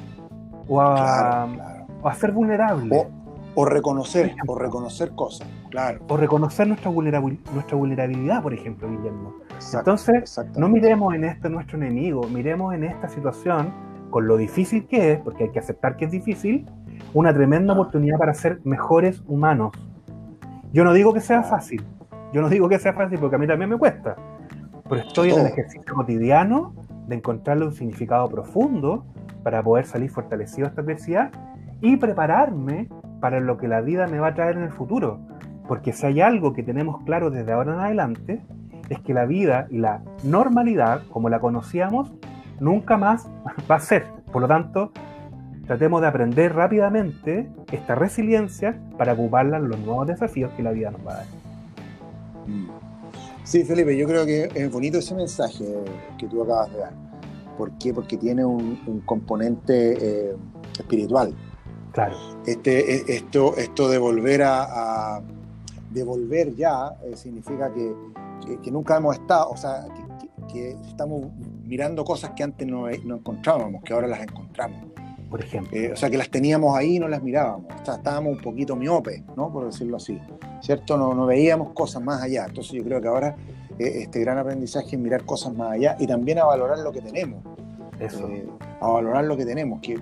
o 0.68 0.80
a, 0.80 1.48
ser 2.14 2.30
vulnerable. 2.30 2.96
O 2.96 3.25
reconocer, 3.64 4.34
o 4.46 4.58
reconocer 4.58 5.12
cosas, 5.12 5.48
claro. 5.70 6.00
O 6.08 6.16
reconocer 6.16 6.68
nuestra, 6.68 6.90
vulnerabilidad, 6.90 7.52
nuestra 7.52 7.76
vulnerabilidad, 7.76 8.42
por 8.42 8.52
ejemplo, 8.52 8.88
Guillermo. 8.90 9.34
Entonces, 9.72 10.38
no 10.56 10.68
miremos 10.68 11.14
en 11.14 11.24
esto 11.24 11.48
nuestro 11.48 11.78
enemigo, 11.78 12.22
miremos 12.28 12.74
en 12.74 12.84
esta 12.84 13.08
situación, 13.08 13.72
con 14.10 14.26
lo 14.26 14.36
difícil 14.36 14.86
que 14.86 15.12
es, 15.12 15.20
porque 15.20 15.44
hay 15.44 15.50
que 15.50 15.58
aceptar 15.58 15.96
que 15.96 16.04
es 16.04 16.10
difícil, 16.10 16.66
una 17.14 17.32
tremenda 17.32 17.72
ah. 17.72 17.80
oportunidad 17.80 18.18
para 18.18 18.34
ser 18.34 18.60
mejores 18.64 19.22
humanos. 19.26 19.72
Yo 20.72 20.84
no 20.84 20.92
digo 20.92 21.14
que 21.14 21.20
sea 21.20 21.42
fácil, 21.42 21.82
yo 22.32 22.42
no 22.42 22.48
digo 22.48 22.68
que 22.68 22.78
sea 22.78 22.92
fácil 22.92 23.18
porque 23.18 23.36
a 23.36 23.38
mí 23.38 23.46
también 23.46 23.70
me 23.70 23.78
cuesta, 23.78 24.16
pero 24.88 25.02
estoy 25.02 25.30
en 25.30 25.40
el 25.40 25.46
ejercicio 25.46 25.94
cotidiano 25.94 26.74
de 27.08 27.16
encontrarle 27.16 27.64
un 27.64 27.72
significado 27.72 28.28
profundo 28.28 29.04
para 29.42 29.62
poder 29.62 29.86
salir 29.86 30.10
fortalecido 30.10 30.66
de 30.66 30.70
esta 30.70 30.80
adversidad 30.82 31.30
y 31.80 31.96
prepararme 31.96 32.88
para 33.26 33.40
lo 33.40 33.58
que 33.58 33.66
la 33.66 33.80
vida 33.80 34.06
me 34.06 34.20
va 34.20 34.28
a 34.28 34.34
traer 34.34 34.56
en 34.56 34.62
el 34.62 34.70
futuro. 34.70 35.18
Porque 35.66 35.92
si 35.92 36.06
hay 36.06 36.20
algo 36.20 36.52
que 36.52 36.62
tenemos 36.62 37.02
claro 37.02 37.28
desde 37.28 37.50
ahora 37.50 37.74
en 37.74 37.80
adelante, 37.80 38.40
es 38.88 39.00
que 39.00 39.14
la 39.14 39.26
vida 39.26 39.66
y 39.68 39.78
la 39.78 40.00
normalidad, 40.22 41.02
como 41.10 41.28
la 41.28 41.40
conocíamos, 41.40 42.12
nunca 42.60 42.96
más 42.96 43.28
va 43.68 43.74
a 43.74 43.80
ser. 43.80 44.06
Por 44.30 44.42
lo 44.42 44.46
tanto, 44.46 44.92
tratemos 45.66 46.02
de 46.02 46.06
aprender 46.06 46.54
rápidamente 46.54 47.50
esta 47.72 47.96
resiliencia 47.96 48.80
para 48.96 49.14
ocuparla 49.14 49.56
en 49.56 49.70
los 49.70 49.80
nuevos 49.80 50.06
desafíos 50.06 50.52
que 50.52 50.62
la 50.62 50.70
vida 50.70 50.92
nos 50.92 51.04
va 51.04 51.14
a 51.14 51.16
dar. 51.16 51.26
Mm. 52.46 52.68
Sí, 53.42 53.64
Felipe, 53.64 53.96
yo 53.96 54.06
creo 54.06 54.24
que 54.24 54.50
es 54.54 54.70
bonito 54.70 54.98
ese 54.98 55.16
mensaje 55.16 55.64
que 56.16 56.28
tú 56.28 56.44
acabas 56.44 56.72
de 56.72 56.78
dar. 56.78 56.92
¿Por 57.58 57.72
qué? 57.78 57.92
Porque 57.92 58.16
tiene 58.16 58.44
un, 58.44 59.02
componente 59.04 60.28
eh, 60.30 60.36
espiritual. 60.78 61.34
Claro. 61.96 62.14
Este, 62.44 62.94
e, 62.94 63.16
esto, 63.16 63.56
esto 63.56 63.88
de 63.88 63.96
volver 63.96 64.42
a, 64.42 65.22
de 65.90 66.04
volver 66.04 66.54
ya 66.54 66.94
eh, 67.02 67.16
significa 67.16 67.72
que, 67.72 67.90
que, 68.62 68.70
nunca 68.70 68.98
hemos 68.98 69.14
estado, 69.14 69.48
o 69.48 69.56
sea, 69.56 69.86
que, 70.52 70.76
estamos 70.86 71.24
mirando 71.64 72.04
cosas 72.04 72.32
que 72.36 72.42
antes 72.42 72.68
no, 72.68 72.86
no, 73.04 73.16
encontrábamos, 73.16 73.82
que 73.82 73.94
ahora 73.94 74.08
las 74.08 74.20
encontramos. 74.20 74.90
Por 75.30 75.40
ejemplo. 75.40 75.74
Eh, 75.74 75.92
o 75.92 75.96
sea, 75.96 76.10
que 76.10 76.18
las 76.18 76.28
teníamos 76.28 76.76
ahí 76.76 76.96
y 76.96 76.98
no 76.98 77.08
las 77.08 77.22
mirábamos. 77.22 77.64
O 77.80 77.84
sea, 77.86 77.94
estábamos 77.94 78.36
un 78.36 78.42
poquito 78.42 78.76
miopes, 78.76 79.22
¿no? 79.34 79.50
Por 79.50 79.64
decirlo 79.64 79.96
así. 79.96 80.20
¿Cierto? 80.60 80.98
No, 80.98 81.14
no 81.14 81.24
veíamos 81.24 81.72
cosas 81.72 82.02
más 82.02 82.22
allá. 82.22 82.44
Entonces 82.44 82.74
yo 82.74 82.84
creo 82.84 83.00
que 83.00 83.08
ahora 83.08 83.36
eh, 83.78 84.02
este 84.02 84.20
gran 84.20 84.36
aprendizaje 84.36 84.96
es 84.96 84.98
mirar 84.98 85.24
cosas 85.24 85.54
más 85.54 85.72
allá 85.72 85.96
y 85.98 86.06
también 86.06 86.40
a 86.40 86.44
valorar 86.44 86.78
lo 86.80 86.92
que 86.92 87.00
tenemos. 87.00 87.42
Eso. 87.98 88.28
a 88.82 88.86
valorar 88.86 89.24
lo 89.24 89.38
que 89.38 89.46
tenemos, 89.46 89.80
que 89.80 89.98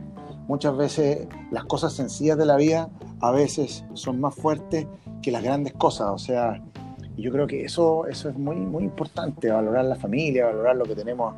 muchas 0.49 0.77
veces 0.77 1.27
las 1.51 1.65
cosas 1.65 1.93
sencillas 1.93 2.39
de 2.39 2.47
la 2.47 2.57
vida 2.57 2.89
a 3.21 3.31
veces 3.31 3.85
son 3.95 4.21
más 4.21 4.35
fuertes 4.35 4.87
que 5.23 5.31
las 5.31 5.43
grandes 5.43 5.73
cosas, 5.73 6.09
o 6.09 6.19
sea, 6.19 6.61
yo 7.17 7.31
creo 7.31 7.47
que 7.47 7.65
eso, 7.65 8.07
eso 8.07 8.29
es 8.29 8.37
muy, 8.37 8.57
muy 8.57 8.85
importante, 8.85 9.51
valorar 9.51 9.85
la 9.85 9.95
familia, 9.95 10.47
valorar 10.47 10.77
lo 10.77 10.85
que 10.85 10.95
tenemos, 10.95 11.35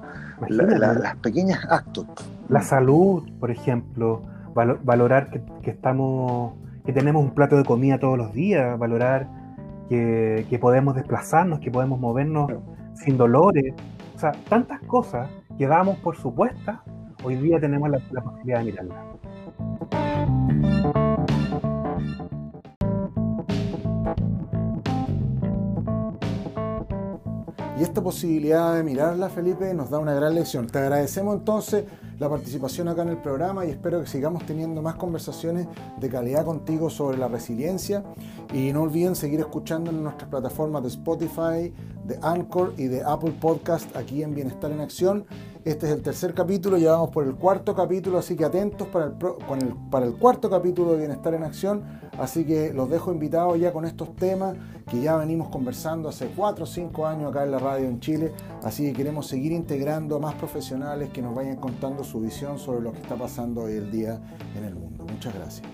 las 0.49 1.17
pequeñas 1.17 1.61
actos. 1.69 2.07
La 2.49 2.63
salud, 2.63 3.23
por 3.39 3.51
ejemplo, 3.51 4.23
valorar 4.55 5.31
que, 5.63 5.71
estamos, 5.71 6.55
que 6.85 6.93
tenemos 6.93 7.23
un 7.23 7.33
plato 7.33 7.57
de 7.57 7.65
comida 7.65 7.99
todos 7.99 8.17
los 8.17 8.33
días, 8.33 8.79
valorar 8.79 9.29
que, 9.89 10.59
podemos 10.61 10.95
desplazarnos, 10.95 11.61
que 11.61 11.71
podemos 11.71 12.01
movernos 12.01 12.51
sin 12.95 13.19
dolores, 13.19 13.75
o 14.15 14.19
sea, 14.19 14.33
tantas 14.49 14.81
cosas 14.83 15.29
que 15.59 15.67
damos 15.67 15.99
por 15.99 16.17
supuestas 16.17 16.81
hoy 17.27 17.35
día 17.35 17.59
tenemos 17.59 17.91
la, 17.91 17.99
posibilidad 18.23 18.59
de 18.61 18.65
mirarla. 18.65 19.05
Y 27.77 27.83
esta 27.83 28.01
posibilidad 28.01 28.75
de 28.75 28.85
mirarla, 28.85 29.29
Felipe, 29.29 29.75
nos 29.75 29.91
da 29.91 29.99
una 29.99 30.15
gran 30.15 30.37
lección. 30.37 30.69
Te 30.69 30.79
agradecemos 30.79 31.35
entonces 31.35 31.85
la 32.21 32.31
participación 32.31 32.87
acá 32.87 33.03
en 33.03 33.09
el 33.09 33.19
programa 33.19 33.67
y 33.67 33.71
espero 33.71 34.01
que 34.01 34.07
sigamos 34.07 34.47
teniendo 34.47 34.81
más 34.81 34.95
conversaciones 34.95 35.67
de 35.99 36.09
calidad 36.09 36.45
contigo 36.45 36.89
sobre 36.89 37.19
la 37.19 37.27
resiliencia. 37.27 38.05
Y 38.55 38.73
no 38.73 38.83
olviden 38.83 39.17
seguir 39.17 39.41
escuchando 39.41 39.91
en 39.91 40.05
nuestras 40.05 40.31
plataformas 40.31 40.83
de 40.85 40.89
Spotify, 40.91 41.75
de 42.05 42.19
Anchor 42.23 42.73
y 42.79 42.85
de 42.85 43.03
Apple 43.03 43.35
Podcast 43.41 43.95
aquí 43.97 44.23
en 44.23 44.33
Bienestar 44.33 44.71
en 44.71 44.81
Acción. 44.81 45.27
Este 45.67 45.87
es 45.87 45.93
el 45.93 46.01
tercer 46.01 46.33
capítulo, 46.33 46.79
ya 46.79 46.93
vamos 46.93 47.11
por 47.11 47.25
el 47.27 47.35
cuarto 47.35 47.75
capítulo, 47.75 48.19
así 48.19 48.37
que 48.37 48.45
atentos 48.45 48.87
para 48.87 49.07
el, 49.07 49.15
para 49.91 50.07
el 50.07 50.15
cuarto 50.15 50.49
capítulo 50.49 50.93
de 50.93 50.99
Bienestar 50.99 51.35
en 51.35 51.43
Acción. 51.43 51.83
Así 52.21 52.45
que 52.47 52.73
los 52.73 52.89
dejo 52.89 53.11
invitados 53.11 53.59
ya 53.59 53.73
con 53.73 53.85
estos 53.85 54.15
temas 54.15 54.55
que 54.89 55.01
ya 55.01 55.17
venimos 55.17 55.49
conversando 55.49 56.09
hace 56.09 56.29
4 56.29 56.63
o 56.63 56.67
5 56.69 57.07
años 57.09 57.33
acá 57.33 57.43
en 57.43 57.51
la 57.51 57.59
radio 57.59 57.89
en 57.89 57.99
Chile. 57.99 58.33
Así 58.63 58.85
que 58.85 58.93
queremos 58.93 59.27
seguir 59.27 59.51
integrando 59.51 60.15
a 60.15 60.19
más 60.21 60.37
profesionales 60.37 61.11
que 61.11 61.21
nos 61.21 61.35
vayan 61.35 61.57
contando 61.57 62.05
su 62.05 62.21
visión 62.21 62.61
sobre 62.61 62.81
lo 62.81 62.93
que 62.93 63.01
está 63.01 63.17
pasando 63.17 63.63
hoy 63.63 63.73
el 63.73 63.91
día 63.91 64.21
en 64.57 64.63
el 64.67 64.77
mundo. 64.77 65.05
Muchas 65.05 65.35
gracias. 65.35 65.67